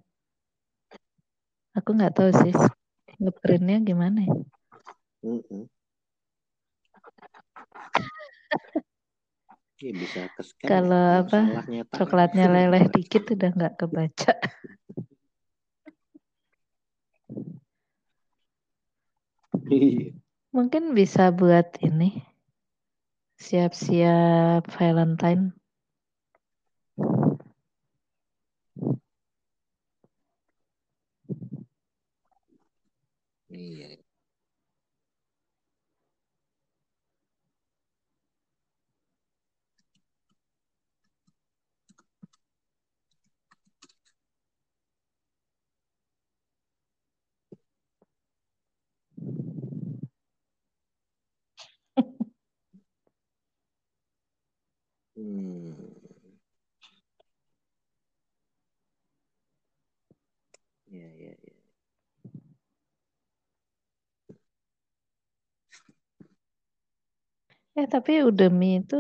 Aku 1.76 1.92
nggak 1.92 2.14
tahu 2.16 2.30
sih 2.32 2.54
ngeprintnya 3.20 3.78
gimana 3.82 4.20
ya. 4.24 4.36
Mm 5.24 5.40
-mm. 5.42 5.64
Ya, 9.76 9.92
bisa 9.92 10.20
Kalau 10.64 11.20
ya. 11.20 11.20
apa 11.20 11.40
coklatnya 11.92 12.48
leleh 12.48 12.88
dikit 12.88 13.28
udah 13.28 13.50
nggak 13.52 13.74
kebaca. 13.76 14.32
Iya. 19.68 20.16
Mungkin 20.56 20.96
bisa 20.96 21.28
buat 21.28 21.76
ini 21.84 22.24
siap-siap 23.36 24.64
Valentine. 24.72 25.52
Iya. 33.56 33.96
Hmm. 55.16 55.72
Ya, 60.86 61.06
ya, 61.14 61.30
ya. 61.42 61.54
Ya, 67.76 67.84
tapi 67.94 68.12
Udemy 68.24 68.80
itu 68.80 68.96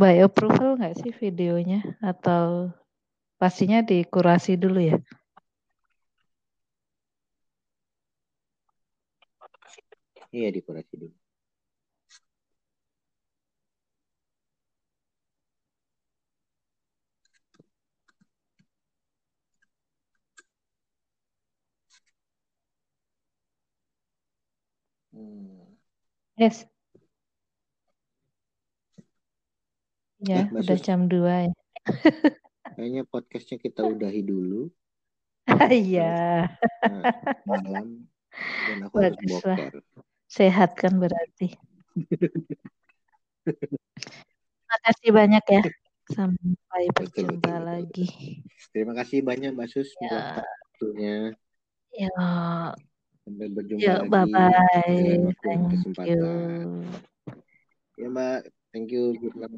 by 0.00 0.14
approval 0.26 0.70
nggak 0.78 0.94
sih 1.02 1.12
videonya? 1.22 1.80
Atau 2.10 2.70
pastinya 3.40 3.82
dikurasi 3.82 4.54
dulu 4.62 4.80
ya? 4.90 4.96
Iya, 10.36 10.48
dikurasi 10.56 10.94
dulu. 11.00 11.17
Yes. 26.38 26.62
Ya, 30.22 30.46
eh, 30.46 30.54
udah 30.54 30.78
jam 30.78 31.06
2 31.10 31.50
ya. 31.50 31.54
Kayaknya 32.78 33.02
podcastnya 33.10 33.58
kita 33.58 33.82
udahi 33.86 34.22
dulu. 34.22 34.70
Iya. 35.72 36.44
nah, 36.84 37.02
malam 37.48 38.04
dan 38.38 38.78
aku 38.84 38.96
harus 39.00 39.18
boker. 39.24 39.80
Sehat 40.28 40.76
kan 40.76 41.00
berarti. 41.00 41.56
Terima 43.48 44.76
kasih 44.84 45.10
banyak 45.10 45.44
ya. 45.48 45.62
Sampai 46.12 46.84
berjumpa 46.92 47.40
betul, 47.40 47.60
lagi. 47.64 48.06
Terima 48.70 48.92
kasih 48.92 49.24
banyak 49.24 49.56
Mbak 49.56 49.68
Sus 49.72 49.88
ya. 49.98 50.08
buat 50.12 50.24
waktunya. 50.44 51.16
Ya. 51.96 52.12
Sampai 53.28 53.52
berjumpa 53.52 53.84
Yo, 53.84 53.92
lagi. 53.92 54.08
Bye 54.08 54.24
bye. 54.32 55.20
Thank 55.44 55.68
kesempatan. 55.68 56.16
you. 56.16 56.32
Ya 58.00 58.08
Mbak, 58.08 58.40
thank 58.72 58.88
you. 58.88 59.20
Good 59.20 59.36
luck. 59.36 59.52